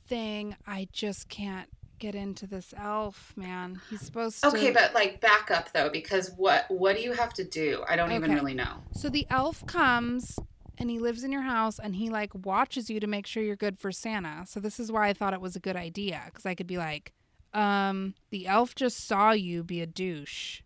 thing. 0.09 0.55
I 0.67 0.87
just 0.91 1.29
can't 1.29 1.69
get 1.99 2.15
into 2.15 2.47
this 2.47 2.73
elf, 2.77 3.33
man. 3.35 3.81
He's 3.89 4.01
supposed 4.01 4.41
to. 4.41 4.47
Okay, 4.47 4.71
but 4.71 4.93
like 4.93 5.21
back 5.21 5.51
up 5.51 5.71
though 5.73 5.89
because 5.89 6.31
what 6.37 6.65
what 6.69 6.95
do 6.95 7.01
you 7.01 7.13
have 7.13 7.33
to 7.35 7.43
do? 7.43 7.83
I 7.87 7.95
don't 7.95 8.11
even 8.11 8.33
really 8.33 8.53
know. 8.53 8.83
So 8.93 9.09
the 9.09 9.27
elf 9.29 9.65
comes 9.65 10.37
and 10.77 10.89
he 10.89 10.97
lives 10.97 11.23
in 11.23 11.31
your 11.31 11.41
house 11.41 11.77
and 11.77 11.95
he 11.97 12.09
like 12.09 12.33
watches 12.33 12.89
you 12.89 12.99
to 12.99 13.07
make 13.07 13.27
sure 13.27 13.43
you're 13.43 13.55
good 13.55 13.79
for 13.79 13.91
Santa. 13.91 14.45
So 14.47 14.59
this 14.59 14.79
is 14.79 14.91
why 14.91 15.07
I 15.09 15.13
thought 15.13 15.33
it 15.33 15.41
was 15.41 15.55
a 15.55 15.59
good 15.59 15.75
idea 15.75 16.23
because 16.25 16.45
I 16.45 16.55
could 16.55 16.67
be 16.67 16.77
like, 16.77 17.11
um, 17.53 18.13
the 18.29 18.47
elf 18.47 18.75
just 18.75 19.05
saw 19.05 19.31
you 19.31 19.63
be 19.63 19.81
a 19.81 19.87
douche. 19.87 20.61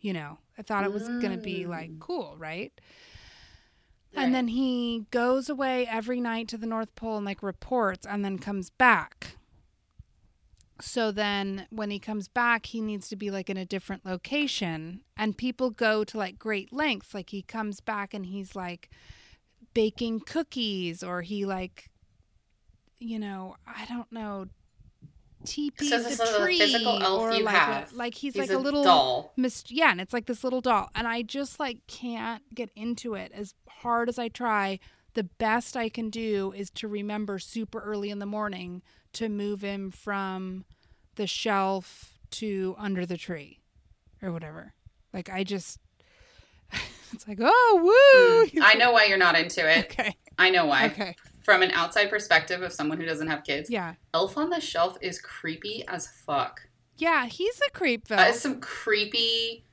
You 0.00 0.12
know, 0.12 0.38
I 0.56 0.62
thought 0.62 0.84
it 0.84 0.92
was 0.92 1.08
going 1.08 1.32
to 1.32 1.38
be 1.38 1.66
like 1.66 1.90
Mm. 1.90 1.98
cool, 2.00 2.36
right? 2.38 2.72
Right. 4.16 4.24
And 4.24 4.34
then 4.34 4.48
he 4.48 5.06
goes 5.10 5.48
away 5.48 5.86
every 5.86 6.20
night 6.20 6.48
to 6.48 6.56
the 6.56 6.66
North 6.66 6.94
Pole 6.94 7.18
and 7.18 7.26
like 7.26 7.42
reports 7.42 8.06
and 8.06 8.24
then 8.24 8.38
comes 8.38 8.70
back. 8.70 9.36
So 10.80 11.10
then 11.10 11.66
when 11.70 11.90
he 11.90 11.98
comes 11.98 12.28
back, 12.28 12.66
he 12.66 12.80
needs 12.80 13.08
to 13.08 13.16
be 13.16 13.30
like 13.30 13.50
in 13.50 13.56
a 13.56 13.64
different 13.64 14.06
location. 14.06 15.00
And 15.16 15.36
people 15.36 15.70
go 15.70 16.04
to 16.04 16.16
like 16.18 16.38
great 16.38 16.72
lengths. 16.72 17.14
Like 17.14 17.30
he 17.30 17.42
comes 17.42 17.80
back 17.80 18.14
and 18.14 18.26
he's 18.26 18.54
like 18.54 18.88
baking 19.74 20.20
cookies 20.20 21.02
or 21.02 21.22
he 21.22 21.44
like, 21.44 21.90
you 22.98 23.18
know, 23.18 23.56
I 23.66 23.84
don't 23.86 24.10
know, 24.10 24.46
teepees 25.44 25.90
So 25.90 25.96
a 26.24 26.28
a 26.38 26.44
tree 26.44 26.58
physical 26.58 27.02
elf 27.02 27.20
or 27.22 27.32
you 27.32 27.44
like, 27.44 27.54
have. 27.54 27.92
like 27.92 28.14
he's, 28.14 28.34
He's 28.34 28.40
like 28.48 28.50
a 28.50 28.56
a 28.56 28.58
little 28.58 28.84
doll. 28.84 29.32
Mist- 29.36 29.70
yeah, 29.70 29.90
and 29.90 30.00
it's 30.00 30.12
like 30.12 30.26
this 30.26 30.42
little 30.44 30.60
doll, 30.60 30.90
and 30.94 31.06
I 31.06 31.22
just 31.22 31.58
like 31.60 31.86
can't 31.86 32.42
get 32.54 32.70
into 32.76 33.14
it 33.14 33.32
as 33.34 33.54
hard 33.68 34.08
as 34.08 34.18
I 34.18 34.28
try. 34.28 34.78
The 35.14 35.24
best 35.24 35.76
I 35.76 35.88
can 35.88 36.10
do 36.10 36.52
is 36.56 36.70
to 36.70 36.88
remember 36.88 37.38
super 37.38 37.80
early 37.80 38.10
in 38.10 38.18
the 38.18 38.26
morning 38.26 38.82
to 39.14 39.28
move 39.28 39.62
him 39.62 39.90
from 39.90 40.64
the 41.16 41.26
shelf 41.26 42.18
to 42.32 42.74
under 42.78 43.04
the 43.06 43.16
tree 43.16 43.60
or 44.22 44.30
whatever. 44.32 44.74
Like 45.12 45.28
I 45.30 45.42
just, 45.44 45.78
it's 47.12 47.26
like 47.26 47.38
oh 47.40 47.80
woo. 47.82 48.60
Mm, 48.60 48.62
I 48.62 48.74
know 48.74 48.92
why 48.92 49.04
you're 49.06 49.18
not 49.18 49.36
into 49.38 49.68
it. 49.68 49.86
Okay. 49.98 50.14
I 50.40 50.50
know 50.50 50.66
why. 50.66 50.86
Okay. 50.86 51.16
From 51.48 51.62
an 51.62 51.70
outside 51.70 52.10
perspective 52.10 52.60
of 52.60 52.74
someone 52.74 53.00
who 53.00 53.06
doesn't 53.06 53.28
have 53.28 53.42
kids, 53.42 53.70
Yeah. 53.70 53.94
Elf 54.12 54.36
on 54.36 54.50
the 54.50 54.60
Shelf 54.60 54.98
is 55.00 55.18
creepy 55.18 55.82
as 55.88 56.06
fuck. 56.06 56.68
Yeah. 56.98 57.24
He's 57.24 57.58
a 57.66 57.70
creep, 57.70 58.06
Phil. 58.06 58.18
That 58.18 58.28
is 58.34 58.40
some 58.42 58.60
creepy 58.60 59.64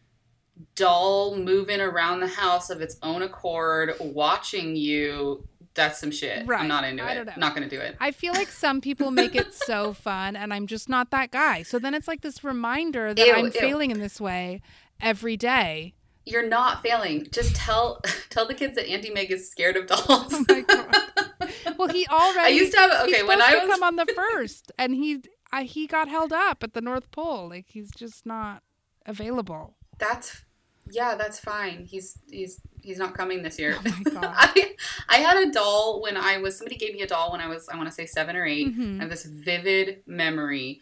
doll 0.76 1.36
moving 1.36 1.82
around 1.82 2.22
the 2.22 2.28
house 2.28 2.70
of 2.70 2.80
its 2.80 2.96
own 3.04 3.22
accord, 3.22 3.92
watching 4.00 4.78
you. 4.78 5.46
That's 5.74 6.00
some 6.00 6.12
shit. 6.12 6.48
Right. 6.48 6.62
I'm 6.62 6.70
not 6.70 6.86
into 6.86 7.04
I 7.04 7.12
it. 7.12 7.26
know. 7.26 7.34
Not 7.36 7.54
gonna 7.54 7.68
do 7.68 7.82
it. 7.82 7.98
I 8.00 8.12
feel 8.12 8.32
like 8.32 8.48
some 8.48 8.80
people 8.80 9.12
make 9.12 9.36
it 9.36 9.54
so 9.66 9.92
fun, 9.92 10.38
and 10.38 10.54
I'm 10.54 10.68
just 10.68 10.88
not 10.88 11.12
that 11.12 11.32
guy. 11.32 11.64
So 11.64 11.78
then 11.78 11.94
it's 11.94 12.08
like 12.08 12.22
this 12.22 12.42
reminder 12.42 13.14
that 13.14 13.28
Ew, 13.28 13.34
I'm 13.34 13.46
ew. 13.48 13.52
failing 13.52 13.92
in 13.92 14.00
this 14.00 14.22
way 14.22 14.62
every 15.02 15.36
day. 15.36 15.94
You're 16.26 16.48
not 16.48 16.82
failing. 16.82 17.28
Just 17.30 17.54
tell 17.58 18.00
tell 18.30 18.48
the 18.48 18.54
kids 18.54 18.76
that 18.76 18.88
Auntie 18.90 19.12
Meg 19.12 19.30
is 19.30 19.52
scared 19.52 19.76
of 19.76 19.88
dolls. 19.88 20.08
Oh 20.10 20.46
my 20.48 20.62
God. 20.62 20.96
Well, 21.78 21.90
he 21.90 22.06
already. 22.08 22.40
I 22.40 22.48
used 22.50 22.72
to 22.74 22.80
have 22.80 22.92
he's 23.08 23.16
okay 23.16 23.24
when 23.24 23.40
supposed 23.40 23.56
I 23.56 23.60
to 23.60 23.68
was 23.68 23.76
come 23.76 23.84
on 23.84 23.96
the 23.98 24.06
first, 24.16 24.72
and 24.78 24.94
he 24.96 25.22
I, 25.52 25.64
he 25.64 25.88
got 25.88 26.08
held 26.08 26.32
up 26.34 26.64
at 26.64 26.74
the 26.74 26.82
North 26.82 27.12
Pole. 27.12 27.50
Like 27.50 27.66
he's 27.70 27.92
just 27.92 28.26
not 28.26 28.64
available. 29.06 29.76
that's 29.98 30.44
Yeah, 30.90 31.16
that's 31.16 31.40
fine. 31.40 31.86
He's 31.86 32.18
he's 32.30 32.62
he's 32.82 32.98
not 32.98 33.14
coming 33.16 33.42
this 33.44 33.58
year. 33.60 33.78
Oh. 33.86 34.12
I, 34.22 34.76
I 35.10 35.18
had 35.18 35.38
a 35.38 35.52
doll 35.52 36.02
when 36.02 36.16
I 36.18 36.38
was 36.38 36.58
somebody 36.58 36.76
gave 36.78 36.94
me 36.94 37.02
a 37.02 37.08
doll 37.08 37.32
when 37.32 37.42
I 37.42 37.48
was 37.48 37.68
I 37.70 37.76
want 37.78 37.90
to 37.90 37.94
say 37.96 38.06
seven 38.06 38.36
or 38.36 38.46
8 38.46 38.68
Mhm. 38.78 38.98
I 38.98 39.02
have 39.02 39.10
this 39.10 39.26
vivid 39.26 40.04
memory 40.06 40.82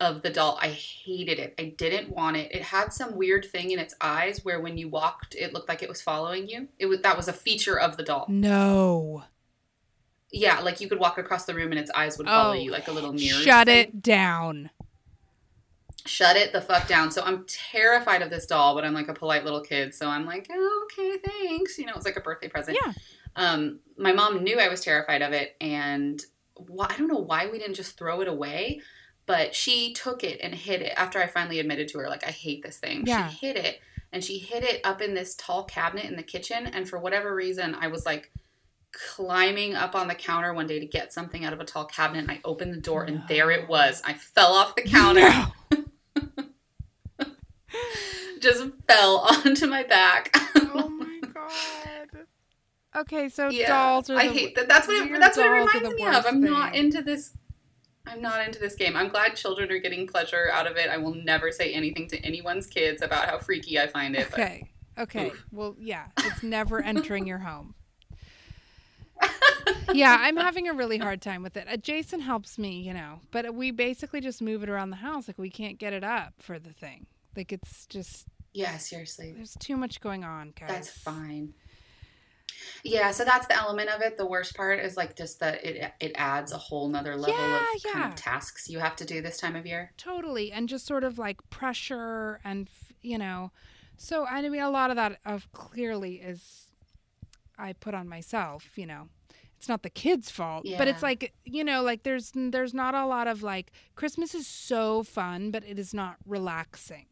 of 0.00 0.22
the 0.22 0.30
doll. 0.30 0.58
I 0.60 0.68
hated 0.68 1.38
it. 1.38 1.54
I 1.58 1.74
didn't 1.76 2.10
want 2.10 2.36
it. 2.36 2.50
It 2.52 2.62
had 2.62 2.92
some 2.92 3.16
weird 3.16 3.44
thing 3.44 3.70
in 3.70 3.78
its 3.78 3.94
eyes 4.00 4.44
where 4.44 4.60
when 4.60 4.76
you 4.76 4.88
walked, 4.88 5.34
it 5.36 5.52
looked 5.52 5.68
like 5.68 5.80
it 5.82 5.88
was 5.88 6.02
following 6.02 6.48
you. 6.48 6.68
It 6.78 6.86
was 6.86 7.00
that 7.02 7.16
was 7.16 7.28
a 7.28 7.32
feature 7.32 7.78
of 7.78 7.96
the 7.96 8.02
doll. 8.02 8.26
No. 8.28 9.24
Yeah, 10.32 10.60
like 10.60 10.80
you 10.80 10.88
could 10.88 10.98
walk 10.98 11.18
across 11.18 11.44
the 11.44 11.54
room 11.54 11.72
and 11.72 11.78
its 11.78 11.90
eyes 11.94 12.16
would 12.16 12.26
follow 12.26 12.50
Oh, 12.52 12.54
you 12.54 12.70
like 12.70 12.88
a 12.88 12.92
little 12.92 13.12
mirror. 13.12 13.42
Shut 13.42 13.66
thing. 13.66 13.78
it 13.78 14.02
down. 14.02 14.70
Shut 16.04 16.36
it 16.36 16.52
the 16.52 16.60
fuck 16.60 16.88
down. 16.88 17.10
So 17.12 17.22
I'm 17.22 17.44
terrified 17.46 18.22
of 18.22 18.30
this 18.30 18.46
doll, 18.46 18.74
but 18.74 18.84
I'm 18.84 18.94
like 18.94 19.08
a 19.08 19.14
polite 19.14 19.44
little 19.44 19.60
kid, 19.60 19.94
so 19.94 20.08
I'm 20.08 20.24
like, 20.26 20.48
oh, 20.50 20.88
okay, 20.90 21.18
thanks. 21.24 21.78
You 21.78 21.86
know, 21.86 21.90
it 21.92 21.96
was 21.96 22.04
like 22.04 22.16
a 22.16 22.20
birthday 22.20 22.48
present. 22.48 22.76
Yeah. 22.84 22.92
um, 23.36 23.78
my 23.96 24.12
mom 24.12 24.42
knew 24.42 24.58
I 24.58 24.68
was 24.68 24.80
terrified 24.80 25.22
of 25.22 25.32
it, 25.32 25.54
and 25.60 26.20
why, 26.56 26.86
I 26.90 26.96
don't 26.96 27.06
know 27.08 27.18
why 27.18 27.46
we 27.46 27.58
didn't 27.58 27.76
just 27.76 27.96
throw 27.96 28.20
it 28.20 28.26
away, 28.26 28.80
but 29.26 29.54
she 29.54 29.92
took 29.92 30.24
it 30.24 30.40
and 30.42 30.54
hid 30.54 30.82
it 30.82 30.94
after 30.96 31.20
I 31.20 31.28
finally 31.28 31.60
admitted 31.60 31.86
to 31.88 31.98
her, 31.98 32.08
like, 32.08 32.26
I 32.26 32.30
hate 32.32 32.62
this 32.64 32.78
thing. 32.78 33.04
Yeah. 33.06 33.28
She 33.28 33.46
hid 33.46 33.56
it, 33.56 33.80
and 34.12 34.24
she 34.24 34.38
hid 34.38 34.64
it 34.64 34.80
up 34.84 35.00
in 35.02 35.14
this 35.14 35.36
tall 35.36 35.64
cabinet 35.64 36.06
in 36.06 36.16
the 36.16 36.22
kitchen, 36.24 36.66
and 36.66 36.88
for 36.88 36.98
whatever 36.98 37.32
reason, 37.34 37.76
I 37.76 37.86
was 37.86 38.04
like 38.06 38.32
climbing 38.92 39.74
up 39.74 39.94
on 39.94 40.08
the 40.08 40.14
counter 40.14 40.52
one 40.52 40.66
day 40.66 40.78
to 40.78 40.86
get 40.86 41.12
something 41.12 41.44
out 41.44 41.52
of 41.52 41.60
a 41.60 41.64
tall 41.64 41.84
cabinet, 41.84 42.20
and 42.20 42.30
I 42.30 42.40
opened 42.44 42.72
the 42.72 42.80
door, 42.80 43.04
and 43.04 43.22
there 43.28 43.50
it 43.50 43.68
was. 43.68 44.02
I 44.04 44.14
fell 44.14 44.52
off 44.52 44.74
the 44.76 44.82
counter, 44.82 45.22
No. 45.22 45.52
just 48.40 48.64
fell 48.88 49.18
onto 49.46 49.66
my 49.66 49.82
back. 49.84 50.36
Oh 50.56 50.88
my 50.88 51.20
god. 51.32 52.26
Okay, 52.94 53.28
so 53.28 53.48
Yeah, 53.48 53.68
dolls 53.68 54.10
are. 54.10 54.18
I 54.18 54.28
hate 54.28 54.54
that. 54.56 54.68
That's 54.68 54.86
what 54.86 55.06
it, 55.06 55.20
that's 55.20 55.36
what 55.36 55.46
it 55.46 55.50
reminds 55.50 55.94
me 55.96 56.06
of. 56.06 56.26
I'm 56.26 56.42
not 56.42 56.74
into 56.74 57.02
this. 57.02 57.32
I'm 58.06 58.20
not 58.20 58.44
into 58.44 58.58
this 58.58 58.74
game. 58.74 58.96
I'm 58.96 59.08
glad 59.08 59.36
children 59.36 59.70
are 59.70 59.78
getting 59.78 60.08
pleasure 60.08 60.50
out 60.52 60.66
of 60.66 60.76
it. 60.76 60.90
I 60.90 60.96
will 60.96 61.14
never 61.14 61.52
say 61.52 61.72
anything 61.72 62.08
to 62.08 62.18
anyone's 62.18 62.66
kids 62.66 63.00
about 63.00 63.28
how 63.28 63.38
freaky 63.38 63.78
I 63.78 63.86
find 63.86 64.16
it. 64.16 64.28
But 64.30 64.40
Okay. 64.40 64.72
Okay. 64.98 65.26
Oof. 65.28 65.46
Well, 65.52 65.76
yeah, 65.78 66.06
it's 66.18 66.42
never 66.42 66.82
entering 66.82 67.26
your 67.26 67.38
home. 67.38 67.74
Yeah, 69.92 70.16
I'm 70.20 70.36
having 70.36 70.68
a 70.68 70.72
really 70.74 70.98
hard 70.98 71.20
time 71.22 71.42
with 71.42 71.56
it. 71.56 71.66
Uh, 71.70 71.76
Jason 71.76 72.20
helps 72.20 72.58
me, 72.58 72.80
you 72.80 72.94
know, 72.94 73.20
but 73.30 73.54
we 73.54 73.70
basically 73.70 74.20
just 74.20 74.42
move 74.42 74.62
it 74.62 74.68
around 74.68 74.90
the 74.90 74.96
house. 74.96 75.28
Like 75.28 75.38
we 75.38 75.50
can't 75.50 75.78
get 75.78 75.92
it 75.92 76.04
up 76.04 76.34
for 76.38 76.58
the 76.58 76.72
thing. 76.72 77.06
Like 77.36 77.52
it's 77.52 77.86
just 77.86 78.26
yeah, 78.52 78.76
seriously, 78.78 79.32
there's 79.34 79.56
too 79.58 79.76
much 79.76 80.00
going 80.00 80.24
on, 80.24 80.52
guys. 80.58 80.68
that's 80.68 80.90
fine. 80.90 81.54
Yeah, 82.84 83.10
so 83.12 83.24
that's 83.24 83.46
the 83.46 83.56
element 83.56 83.90
of 83.90 84.02
it. 84.02 84.16
The 84.16 84.26
worst 84.26 84.54
part 84.56 84.78
is 84.80 84.96
like 84.96 85.16
just 85.16 85.40
that 85.40 85.64
it 85.64 85.92
it 86.00 86.12
adds 86.14 86.52
a 86.52 86.58
whole 86.58 86.88
nother 86.88 87.16
level 87.16 87.34
Yeah, 87.34 87.64
of 87.74 87.92
kind 87.92 88.04
of 88.12 88.14
tasks 88.14 88.68
you 88.68 88.78
have 88.78 88.96
to 88.96 89.04
do 89.04 89.20
this 89.22 89.38
time 89.38 89.56
of 89.56 89.66
year. 89.66 89.92
Totally, 89.96 90.52
and 90.52 90.68
just 90.68 90.86
sort 90.86 91.04
of 91.04 91.18
like 91.18 91.38
pressure 91.50 92.40
and 92.44 92.68
you 93.00 93.18
know, 93.18 93.50
so 93.96 94.26
I 94.26 94.46
mean 94.48 94.60
a 94.60 94.70
lot 94.70 94.90
of 94.90 94.96
that 94.96 95.18
of 95.24 95.50
clearly 95.52 96.16
is 96.16 96.66
I 97.58 97.72
put 97.72 97.94
on 97.94 98.08
myself. 98.08 98.76
You 98.76 98.86
know, 98.86 99.08
it's 99.62 99.68
not 99.68 99.84
the 99.84 99.90
kids' 99.90 100.28
fault, 100.28 100.66
but 100.76 100.88
it's 100.88 101.04
like 101.04 101.32
you 101.44 101.62
know, 101.62 101.82
like 101.82 102.02
there's 102.02 102.32
there's 102.34 102.74
not 102.74 102.96
a 102.96 103.06
lot 103.06 103.28
of 103.28 103.44
like 103.44 103.70
Christmas 103.94 104.34
is 104.34 104.44
so 104.44 105.04
fun, 105.04 105.52
but 105.52 105.62
it 105.64 105.78
is 105.78 105.94
not 105.94 106.16
relaxing. 106.26 107.06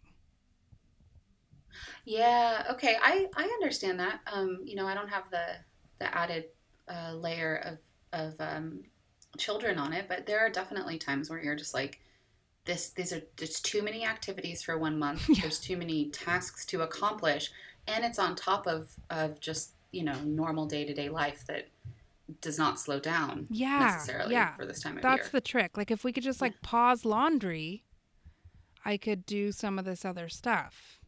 Yeah, 2.04 2.66
okay. 2.72 2.96
I 3.00 3.28
I 3.36 3.44
understand 3.44 4.00
that. 4.00 4.18
Um, 4.26 4.58
you 4.64 4.74
know, 4.74 4.88
I 4.88 4.94
don't 4.94 5.08
have 5.08 5.30
the 5.30 5.44
the 6.00 6.12
added 6.12 6.46
uh, 6.88 7.12
layer 7.12 7.54
of 7.64 7.78
of 8.12 8.34
um, 8.40 8.80
children 9.38 9.78
on 9.78 9.92
it, 9.92 10.06
but 10.08 10.26
there 10.26 10.40
are 10.40 10.50
definitely 10.50 10.98
times 10.98 11.30
where 11.30 11.40
you're 11.40 11.54
just 11.54 11.72
like, 11.72 12.00
this. 12.64 12.88
These 12.88 13.12
are 13.12 13.22
just 13.36 13.64
too 13.64 13.80
many 13.80 14.04
activities 14.04 14.60
for 14.60 14.76
one 14.76 14.98
month. 14.98 15.24
Yeah. 15.28 15.42
There's 15.42 15.60
too 15.60 15.76
many 15.76 16.06
tasks 16.06 16.66
to 16.66 16.82
accomplish, 16.82 17.52
and 17.86 18.04
it's 18.04 18.18
on 18.18 18.34
top 18.34 18.66
of 18.66 18.88
of 19.08 19.38
just 19.38 19.74
you 19.92 20.02
know 20.02 20.18
normal 20.24 20.66
day 20.66 20.84
to 20.84 20.92
day 20.92 21.08
life 21.08 21.44
that 21.46 21.68
does 22.40 22.58
not 22.58 22.78
slow 22.78 23.00
down 23.00 23.46
Yeah, 23.50 23.78
necessarily 23.78 24.32
yeah. 24.34 24.54
for 24.56 24.66
this 24.66 24.80
time 24.82 24.96
of 24.96 25.02
That's 25.02 25.12
year. 25.16 25.22
That's 25.22 25.32
the 25.32 25.40
trick. 25.40 25.76
Like 25.76 25.90
if 25.90 26.04
we 26.04 26.12
could 26.12 26.22
just 26.22 26.40
like 26.40 26.60
pause 26.62 27.04
laundry, 27.04 27.84
I 28.84 28.96
could 28.96 29.26
do 29.26 29.52
some 29.52 29.78
of 29.78 29.84
this 29.84 30.04
other 30.04 30.28
stuff. 30.28 31.00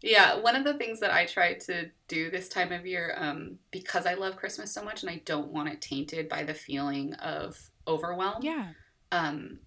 Yeah, 0.00 0.36
one 0.36 0.54
of 0.54 0.64
the 0.64 0.74
things 0.74 1.00
that 1.00 1.10
I 1.12 1.26
try 1.26 1.54
to 1.54 1.90
do 2.06 2.30
this 2.30 2.48
time 2.48 2.70
of 2.72 2.86
year, 2.86 3.14
um, 3.18 3.58
because 3.72 4.06
I 4.06 4.14
love 4.14 4.36
Christmas 4.36 4.72
so 4.72 4.84
much 4.84 5.02
and 5.02 5.10
I 5.10 5.22
don't 5.24 5.52
want 5.52 5.70
it 5.70 5.80
tainted 5.80 6.28
by 6.28 6.44
the 6.44 6.54
feeling 6.54 7.14
of 7.14 7.70
overwhelm, 7.86 8.42
Yeah. 8.42 8.72
um, 9.10 9.58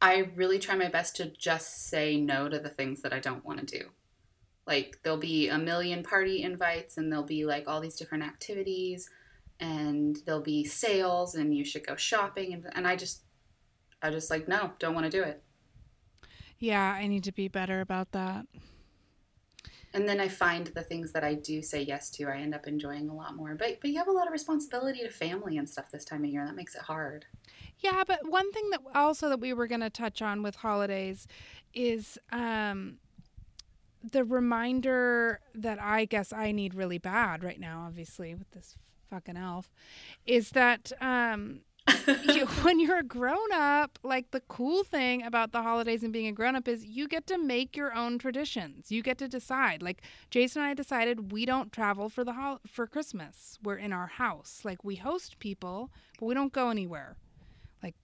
I 0.00 0.30
really 0.34 0.58
try 0.58 0.76
my 0.76 0.88
best 0.88 1.16
to 1.16 1.26
just 1.30 1.88
say 1.88 2.16
no 2.18 2.48
to 2.48 2.58
the 2.58 2.68
things 2.70 3.02
that 3.02 3.12
I 3.12 3.18
don't 3.18 3.44
want 3.44 3.66
to 3.66 3.78
do. 3.78 3.90
Like, 4.66 4.98
there'll 5.02 5.18
be 5.18 5.48
a 5.48 5.58
million 5.58 6.02
party 6.02 6.42
invites 6.42 6.96
and 6.96 7.10
there'll 7.12 7.24
be 7.24 7.44
like 7.44 7.68
all 7.68 7.80
these 7.80 7.96
different 7.96 8.24
activities 8.24 9.08
and 9.60 10.18
there'll 10.26 10.40
be 10.40 10.64
sales 10.64 11.34
and 11.34 11.54
you 11.54 11.64
should 11.64 11.86
go 11.86 11.96
shopping. 11.96 12.52
And, 12.52 12.66
and 12.74 12.86
I 12.86 12.96
just, 12.96 13.22
I 14.02 14.10
just 14.10 14.30
like, 14.30 14.48
no, 14.48 14.72
don't 14.78 14.94
want 14.94 15.10
to 15.10 15.10
do 15.10 15.22
it. 15.22 15.42
Yeah, 16.58 16.92
I 16.92 17.06
need 17.06 17.24
to 17.24 17.32
be 17.32 17.48
better 17.48 17.80
about 17.80 18.12
that. 18.12 18.46
And 19.92 20.06
then 20.06 20.20
I 20.20 20.28
find 20.28 20.66
the 20.68 20.82
things 20.82 21.12
that 21.12 21.24
I 21.24 21.34
do 21.34 21.62
say 21.62 21.82
yes 21.82 22.10
to, 22.10 22.24
I 22.24 22.36
end 22.36 22.54
up 22.54 22.66
enjoying 22.66 23.08
a 23.08 23.14
lot 23.14 23.34
more. 23.34 23.54
But 23.54 23.78
but 23.80 23.90
you 23.90 23.96
have 23.98 24.08
a 24.08 24.12
lot 24.12 24.26
of 24.26 24.32
responsibility 24.32 25.00
to 25.00 25.08
family 25.08 25.56
and 25.56 25.68
stuff 25.68 25.90
this 25.90 26.04
time 26.04 26.22
of 26.24 26.30
year. 26.30 26.44
That 26.44 26.54
makes 26.54 26.74
it 26.74 26.82
hard. 26.82 27.24
Yeah, 27.78 28.04
but 28.06 28.28
one 28.28 28.52
thing 28.52 28.68
that 28.70 28.80
also 28.94 29.30
that 29.30 29.40
we 29.40 29.54
were 29.54 29.66
going 29.66 29.80
to 29.80 29.90
touch 29.90 30.20
on 30.20 30.42
with 30.42 30.56
holidays 30.56 31.26
is 31.72 32.18
um 32.30 32.98
the 34.12 34.24
reminder 34.24 35.40
that 35.54 35.80
I 35.80 36.04
guess 36.04 36.32
I 36.32 36.52
need 36.52 36.74
really 36.74 36.98
bad 36.98 37.42
right 37.42 37.58
now 37.58 37.84
obviously 37.86 38.34
with 38.34 38.50
this 38.52 38.76
fucking 39.10 39.36
elf 39.36 39.70
is 40.26 40.50
that 40.50 40.92
um 41.00 41.60
you, 42.24 42.46
when 42.62 42.80
you're 42.80 42.98
a 42.98 43.02
grown 43.02 43.52
up, 43.52 43.98
like 44.02 44.30
the 44.32 44.40
cool 44.48 44.82
thing 44.82 45.22
about 45.22 45.52
the 45.52 45.62
holidays 45.62 46.02
and 46.02 46.12
being 46.12 46.26
a 46.26 46.32
grown 46.32 46.56
up 46.56 46.66
is 46.66 46.84
you 46.84 47.06
get 47.06 47.26
to 47.28 47.38
make 47.38 47.76
your 47.76 47.94
own 47.94 48.18
traditions. 48.18 48.90
You 48.90 49.02
get 49.02 49.18
to 49.18 49.28
decide. 49.28 49.82
Like 49.82 50.02
Jason 50.30 50.62
and 50.62 50.70
I 50.70 50.74
decided 50.74 51.32
we 51.32 51.46
don't 51.46 51.72
travel 51.72 52.08
for 52.08 52.24
the 52.24 52.32
hol- 52.32 52.60
for 52.66 52.86
Christmas. 52.86 53.58
We're 53.62 53.76
in 53.76 53.92
our 53.92 54.08
house. 54.08 54.62
Like 54.64 54.82
we 54.82 54.96
host 54.96 55.38
people, 55.38 55.90
but 56.18 56.26
we 56.26 56.34
don't 56.34 56.52
go 56.52 56.70
anywhere. 56.70 57.16
Like 57.82 57.94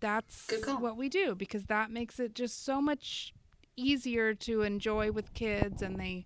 that's 0.00 0.50
what 0.78 0.96
we 0.96 1.08
do 1.08 1.34
because 1.34 1.66
that 1.66 1.90
makes 1.90 2.18
it 2.18 2.34
just 2.34 2.64
so 2.64 2.80
much 2.80 3.34
easier 3.76 4.34
to 4.34 4.62
enjoy 4.62 5.12
with 5.12 5.34
kids 5.34 5.82
and 5.82 5.98
they 5.98 6.24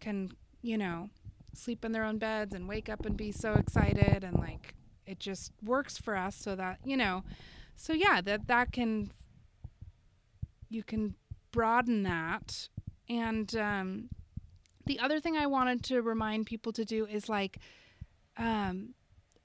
can, 0.00 0.30
you 0.62 0.78
know, 0.78 1.10
sleep 1.54 1.84
in 1.84 1.92
their 1.92 2.04
own 2.04 2.18
beds 2.18 2.54
and 2.54 2.68
wake 2.68 2.88
up 2.88 3.04
and 3.04 3.16
be 3.16 3.32
so 3.32 3.54
excited 3.54 4.24
and 4.24 4.38
like 4.38 4.74
it 5.06 5.18
just 5.18 5.52
works 5.62 5.98
for 5.98 6.16
us 6.16 6.36
so 6.36 6.54
that 6.54 6.78
you 6.84 6.96
know 6.96 7.24
so 7.76 7.92
yeah 7.92 8.20
that 8.20 8.46
that 8.46 8.72
can 8.72 9.10
you 10.70 10.82
can 10.82 11.14
broaden 11.50 12.04
that. 12.04 12.68
And 13.08 13.54
um 13.56 14.08
the 14.86 14.98
other 14.98 15.20
thing 15.20 15.36
i 15.36 15.46
wanted 15.46 15.84
to 15.84 16.00
remind 16.00 16.46
people 16.46 16.72
to 16.72 16.84
do 16.84 17.06
is 17.06 17.28
like 17.28 17.58
um 18.36 18.94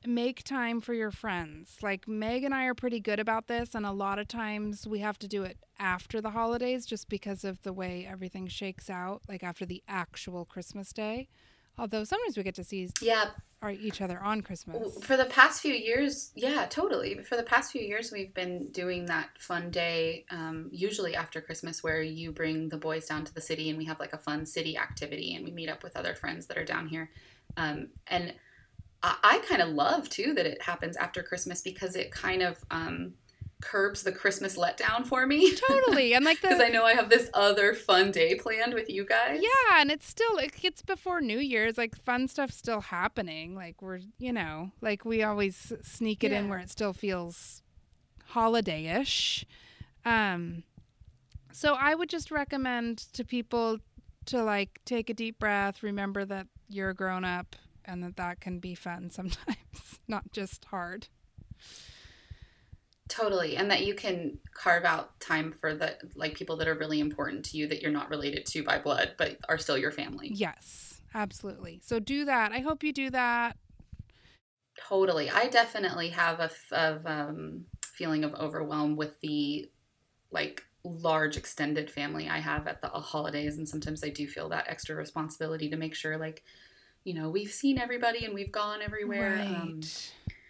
make 0.07 0.43
time 0.43 0.81
for 0.81 0.93
your 0.93 1.11
friends. 1.11 1.77
Like 1.81 2.07
meg 2.07 2.43
and 2.43 2.53
i 2.53 2.65
are 2.65 2.75
pretty 2.75 2.99
good 2.99 3.19
about 3.19 3.47
this 3.47 3.73
and 3.73 3.85
a 3.85 3.91
lot 3.91 4.19
of 4.19 4.27
times 4.27 4.87
we 4.87 4.99
have 4.99 5.17
to 5.19 5.27
do 5.27 5.43
it 5.43 5.57
after 5.79 6.21
the 6.21 6.29
holidays 6.29 6.85
just 6.85 7.09
because 7.09 7.43
of 7.43 7.61
the 7.63 7.73
way 7.73 8.07
everything 8.09 8.47
shakes 8.47 8.89
out 8.89 9.23
like 9.27 9.43
after 9.43 9.65
the 9.65 9.83
actual 9.89 10.45
christmas 10.45 10.93
day 10.93 11.27
although 11.77 12.03
sometimes 12.03 12.37
we 12.37 12.43
get 12.43 12.55
to 12.55 12.63
see 12.63 12.89
Yeah, 13.01 13.29
each 13.81 13.99
other 13.99 14.19
on 14.19 14.41
christmas 14.41 14.95
for 15.03 15.17
the 15.17 15.25
past 15.25 15.61
few 15.61 15.73
years, 15.73 16.31
yeah, 16.35 16.65
totally. 16.69 17.15
For 17.23 17.35
the 17.35 17.43
past 17.43 17.71
few 17.71 17.81
years, 17.81 18.11
we've 18.11 18.33
been 18.33 18.67
doing 18.71 19.05
that 19.07 19.29
fun 19.39 19.71
day, 19.71 20.25
um, 20.29 20.69
usually 20.71 21.15
after 21.15 21.41
Christmas, 21.41 21.83
where 21.83 22.01
you 22.01 22.31
bring 22.31 22.69
the 22.69 22.77
boys 22.77 23.05
down 23.07 23.25
to 23.25 23.33
the 23.33 23.41
city 23.41 23.69
and 23.69 23.77
we 23.77 23.85
have 23.85 23.99
like 23.99 24.13
a 24.13 24.17
fun 24.17 24.45
city 24.45 24.77
activity 24.77 25.33
and 25.35 25.43
we 25.43 25.51
meet 25.51 25.69
up 25.69 25.83
with 25.83 25.97
other 25.97 26.13
friends 26.13 26.45
that 26.47 26.57
are 26.57 26.65
down 26.65 26.87
here. 26.87 27.09
Um, 27.57 27.89
and 28.07 28.33
I, 29.01 29.15
I 29.23 29.37
kind 29.47 29.61
of 29.61 29.69
love 29.69 30.09
too 30.09 30.33
that 30.35 30.45
it 30.45 30.61
happens 30.61 30.97
after 30.97 31.23
Christmas 31.23 31.61
because 31.61 31.95
it 31.95 32.11
kind 32.11 32.41
of 32.41 32.63
um, 32.69 33.13
curbs 33.61 34.03
the 34.03 34.11
Christmas 34.11 34.57
letdown 34.57 35.05
for 35.05 35.25
me. 35.25 35.53
totally 35.55 36.13
and 36.13 36.25
like 36.25 36.41
Because 36.41 36.61
I 36.61 36.69
know 36.69 36.83
I 36.85 36.93
have 36.93 37.09
this 37.09 37.29
other 37.33 37.73
fun 37.73 38.11
day 38.11 38.35
planned 38.35 38.73
with 38.73 38.89
you 38.89 39.05
guys. 39.05 39.39
Yeah, 39.41 39.81
and 39.81 39.91
it's 39.91 40.07
still 40.07 40.37
it 40.37 40.53
gets 40.59 40.81
before 40.81 41.21
New 41.21 41.39
Year's, 41.39 41.77
like 41.77 41.95
fun 42.03 42.27
stuff's 42.27 42.55
still 42.55 42.81
happening. 42.81 43.55
Like 43.55 43.81
we're 43.81 43.99
you 44.19 44.33
know, 44.33 44.71
like 44.81 45.05
we 45.05 45.23
always 45.23 45.73
sneak 45.81 46.23
it 46.23 46.31
in 46.31 46.49
where 46.49 46.59
it 46.59 46.69
still 46.69 46.93
feels 46.93 47.61
holiday-ish. 48.27 49.45
Um 50.03 50.63
so 51.51 51.75
I 51.75 51.95
would 51.95 52.09
just 52.09 52.31
recommend 52.31 52.97
to 53.13 53.23
people 53.23 53.79
to 54.25 54.43
like 54.43 54.81
take 54.85 55.09
a 55.09 55.13
deep 55.13 55.39
breath, 55.39 55.83
remember 55.83 56.25
that 56.25 56.47
you're 56.67 56.89
a 56.89 56.95
grown 56.95 57.23
up 57.23 57.55
and 57.85 58.03
that 58.03 58.17
that 58.17 58.41
can 58.41 58.59
be 58.59 58.75
fun 58.75 59.09
sometimes, 59.09 59.99
not 60.07 60.31
just 60.31 60.65
hard. 60.65 61.07
Totally. 63.07 63.55
And 63.55 63.69
that 63.69 63.85
you 63.85 63.93
can 63.93 64.39
carve 64.53 64.83
out 64.83 65.19
time 65.19 65.53
for 65.61 65.75
the 65.75 65.95
like 66.15 66.35
people 66.35 66.57
that 66.57 66.67
are 66.67 66.73
really 66.73 66.99
important 66.99 67.45
to 67.45 67.57
you 67.57 67.67
that 67.67 67.81
you're 67.81 67.91
not 67.91 68.09
related 68.09 68.45
to 68.47 68.63
by 68.63 68.79
blood, 68.79 69.13
but 69.17 69.37
are 69.47 69.59
still 69.59 69.77
your 69.77 69.91
family. 69.91 70.31
Yes, 70.33 71.01
absolutely. 71.13 71.81
So 71.83 71.99
do 71.99 72.25
that. 72.25 72.51
I 72.51 72.59
hope 72.59 72.83
you 72.83 72.91
do 72.91 73.11
that. 73.11 73.57
Totally. 74.77 75.29
I 75.29 75.47
definitely 75.47 76.09
have 76.09 76.39
a 76.39 76.45
f- 76.45 76.73
of, 76.73 77.05
um, 77.05 77.65
feeling 77.83 78.23
of 78.23 78.33
overwhelm 78.33 78.95
with 78.95 79.19
the 79.21 79.69
like 80.31 80.63
large 80.83 81.37
extended 81.37 81.89
family 81.89 82.27
I 82.27 82.39
have 82.39 82.67
at 82.67 82.81
the 82.81 82.89
holidays. 82.89 83.57
And 83.57 83.69
sometimes 83.69 84.03
I 84.03 84.09
do 84.09 84.27
feel 84.27 84.49
that 84.49 84.65
extra 84.67 84.95
responsibility 84.95 85.69
to 85.69 85.77
make 85.77 85.95
sure 85.95 86.17
like, 86.17 86.43
you 87.03 87.13
know, 87.13 87.29
we've 87.29 87.51
seen 87.51 87.77
everybody 87.77 88.25
and 88.25 88.33
we've 88.33 88.51
gone 88.51 88.81
everywhere. 88.81 89.35
Right. 89.37 89.47
Um, 89.47 89.79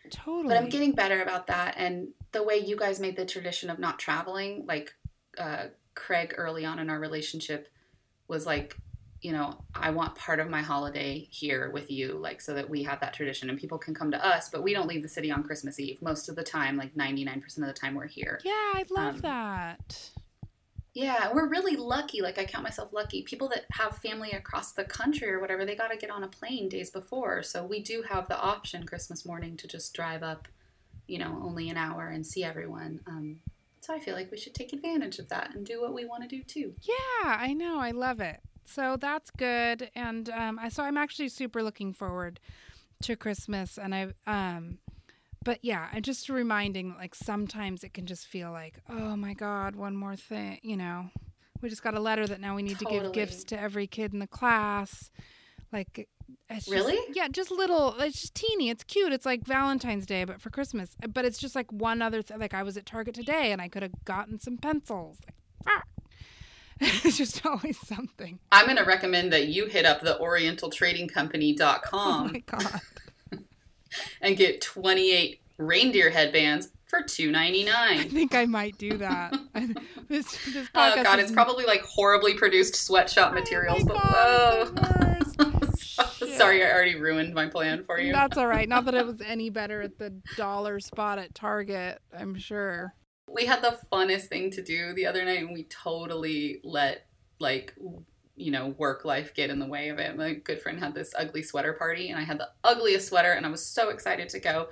totally. 0.09 0.47
but 0.47 0.57
I'm 0.57 0.69
getting 0.69 0.93
better 0.93 1.21
about 1.21 1.47
that. 1.47 1.75
And 1.77 2.09
the 2.31 2.43
way 2.43 2.57
you 2.57 2.75
guys 2.75 2.99
made 2.99 3.15
the 3.15 3.25
tradition 3.25 3.69
of 3.69 3.79
not 3.79 3.99
traveling, 3.99 4.65
like 4.67 4.93
uh, 5.37 5.65
Craig 5.93 6.33
early 6.37 6.65
on 6.65 6.79
in 6.79 6.89
our 6.89 6.99
relationship 6.99 7.69
was 8.27 8.45
like, 8.45 8.75
you 9.21 9.31
know, 9.31 9.63
I 9.73 9.89
want 9.89 10.13
part 10.15 10.39
of 10.39 10.49
my 10.49 10.61
holiday 10.61 11.27
here 11.31 11.71
with 11.71 11.89
you, 11.89 12.13
like 12.13 12.41
so 12.41 12.53
that 12.53 12.69
we 12.69 12.83
have 12.83 12.99
that 12.99 13.13
tradition 13.13 13.49
and 13.49 13.57
people 13.57 13.77
can 13.77 13.95
come 13.95 14.11
to 14.11 14.23
us, 14.23 14.49
but 14.49 14.61
we 14.61 14.73
don't 14.73 14.87
leave 14.87 15.01
the 15.01 15.09
city 15.09 15.31
on 15.31 15.41
Christmas 15.43 15.79
Eve. 15.79 16.01
Most 16.01 16.29
of 16.29 16.35
the 16.35 16.43
time, 16.43 16.77
like 16.77 16.93
99% 16.93 17.43
of 17.57 17.65
the 17.65 17.73
time, 17.73 17.95
we're 17.95 18.07
here. 18.07 18.39
yeah, 18.43 18.51
I 18.51 18.85
love 18.91 19.15
um, 19.15 19.21
that. 19.21 20.09
Yeah, 20.95 21.33
we're 21.33 21.49
really 21.49 21.75
lucky. 21.75 22.21
Like, 22.21 22.39
I 22.39 22.45
count 22.45 22.63
myself 22.63 22.93
lucky. 22.93 23.21
People 23.21 23.49
that 23.49 23.65
have 23.73 23.97
family 23.97 24.31
across 24.31 24.71
the 24.71 24.85
country 24.85 25.29
or 25.29 25.41
whatever, 25.41 25.65
they 25.65 25.75
got 25.75 25.91
to 25.91 25.97
get 25.97 26.09
on 26.09 26.23
a 26.23 26.27
plane 26.27 26.69
days 26.69 26.89
before. 26.89 27.43
So 27.43 27.65
we 27.65 27.81
do 27.81 28.01
have 28.03 28.29
the 28.29 28.39
option 28.39 28.85
Christmas 28.85 29.25
morning 29.25 29.57
to 29.57 29.67
just 29.67 29.93
drive 29.93 30.23
up, 30.23 30.47
you 31.05 31.19
know, 31.19 31.37
only 31.43 31.69
an 31.69 31.75
hour 31.75 32.07
and 32.07 32.25
see 32.25 32.45
everyone. 32.45 33.01
Um, 33.07 33.41
so 33.81 33.93
I 33.93 33.99
feel 33.99 34.15
like 34.15 34.31
we 34.31 34.37
should 34.37 34.55
take 34.55 34.71
advantage 34.71 35.19
of 35.19 35.27
that 35.29 35.53
and 35.53 35.65
do 35.65 35.81
what 35.81 35.93
we 35.93 36.05
want 36.05 36.23
to 36.23 36.29
do 36.29 36.41
too. 36.41 36.73
Yeah, 36.81 37.25
I 37.25 37.53
know. 37.53 37.77
I 37.79 37.91
love 37.91 38.21
it. 38.21 38.39
So 38.63 38.95
that's 38.95 39.29
good. 39.31 39.91
And 39.95 40.29
um, 40.29 40.59
so 40.69 40.81
I'm 40.81 40.97
actually 40.97 41.27
super 41.27 41.61
looking 41.61 41.91
forward 41.91 42.39
to 43.03 43.17
Christmas. 43.17 43.77
And 43.77 43.93
I 43.93 44.13
um, 44.25 44.79
but 45.45 45.59
yeah, 45.61 45.87
I'm 45.93 46.01
just 46.01 46.27
reminding 46.27 46.93
like 46.97 47.15
sometimes 47.15 47.85
it 47.85 47.93
can 47.93 48.05
just 48.05 48.27
feel 48.27 48.51
like 48.51 48.79
oh 48.89 49.15
my 49.15 49.33
god, 49.33 49.77
one 49.77 49.95
more 49.95 50.17
thing. 50.17 50.59
You 50.61 50.75
know, 50.75 51.09
we 51.61 51.69
just 51.69 51.83
got 51.83 51.93
a 51.93 52.01
letter 52.01 52.27
that 52.27 52.41
now 52.41 52.53
we 52.55 52.63
need 52.63 52.79
to 52.79 52.85
give 52.85 53.13
gifts 53.13 53.45
to 53.45 53.57
every 53.59 53.87
kid 53.87 54.11
in 54.13 54.19
the 54.19 54.27
class. 54.27 55.09
Like. 55.71 56.09
It's 56.49 56.65
just- 56.65 56.75
Really? 56.75 56.97
yeah, 57.13 57.27
just 57.27 57.51
little. 57.51 57.95
It's 57.99 58.19
just 58.21 58.33
teeny. 58.35 58.69
It's 58.69 58.83
cute. 58.83 59.13
It's 59.13 59.25
like 59.27 59.45
Valentine's 59.45 60.07
Day, 60.07 60.23
but 60.23 60.41
for 60.41 60.49
Christmas. 60.49 60.95
But 61.07 61.23
it's 61.23 61.37
just 61.37 61.53
like 61.55 61.71
one 61.71 62.01
other. 62.01 62.23
thing. 62.23 62.39
like 62.39 62.53
I 62.53 62.63
was 62.63 62.77
at 62.77 62.85
Target 62.85 63.13
today, 63.13 63.51
and 63.51 63.61
I 63.61 63.67
could 63.67 63.83
have 63.83 64.03
gotten 64.05 64.39
some 64.39 64.57
pencils. 64.57 65.17
Like, 65.25 65.35
ah. 65.67 65.83
it's 66.81 67.17
just 67.17 67.45
always 67.45 67.77
something. 67.79 68.39
I'm 68.51 68.65
going 68.65 68.77
to 68.77 68.83
recommend 68.83 69.31
that 69.33 69.47
you 69.47 69.67
hit 69.67 69.85
up 69.85 70.01
the 70.01 70.17
Oh 70.17 70.23
orientaltradingcompany.com 70.23 72.31
my 72.33 72.39
god. 72.39 72.81
And 74.21 74.37
get 74.37 74.61
28 74.61 75.41
reindeer 75.57 76.09
headbands 76.09 76.69
for 76.87 77.01
two 77.01 77.31
ninety 77.31 77.67
I 77.69 78.03
think 78.09 78.35
I 78.35 78.45
might 78.45 78.77
do 78.77 78.97
that. 78.97 79.33
this, 80.07 80.25
this 80.53 80.67
Oh 80.75 81.03
god, 81.03 81.17
is- 81.19 81.25
it's 81.25 81.31
probably 81.31 81.65
like 81.65 81.81
horribly 81.81 82.35
produced 82.35 82.75
sweatshop 82.75 83.31
Oh 83.31 83.33
materials, 83.35 83.83
my 83.85 83.93
but 83.93 84.03
God, 84.03 84.79
whoa. 84.79 85.17
it's 85.21 85.35
the 85.35 85.49
worst. 85.49 85.79
Shit. 86.19 86.37
Sorry, 86.37 86.63
I 86.63 86.71
already 86.71 86.95
ruined 86.95 87.33
my 87.33 87.47
plan 87.47 87.83
for 87.83 87.99
you. 87.99 88.13
That's 88.13 88.37
all 88.37 88.47
right. 88.47 88.67
Not 88.69 88.85
that 88.85 88.93
it 88.93 89.05
was 89.07 89.21
any 89.25 89.49
better 89.49 89.81
at 89.81 89.97
the 89.97 90.13
dollar 90.37 90.79
spot 90.79 91.17
at 91.19 91.33
Target. 91.33 91.99
I'm 92.17 92.35
sure. 92.37 92.93
we 93.31 93.45
had 93.45 93.61
the 93.61 93.77
funnest 93.91 94.25
thing 94.27 94.51
to 94.51 94.61
do 94.61 94.93
the 94.93 95.05
other 95.07 95.25
night 95.25 95.39
and 95.39 95.51
we 95.53 95.63
totally 95.63 96.59
let 96.63 97.07
like 97.39 97.73
you 98.35 98.51
know 98.51 98.69
work 98.77 99.05
life 99.05 99.33
get 99.33 99.49
in 99.49 99.59
the 99.59 99.65
way 99.65 99.89
of 99.89 99.99
it. 99.99 100.15
My 100.17 100.33
good 100.33 100.61
friend 100.61 100.79
had 100.79 100.93
this 100.93 101.13
ugly 101.17 101.43
sweater 101.43 101.73
party 101.73 102.09
and 102.09 102.19
i 102.19 102.23
had 102.23 102.37
the 102.37 102.49
ugliest 102.63 103.07
sweater 103.07 103.31
and 103.31 103.45
i 103.45 103.49
was 103.49 103.65
so 103.65 103.89
excited 103.89 104.29
to 104.29 104.39
go 104.39 104.67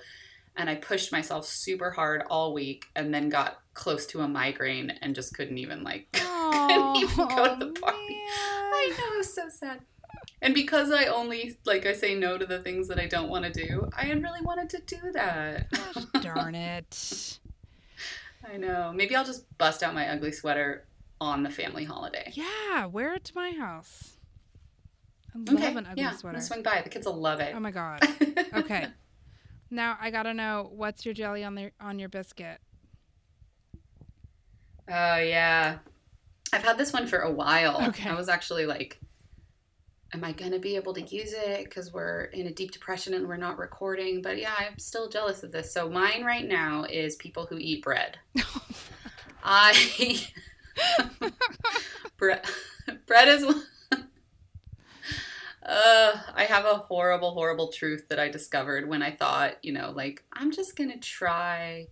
and 0.56 0.70
i 0.70 0.76
pushed 0.76 1.12
myself 1.12 1.46
super 1.46 1.92
hard 1.92 2.24
all 2.30 2.54
week 2.54 2.86
and 2.96 3.14
then 3.14 3.30
got 3.30 3.60
close 3.74 4.06
to 4.08 4.22
a 4.22 4.28
migraine 4.28 4.92
and 5.02 5.16
just 5.16 5.34
couldn't 5.34 5.58
even 5.58 5.84
like 5.84 6.08
couldn't 6.14 6.96
even 6.98 7.28
go 7.28 7.58
to 7.58 7.66
the 7.66 7.74
oh, 7.78 7.82
party. 7.82 8.20
i 8.30 8.96
know 8.98 9.14
it 9.14 9.18
was 9.18 9.34
so 9.34 9.50
sad. 9.50 9.80
And 10.42 10.54
because 10.54 10.92
i 10.92 11.06
only 11.06 11.58
like 11.66 11.86
i 11.86 11.94
say 11.94 12.16
no 12.16 12.38
to 12.38 12.46
the 12.46 12.60
things 12.60 12.88
that 12.90 13.00
i 13.00 13.08
don't 13.08 13.30
want 13.30 13.46
to 13.46 13.52
do 13.52 13.90
i 13.96 14.12
really 14.12 14.42
wanted 14.42 14.70
to 14.72 14.82
do 14.86 15.12
that. 15.14 15.72
Gosh 15.72 16.06
darn 16.22 16.56
it. 16.56 17.40
I 18.46 18.58
know. 18.58 18.92
Maybe 18.94 19.16
I'll 19.16 19.24
just 19.24 19.58
bust 19.58 19.84
out 19.84 19.94
my 19.94 20.10
ugly 20.10 20.34
sweater 20.34 20.84
on 21.24 21.44
the 21.44 21.50
family 21.50 21.84
holiday. 21.84 22.32
Yeah, 22.34 22.86
wear 22.86 23.14
it 23.16 23.24
to 23.26 23.32
my 23.36 23.52
house. 23.52 24.14
I 25.36 25.40
love 25.40 25.56
Okay. 25.56 25.76
an 25.76 25.86
ugly 25.88 26.04
yeah, 26.04 26.12
I'm 26.12 26.20
gonna 26.22 26.42
swing 26.42 26.62
by. 26.64 26.82
The 26.84 26.90
kids 26.90 27.06
will 27.06 27.16
love 27.20 27.40
it. 27.40 27.54
Oh 27.56 27.60
my 27.60 27.72
god. 27.72 28.02
Okay. 28.54 28.88
Now 29.72 29.98
I 30.00 30.12
gotta 30.12 30.34
know 30.34 30.70
what's 30.72 31.06
your 31.06 31.16
jelly 31.16 31.44
on 31.44 31.56
the 31.56 31.72
on 31.80 31.98
your 31.98 32.10
biscuit. 32.10 32.60
Oh 34.90 35.16
yeah. 35.18 35.80
I've 36.52 36.64
had 36.64 36.78
this 36.78 36.94
one 36.94 37.08
for 37.08 37.18
a 37.20 37.32
while. 37.32 37.82
Okay. 37.90 38.10
I 38.10 38.14
was 38.14 38.30
actually 38.30 38.68
like, 38.68 39.00
am 40.14 40.24
I 40.24 40.34
gonna 40.34 40.60
be 40.60 40.76
able 40.76 40.94
to 40.94 41.02
use 41.02 41.34
it 41.34 41.64
because 41.66 41.92
we're 41.92 42.26
in 42.26 42.46
a 42.46 42.52
deep 42.54 42.72
depression 42.72 43.16
and 43.16 43.28
we're 43.28 43.38
not 43.38 43.58
recording? 43.58 44.22
But 44.22 44.38
yeah, 44.38 44.54
I'm 44.60 44.78
still 44.78 45.10
jealous 45.10 45.42
of 45.42 45.52
this. 45.52 45.74
So 45.74 45.90
mine 45.90 46.24
right 46.24 46.48
now 46.48 46.84
is 46.84 47.16
people 47.16 47.48
who 47.48 47.58
eat 47.58 47.82
bread. 47.84 48.20
Oh, 49.46 49.50
I 49.52 49.74
bread 52.18 52.46
bread 53.06 53.28
is 53.28 53.46
one. 53.46 53.64
Uh, 55.66 56.20
I 56.36 56.44
have 56.44 56.66
a 56.66 56.76
horrible, 56.76 57.32
horrible 57.32 57.70
truth 57.70 58.10
that 58.10 58.20
I 58.20 58.28
discovered 58.28 58.86
when 58.86 59.02
I 59.02 59.12
thought, 59.12 59.64
you 59.64 59.72
know, 59.72 59.92
like 59.92 60.22
I'm 60.34 60.52
just 60.52 60.76
gonna 60.76 60.98
try 60.98 61.88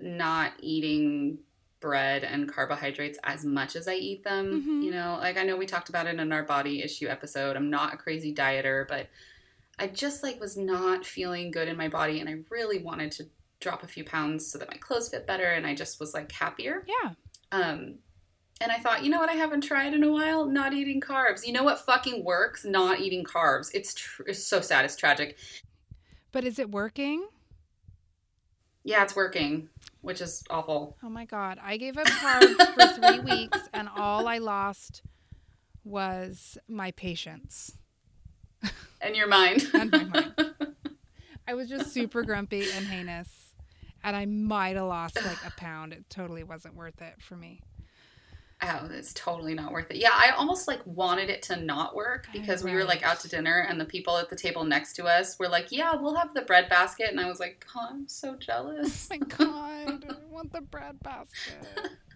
not 0.00 0.52
eating 0.60 1.38
bread 1.80 2.22
and 2.22 2.48
carbohydrates 2.50 3.18
as 3.24 3.44
much 3.44 3.74
as 3.74 3.88
I 3.88 3.94
eat 3.94 4.22
them. 4.22 4.62
Mhm. 4.62 4.84
You 4.84 4.92
know, 4.92 5.18
like 5.20 5.36
I 5.36 5.42
know 5.42 5.56
we 5.56 5.66
talked 5.66 5.88
about 5.88 6.06
it 6.06 6.18
in 6.18 6.32
our 6.32 6.44
body 6.44 6.80
issue 6.82 7.08
episode. 7.08 7.56
I'm 7.56 7.70
not 7.70 7.94
a 7.94 7.96
crazy 7.96 8.32
dieter, 8.32 8.86
but 8.86 9.08
I 9.78 9.88
just 9.88 10.22
like 10.22 10.38
was 10.40 10.56
not 10.56 11.04
feeling 11.04 11.50
good 11.50 11.66
in 11.66 11.76
my 11.76 11.88
body 11.88 12.20
and 12.20 12.28
I 12.28 12.36
really 12.50 12.78
wanted 12.78 13.10
to 13.12 13.26
drop 13.62 13.82
a 13.82 13.86
few 13.86 14.04
pounds 14.04 14.46
so 14.46 14.58
that 14.58 14.68
my 14.70 14.76
clothes 14.76 15.08
fit 15.08 15.26
better 15.26 15.46
and 15.46 15.66
I 15.66 15.74
just 15.74 16.00
was 16.00 16.12
like 16.12 16.30
happier. 16.32 16.84
Yeah. 16.86 17.12
Um 17.52 17.98
and 18.60 18.70
I 18.70 18.78
thought, 18.78 19.02
you 19.02 19.10
know 19.10 19.18
what 19.18 19.28
I 19.30 19.34
haven't 19.34 19.62
tried 19.62 19.92
in 19.92 20.04
a 20.04 20.12
while? 20.12 20.44
Not 20.46 20.72
eating 20.72 21.00
carbs. 21.00 21.44
You 21.46 21.52
know 21.52 21.64
what 21.64 21.80
fucking 21.80 22.24
works? 22.24 22.64
Not 22.64 23.00
eating 23.00 23.24
carbs. 23.24 23.70
It's 23.74 23.94
tr- 23.94 24.22
it's 24.26 24.44
so 24.44 24.60
sad. 24.60 24.84
It's 24.84 24.94
tragic. 24.96 25.36
But 26.30 26.44
is 26.44 26.58
it 26.58 26.70
working? 26.70 27.26
Yeah, 28.84 29.02
it's 29.04 29.14
working, 29.14 29.68
which 30.00 30.20
is 30.20 30.42
awful. 30.50 30.96
Oh 31.02 31.08
my 31.08 31.24
god. 31.24 31.58
I 31.62 31.76
gave 31.76 31.96
up 31.96 32.06
carbs 32.06 32.74
for 32.74 33.00
three 33.00 33.20
weeks 33.36 33.58
and 33.72 33.88
all 33.96 34.26
I 34.28 34.38
lost 34.38 35.02
was 35.84 36.58
my 36.68 36.90
patience. 36.92 37.76
And 39.00 39.16
your 39.16 39.26
mind. 39.26 39.68
And 39.74 39.90
my 39.90 40.04
mind. 40.04 40.34
I 41.48 41.54
was 41.54 41.68
just 41.68 41.92
super 41.92 42.22
grumpy 42.22 42.70
and 42.70 42.86
heinous. 42.86 43.41
And 44.04 44.16
I 44.16 44.26
might 44.26 44.76
have 44.76 44.86
lost 44.86 45.16
like 45.16 45.44
a 45.46 45.52
pound. 45.56 45.92
It 45.92 46.04
totally 46.10 46.42
wasn't 46.42 46.74
worth 46.74 47.00
it 47.00 47.14
for 47.20 47.36
me. 47.36 47.60
Oh, 48.64 48.88
it's 48.92 49.12
totally 49.12 49.54
not 49.54 49.72
worth 49.72 49.90
it. 49.90 49.96
Yeah, 49.96 50.12
I 50.12 50.30
almost 50.36 50.68
like 50.68 50.80
wanted 50.86 51.28
it 51.28 51.42
to 51.44 51.56
not 51.56 51.96
work 51.96 52.28
because 52.32 52.62
we 52.62 52.72
were 52.74 52.84
like 52.84 53.02
out 53.02 53.18
to 53.20 53.28
dinner 53.28 53.66
and 53.68 53.80
the 53.80 53.84
people 53.84 54.16
at 54.18 54.30
the 54.30 54.36
table 54.36 54.64
next 54.64 54.92
to 54.94 55.06
us 55.06 55.36
were 55.36 55.48
like, 55.48 55.72
"Yeah, 55.72 55.96
we'll 55.96 56.14
have 56.14 56.32
the 56.32 56.42
bread 56.42 56.68
basket." 56.68 57.10
And 57.10 57.18
I 57.18 57.26
was 57.28 57.40
like, 57.40 57.66
oh, 57.74 57.88
"I'm 57.90 58.06
so 58.06 58.36
jealous." 58.36 59.08
Oh 59.10 59.16
my 59.18 59.26
god. 59.26 60.04
I 60.08 60.14
want 60.30 60.52
the 60.52 60.60
bread 60.60 61.00
basket. 61.02 61.66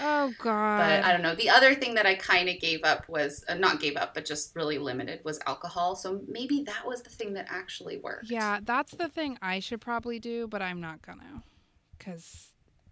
Oh 0.00 0.32
god. 0.38 0.78
But 0.78 1.04
I 1.04 1.12
don't 1.12 1.22
know. 1.22 1.34
The 1.34 1.50
other 1.50 1.74
thing 1.74 1.94
that 1.94 2.06
I 2.06 2.14
kind 2.14 2.48
of 2.48 2.58
gave 2.60 2.84
up 2.84 3.08
was 3.08 3.44
uh, 3.48 3.54
not 3.54 3.80
gave 3.80 3.96
up, 3.96 4.14
but 4.14 4.24
just 4.24 4.54
really 4.56 4.78
limited 4.78 5.20
was 5.24 5.40
alcohol. 5.46 5.96
So 5.96 6.22
maybe 6.28 6.62
that 6.64 6.86
was 6.86 7.02
the 7.02 7.10
thing 7.10 7.34
that 7.34 7.46
actually 7.50 7.98
worked. 7.98 8.30
Yeah, 8.30 8.60
that's 8.62 8.92
the 8.92 9.08
thing 9.08 9.38
I 9.42 9.58
should 9.60 9.80
probably 9.80 10.18
do, 10.18 10.46
but 10.48 10.62
I'm 10.62 10.80
not 10.80 11.02
gonna. 11.02 11.42
Cause, 11.98 12.48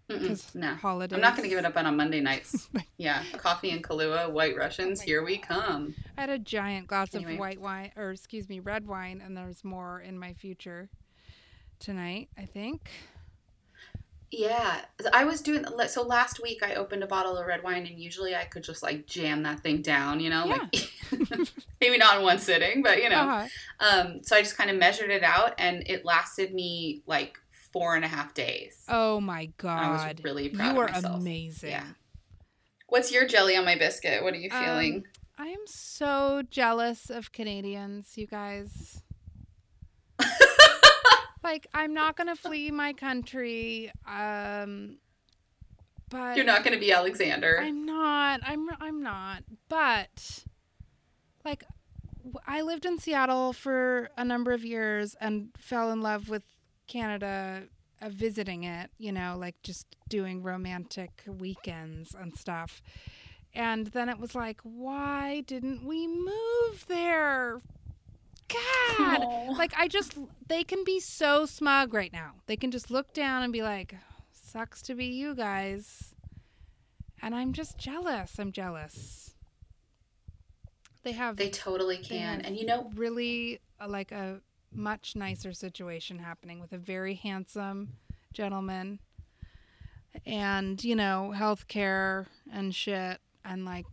Mm-mm, 0.09 0.27
'cause 0.27 0.55
no. 0.55 0.75
holidays. 0.75 1.15
I'm 1.15 1.21
not 1.21 1.35
going 1.35 1.43
to 1.43 1.49
give 1.49 1.59
it 1.59 1.65
up 1.65 1.75
on 1.75 1.85
a 1.85 1.91
Monday 1.91 2.21
nights. 2.21 2.69
yeah, 2.97 3.23
coffee 3.37 3.71
and 3.71 3.83
Kahlua, 3.83 4.31
White 4.31 4.55
Russians, 4.55 5.01
Oh 5.01 5.05
here 5.05 5.23
we 5.23 5.37
come. 5.37 5.93
I 6.17 6.21
had 6.21 6.29
a 6.29 6.39
giant 6.39 6.87
glass 6.87 7.13
Anyway. 7.13 7.33
of 7.33 7.39
white 7.39 7.59
wine, 7.59 7.91
or 7.97 8.11
excuse 8.11 8.47
me, 8.47 8.59
red 8.61 8.87
wine, 8.87 9.21
and 9.25 9.35
there's 9.35 9.63
more 9.65 9.99
in 9.99 10.17
my 10.17 10.33
future 10.33 10.89
tonight. 11.79 12.29
I 12.37 12.45
think. 12.45 12.89
Yeah, 14.31 14.81
I 15.11 15.25
was 15.25 15.41
doing 15.41 15.65
so 15.89 16.03
last 16.03 16.41
week. 16.41 16.63
I 16.63 16.75
opened 16.75 17.03
a 17.03 17.07
bottle 17.07 17.37
of 17.37 17.45
red 17.45 17.63
wine, 17.63 17.85
and 17.85 17.99
usually 17.99 18.33
I 18.33 18.45
could 18.45 18.63
just 18.63 18.81
like 18.81 19.05
jam 19.05 19.43
that 19.43 19.59
thing 19.59 19.81
down, 19.81 20.21
you 20.21 20.29
know, 20.29 20.45
Yeah. 20.45 20.67
like 20.71 21.49
maybe 21.81 21.97
not 21.97 22.17
in 22.17 22.23
one 22.23 22.39
sitting, 22.39 22.81
but 22.81 23.03
you 23.03 23.09
know. 23.09 23.17
Uh-huh. 23.19 23.47
Um, 23.81 24.23
so 24.23 24.35
I 24.37 24.41
just 24.41 24.57
kind 24.57 24.69
of 24.69 24.77
measured 24.77 25.09
it 25.09 25.23
out, 25.23 25.55
and 25.57 25.83
it 25.85 26.05
lasted 26.05 26.53
me 26.53 27.03
like 27.05 27.37
four 27.73 27.95
and 27.97 28.05
a 28.05 28.07
half 28.07 28.33
days. 28.33 28.77
Oh 28.87 29.19
my 29.19 29.47
god. 29.57 29.83
I 29.83 29.89
was 30.13 30.23
really 30.23 30.47
proud 30.49 30.75
you 30.75 30.81
of 30.81 30.89
are 30.89 30.91
myself. 30.93 31.19
amazing. 31.19 31.71
Yeah. 31.71 31.85
What's 32.87 33.11
your 33.11 33.25
jelly 33.27 33.55
on 33.57 33.65
my 33.65 33.77
biscuit? 33.77 34.23
What 34.23 34.33
are 34.33 34.37
you 34.37 34.49
Um, 34.51 34.63
feeling? 34.63 35.03
I 35.37 35.47
am 35.47 35.65
so 35.65 36.43
jealous 36.49 37.09
of 37.09 37.31
Canadians, 37.31 38.17
you 38.17 38.27
guys. 38.27 39.01
Like 41.51 41.67
I'm 41.73 41.93
not 41.93 42.15
going 42.15 42.27
to 42.27 42.35
flee 42.35 42.71
my 42.71 42.93
country 42.93 43.91
um 44.07 44.97
but 46.11 46.35
You're 46.35 46.45
not 46.45 46.63
going 46.63 46.73
to 46.73 46.79
be 46.79 46.91
Alexander. 46.91 47.59
I'm 47.63 47.85
not. 47.85 48.41
I'm 48.43 48.69
I'm 48.81 49.01
not. 49.01 49.43
But 49.69 50.43
like 51.45 51.63
I 52.45 52.61
lived 52.61 52.85
in 52.85 52.99
Seattle 52.99 53.53
for 53.53 54.09
a 54.17 54.25
number 54.25 54.51
of 54.51 54.65
years 54.65 55.15
and 55.21 55.49
fell 55.57 55.89
in 55.89 56.01
love 56.01 56.27
with 56.27 56.43
Canada 56.87 57.63
uh, 58.01 58.09
visiting 58.09 58.65
it, 58.65 58.91
you 58.97 59.13
know, 59.13 59.37
like 59.39 59.55
just 59.63 59.87
doing 60.09 60.43
romantic 60.43 61.23
weekends 61.25 62.13
and 62.13 62.37
stuff. 62.37 62.81
And 63.53 63.87
then 63.87 64.09
it 64.09 64.19
was 64.19 64.35
like, 64.35 64.59
why 64.63 65.43
didn't 65.47 65.85
we 65.85 66.07
move 66.07 66.85
there? 66.87 67.61
God. 68.53 69.21
Aw. 69.23 69.51
Like 69.57 69.73
I 69.77 69.87
just 69.87 70.17
they 70.47 70.63
can 70.63 70.83
be 70.83 70.99
so 70.99 71.45
smug 71.45 71.93
right 71.93 72.11
now. 72.11 72.33
They 72.47 72.55
can 72.55 72.71
just 72.71 72.91
look 72.91 73.13
down 73.13 73.43
and 73.43 73.53
be 73.53 73.61
like, 73.61 73.95
sucks 74.31 74.81
to 74.83 74.95
be 74.95 75.05
you 75.05 75.35
guys. 75.35 76.13
And 77.21 77.35
I'm 77.35 77.53
just 77.53 77.77
jealous. 77.77 78.39
I'm 78.39 78.51
jealous. 78.51 79.33
They 81.03 81.13
have 81.13 81.37
they 81.37 81.49
totally 81.49 81.97
can, 81.97 82.39
have 82.39 82.45
and 82.47 82.57
you 82.57 82.65
know, 82.65 82.91
really 82.95 83.59
uh, 83.79 83.87
like 83.87 84.11
a 84.11 84.41
much 84.73 85.15
nicer 85.15 85.53
situation 85.53 86.19
happening 86.19 86.59
with 86.59 86.71
a 86.73 86.77
very 86.77 87.15
handsome 87.15 87.93
gentleman 88.33 88.99
and 90.25 90.83
you 90.83 90.95
know 90.95 91.33
healthcare 91.35 92.27
and 92.51 92.73
shit 92.73 93.19
and 93.43 93.65
like 93.65 93.85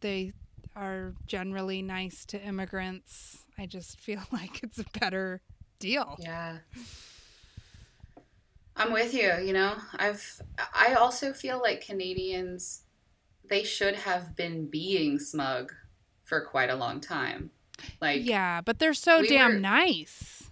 they 0.00 0.32
are 0.78 1.14
generally 1.26 1.82
nice 1.82 2.24
to 2.24 2.40
immigrants 2.40 3.44
i 3.58 3.66
just 3.66 3.98
feel 4.06 4.20
like 4.32 4.62
it's 4.62 4.78
a 4.78 4.84
better 5.00 5.40
deal 5.80 6.16
Yeah. 6.20 6.58
I'm 8.76 8.92
with 8.92 9.12
you, 9.12 9.32
you 9.44 9.52
know. 9.52 9.74
I've 9.98 10.40
I 10.72 10.94
also 10.94 11.32
feel 11.32 11.60
like 11.60 11.84
Canadians 11.84 12.82
they 13.48 13.64
should 13.64 13.96
have 13.96 14.36
been 14.36 14.66
being 14.66 15.18
smug 15.18 15.72
for 16.24 16.42
quite 16.42 16.70
a 16.70 16.76
long 16.76 17.00
time. 17.00 17.50
Like 18.00 18.20
yeah 18.24 18.60
but 18.60 18.78
they're 18.78 18.94
so 18.94 19.20
we 19.20 19.28
damn 19.28 19.54
were- 19.54 19.58
nice 19.58 20.47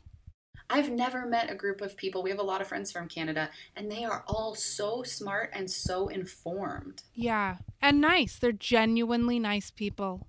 I've 0.69 0.91
never 0.91 1.27
met 1.27 1.51
a 1.51 1.55
group 1.55 1.81
of 1.81 1.97
people. 1.97 2.23
We 2.23 2.31
have 2.31 2.39
a 2.39 2.45
lot 2.45 2.61
of 2.61 2.67
friends 2.67 2.91
from 2.93 3.09
Canada 3.09 3.51
and 3.77 3.91
they 3.91 4.05
are 4.05 4.25
all 4.27 4.55
so 4.55 5.03
smart 5.03 5.51
and 5.53 5.71
so 5.71 6.09
informed. 6.09 7.03
yeah 7.15 7.57
and 7.81 8.01
nice 8.01 8.39
they're 8.39 8.53
genuinely 8.53 9.39
nice 9.39 9.71
people 9.71 10.27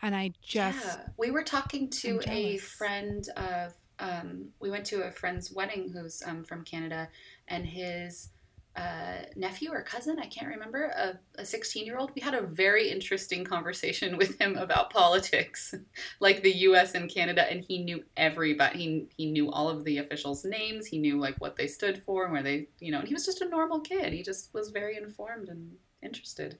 and 0.00 0.14
i 0.16 0.32
just 0.42 0.84
yeah. 0.84 0.96
We 1.16 1.30
were 1.30 1.42
talking 1.44 1.88
to 2.02 2.20
a 2.26 2.58
friend 2.58 3.26
of 3.36 3.74
um 3.98 4.48
we 4.60 4.70
went 4.70 4.86
to 4.86 5.02
a 5.02 5.12
friend's 5.12 5.52
wedding 5.52 5.92
who's 5.92 6.22
um 6.26 6.44
from 6.44 6.64
Canada 6.64 7.08
and 7.48 7.66
his 7.66 8.28
uh, 8.74 9.24
nephew 9.36 9.70
or 9.70 9.82
cousin, 9.82 10.18
I 10.18 10.26
can't 10.26 10.48
remember, 10.48 11.18
a 11.36 11.44
16 11.44 11.84
year 11.84 11.98
old. 11.98 12.12
We 12.14 12.22
had 12.22 12.34
a 12.34 12.40
very 12.40 12.90
interesting 12.90 13.44
conversation 13.44 14.16
with 14.18 14.40
him 14.40 14.56
about 14.56 14.90
politics, 14.90 15.74
like 16.20 16.42
the 16.42 16.52
US 16.68 16.94
and 16.94 17.12
Canada, 17.12 17.50
and 17.50 17.62
he 17.62 17.84
knew 17.84 18.02
everybody. 18.16 18.78
He, 18.78 19.08
he 19.16 19.30
knew 19.30 19.50
all 19.50 19.68
of 19.68 19.84
the 19.84 19.98
officials' 19.98 20.44
names, 20.44 20.86
he 20.86 20.98
knew 20.98 21.18
like 21.18 21.36
what 21.38 21.56
they 21.56 21.66
stood 21.66 22.02
for 22.02 22.24
and 22.24 22.32
where 22.32 22.42
they, 22.42 22.68
you 22.80 22.90
know, 22.90 23.00
and 23.00 23.08
he 23.08 23.14
was 23.14 23.26
just 23.26 23.42
a 23.42 23.48
normal 23.48 23.80
kid. 23.80 24.12
He 24.12 24.22
just 24.22 24.52
was 24.54 24.70
very 24.70 24.96
informed 24.96 25.48
and 25.48 25.72
interested. 26.02 26.58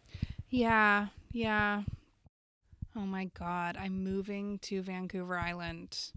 Yeah, 0.50 1.08
yeah. 1.32 1.82
Oh 2.94 3.06
my 3.06 3.30
god, 3.38 3.78
I'm 3.78 4.04
moving 4.04 4.58
to 4.60 4.82
Vancouver 4.82 5.38
Island. 5.38 6.12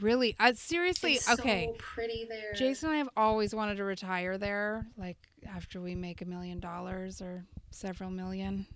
Really? 0.00 0.34
Uh, 0.40 0.52
seriously, 0.54 1.14
It's 1.14 1.30
okay. 1.30 1.66
so 1.66 1.74
pretty 1.78 2.26
there. 2.28 2.52
Jason 2.54 2.88
and 2.88 2.94
I 2.96 2.98
have 2.98 3.08
always 3.16 3.54
wanted 3.54 3.76
to 3.76 3.84
retire 3.84 4.38
there, 4.38 4.86
like 4.96 5.16
after 5.46 5.80
we 5.80 5.94
make 5.94 6.20
a 6.20 6.24
million 6.24 6.58
dollars 6.60 7.22
or 7.22 7.44
several 7.70 8.10
million. 8.10 8.66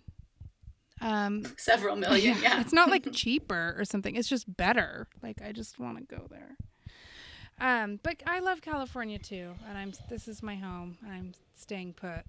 Um, 1.01 1.45
Several 1.57 1.95
million, 1.97 2.37
yeah. 2.43 2.61
it's 2.61 2.73
not 2.73 2.91
like 2.91 3.07
cheaper 3.13 3.75
or 3.79 3.85
something. 3.85 4.17
It's 4.17 4.29
just 4.29 4.57
better. 4.57 5.07
Like 5.23 5.41
I 5.45 5.53
just 5.53 5.79
want 5.79 5.99
to 5.99 6.05
go 6.17 6.27
there. 6.29 6.57
Um, 7.61 7.99
but 8.03 8.23
I 8.27 8.39
love 8.41 8.63
California 8.63 9.19
too, 9.19 9.53
and 9.69 9.77
I'm 9.79 9.93
this 10.09 10.27
is 10.29 10.43
my 10.43 10.57
home, 10.57 10.99
and 11.03 11.13
I'm 11.13 11.33
staying 11.55 11.95
put. 11.95 12.21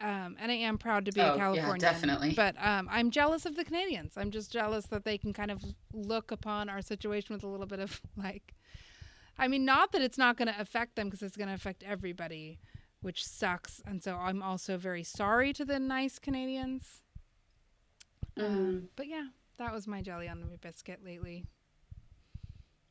Um, 0.00 0.36
and 0.40 0.50
I 0.50 0.54
am 0.54 0.78
proud 0.78 1.04
to 1.06 1.12
be 1.12 1.20
Oh, 1.20 1.24
a 1.24 1.28
yeah, 1.32 1.36
Californian. 1.36 1.78
definitely. 1.78 2.32
But 2.34 2.56
um, 2.58 2.88
I'm 2.90 3.10
jealous 3.10 3.44
of 3.44 3.54
the 3.56 3.64
Canadians. 3.64 4.14
I'm 4.16 4.30
just 4.30 4.50
jealous 4.50 4.86
that 4.86 5.04
they 5.04 5.18
can 5.18 5.32
kind 5.34 5.50
of 5.50 5.62
look 5.92 6.30
upon 6.30 6.70
our 6.70 6.80
situation 6.80 7.34
with 7.34 7.44
a 7.44 7.46
little 7.46 7.66
bit 7.66 7.80
of 7.80 8.00
like, 8.16 8.54
I 9.38 9.46
mean, 9.48 9.64
not 9.66 9.92
that 9.92 10.00
it's 10.00 10.16
not 10.18 10.36
going 10.38 10.48
to 10.48 10.58
affect 10.58 10.96
them 10.96 11.08
because 11.08 11.22
it's 11.22 11.36
going 11.36 11.48
to 11.48 11.54
affect 11.54 11.82
everybody, 11.82 12.58
which 13.02 13.26
sucks. 13.26 13.82
And 13.86 14.02
so 14.02 14.16
I'm 14.16 14.42
also 14.42 14.78
very 14.78 15.02
sorry 15.04 15.52
to 15.52 15.64
the 15.66 15.78
nice 15.78 16.18
Canadians. 16.18 17.02
Mhm. 18.38 18.44
Um, 18.46 18.88
but 18.96 19.06
yeah, 19.06 19.26
that 19.58 19.72
was 19.72 19.86
my 19.86 20.00
jelly 20.00 20.28
on 20.28 20.40
my 20.40 20.56
biscuit 20.62 21.00
lately. 21.04 21.44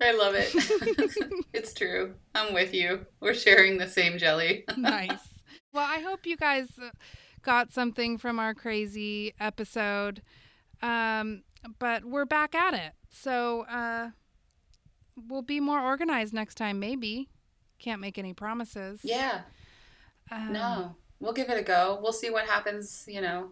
I 0.02 0.12
love 0.12 0.36
it. 0.36 0.54
it's 1.54 1.74
true. 1.74 2.14
I'm 2.36 2.54
with 2.54 2.74
you. 2.74 3.06
We're 3.20 3.34
sharing 3.34 3.78
the 3.80 3.88
same 3.88 4.18
jelly. 4.20 4.64
nice. 4.78 5.20
Well, 5.74 5.86
I 5.88 6.00
hope 6.00 6.26
you 6.26 6.36
guys 6.38 6.68
uh, 6.82 6.90
got 7.42 7.72
something 7.72 8.18
from 8.18 8.40
our 8.40 8.54
crazy 8.54 9.34
episode. 9.40 10.22
Um, 10.82 11.44
but 11.78 12.06
we're 12.06 12.26
back 12.26 12.56
at 12.56 12.74
it. 12.74 12.94
So 13.10 13.62
uh, 13.70 14.10
we'll 15.28 15.42
be 15.42 15.60
more 15.60 15.80
organized 15.80 16.34
next 16.34 16.56
time, 16.56 16.80
maybe. 16.80 17.30
Can't 17.80 18.02
make 18.02 18.18
any 18.18 18.34
promises. 18.34 19.02
yeah. 19.04 19.42
Um, 20.32 20.54
No. 20.54 20.96
We'll 21.22 21.34
give 21.34 21.50
it 21.50 21.60
a 21.60 21.64
go. 21.64 22.00
We'll 22.02 22.14
see 22.14 22.30
what 22.30 22.46
happens, 22.46 23.04
you 23.06 23.20
know, 23.20 23.52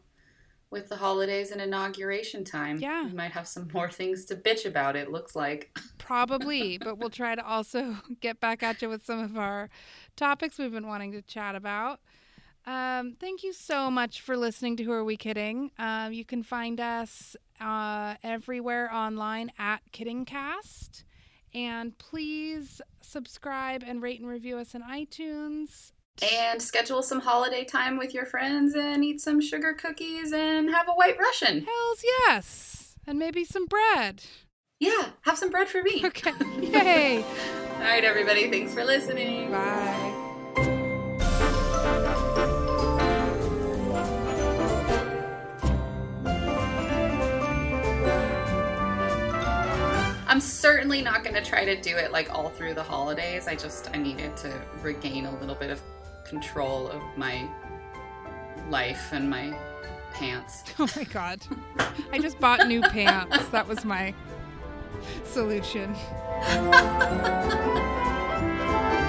with 0.70 0.90
the 0.90 0.98
holidays 0.98 1.52
and 1.52 1.62
inauguration 1.62 2.44
time. 2.44 2.80
Yeah. 2.80 3.06
We 3.06 3.14
might 3.14 3.32
have 3.32 3.48
some 3.48 3.70
more 3.74 3.90
things 3.90 4.26
to 4.26 4.36
bitch 4.36 4.66
about, 4.66 4.96
it 4.96 5.12
looks 5.12 5.36
like. 5.36 5.78
Probably, 5.98 6.78
but 6.78 6.98
we'll 6.98 7.10
try 7.10 7.36
to 7.36 7.46
also 7.46 7.98
get 8.20 8.40
back 8.40 8.64
at 8.64 8.82
you 8.82 8.90
with 8.90 9.06
some 9.06 9.20
of 9.20 9.38
our 9.38 9.70
topics 10.16 10.58
we've 10.58 10.72
been 10.72 10.88
wanting 10.88 11.12
to 11.14 11.22
chat 11.22 11.56
about. 11.56 12.00
Um, 12.66 13.16
thank 13.18 13.44
you 13.44 13.54
so 13.54 13.90
much 13.90 14.20
for 14.20 14.36
listening 14.36 14.76
to 14.78 14.84
Who 14.84 14.92
Are 14.92 15.06
We 15.06 15.16
Kidding? 15.16 15.72
Um, 15.80 16.12
you 16.12 16.26
can 16.26 16.44
find 16.44 16.82
us 16.82 17.38
uh, 17.62 18.16
everywhere 18.24 18.94
online 18.94 19.52
at 19.58 19.80
KiddingCast. 19.94 21.04
And 21.54 21.98
please 21.98 22.82
subscribe 23.02 23.84
and 23.88 24.02
rate 24.02 24.20
and 24.20 24.28
review 24.28 24.58
us 24.58 24.76
in 24.76 24.82
iTunes. 24.82 25.94
And 26.22 26.60
schedule 26.60 27.04
some 27.04 27.20
holiday 27.20 27.64
time 27.64 27.98
with 27.98 28.14
your 28.14 28.26
friends 28.26 28.76
and 28.76 29.04
eat 29.04 29.22
some 29.22 29.40
sugar 29.40 29.74
cookies 29.74 30.34
and 30.34 30.70
have 30.70 30.88
a 30.88 30.94
white 30.94 31.18
Russian. 31.20 31.64
Hells 31.64 32.04
yes! 32.04 32.96
And 33.06 33.20
maybe 33.20 33.44
some 33.44 33.68
bread. 33.68 34.24
Yeah, 34.80 35.10
have 35.22 35.38
some 35.38 35.50
bread 35.50 35.68
for 35.68 35.82
me. 35.84 36.04
Okay. 36.06 36.32
Yay! 36.60 37.24
All 37.76 37.84
right, 37.84 38.04
everybody. 38.04 38.50
Thanks 38.50 38.74
for 38.74 38.84
listening. 38.84 39.52
Bye. 39.52 40.24
I'm 50.28 50.42
certainly 50.42 51.02
not 51.02 51.24
going 51.24 51.36
to 51.36 51.42
try 51.42 51.66
to 51.66 51.80
do 51.80 51.96
it 51.96 52.12
like 52.12 52.32
all 52.32 52.50
through 52.50 52.74
the 52.74 52.84
holidays. 52.84 53.48
I 53.48 53.56
just 53.56 53.90
I 53.94 53.98
needed 53.98 54.36
to 54.38 54.54
regain 54.84 55.26
a 55.26 55.40
little 55.40 55.56
bit 55.56 55.72
of 55.72 55.82
control 56.28 56.90
of 56.90 57.02
my 57.16 57.48
life 58.70 59.10
and 59.12 59.30
my 59.30 59.58
pants. 60.14 60.64
Oh 60.80 60.88
my 60.96 61.04
god. 61.04 61.40
I 62.12 62.20
just 62.20 62.40
bought 62.40 62.68
new 62.68 62.82
pants. 62.82 63.48
That 63.50 63.68
was 63.68 63.84
my 63.86 64.14
solution. 65.24 65.96